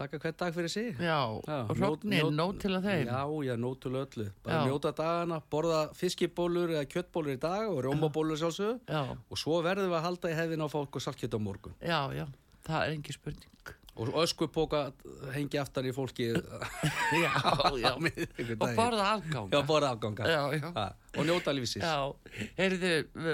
taka 0.00 0.16
hvern 0.22 0.36
dag 0.40 0.54
fyrir 0.56 0.72
sig. 0.72 0.94
Já, 0.96 1.18
Já, 1.44 1.58
njót- 1.76 2.06
nót 2.32 2.60
til 2.62 2.70
að 2.78 2.86
þeim. 2.88 3.10
Já, 3.10 3.20
já, 3.50 3.54
nót 3.60 3.80
til 3.84 3.92
öllu. 4.00 4.30
Bara 4.46 4.62
Já. 4.62 4.70
njóta 4.70 4.94
dagana, 4.96 5.42
borða 5.52 5.82
fiskibólur 5.98 6.72
eða 6.72 6.86
kjöttbólur 6.88 7.34
í 7.36 7.40
dag 7.42 7.68
og 7.68 7.82
rómabólur 7.84 8.40
sjálfsögðu. 8.40 8.80
Já, 8.88 9.02
og 9.12 9.36
svo 9.42 9.60
verðum 9.66 9.92
við 9.92 9.98
að 10.00 10.06
halda 10.08 10.32
í 10.32 10.38
hefðin 10.40 10.64
á 10.64 10.68
fólk 10.72 10.96
og 10.96 11.04
saltkjöt 11.04 11.36
á 11.36 11.40
morgun. 11.44 11.76
Já, 11.84 12.00
já, 12.16 12.24
það 12.64 12.80
er 12.86 12.96
engi 12.96 13.12
spurning 13.12 13.74
og 13.96 14.14
öskupóka 14.22 14.90
hengi 15.34 15.58
aftan 15.60 15.88
í 15.90 15.94
fólki 15.94 16.30
já, 17.24 17.32
já, 17.80 17.92
og 17.96 18.68
borða 18.78 19.06
afgang 19.16 19.50
Já, 19.50 19.62
borða 19.66 19.90
afganga. 19.94 20.24
Já, 20.28 20.52
já. 20.54 20.72
Ha, 20.74 20.94
og 21.16 21.26
njóta 21.26 21.52
lífsins. 21.54 21.84
Já, 21.84 22.12
heyrðu, 22.58 22.92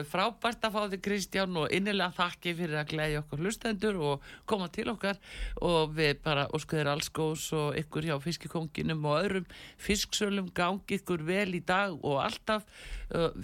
frábært 0.09 0.64
að 0.64 0.76
fá 0.76 0.80
þig 0.94 1.02
Kristján 1.04 1.59
og 1.61 1.72
innilega 1.74 2.14
þakki 2.16 2.54
fyrir 2.57 2.80
að 2.80 2.90
gleyðja 2.92 3.22
okkur 3.22 3.42
hlustendur 3.44 3.98
og 4.00 4.28
koma 4.48 4.68
til 4.72 4.88
okkar. 4.92 5.20
Og 5.61 5.92
við 5.96 6.22
bara 6.24 6.46
óskuðir 6.57 6.90
alls 6.92 7.11
góðs 7.12 7.50
og 7.57 7.76
ykkur 7.82 8.09
hjá 8.09 8.16
fiskikonginum 8.24 9.04
og 9.04 9.18
öðrum 9.20 9.50
fisksölum. 9.82 10.48
Gangi 10.57 11.00
ykkur 11.00 11.26
vel 11.26 11.50
í 11.59 11.62
dag 11.66 11.96
og 12.00 12.22
alltaf 12.24 12.64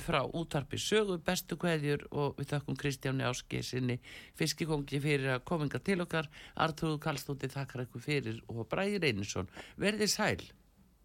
frá 0.03 0.23
útarpi 0.27 0.79
sögu 0.81 1.19
bestu 1.23 1.57
kveðjur 1.61 2.07
og 2.11 2.41
við 2.41 2.51
þakkum 2.55 2.79
Kristjáni 2.81 3.27
Áski 3.29 3.63
sinni 3.67 3.99
fiskikongi 4.39 5.01
fyrir 5.03 5.37
að 5.37 5.45
kominga 5.49 5.79
til 5.79 6.01
okkar. 6.03 6.31
Artúru 6.57 6.99
Kallstóti 7.03 7.51
þakkar 7.53 7.87
ykkur 7.87 8.03
fyrir 8.03 8.43
og 8.49 8.67
Bræði 8.71 9.03
Reynisson 9.03 9.51
verði 9.81 10.11
sæl 10.11 10.43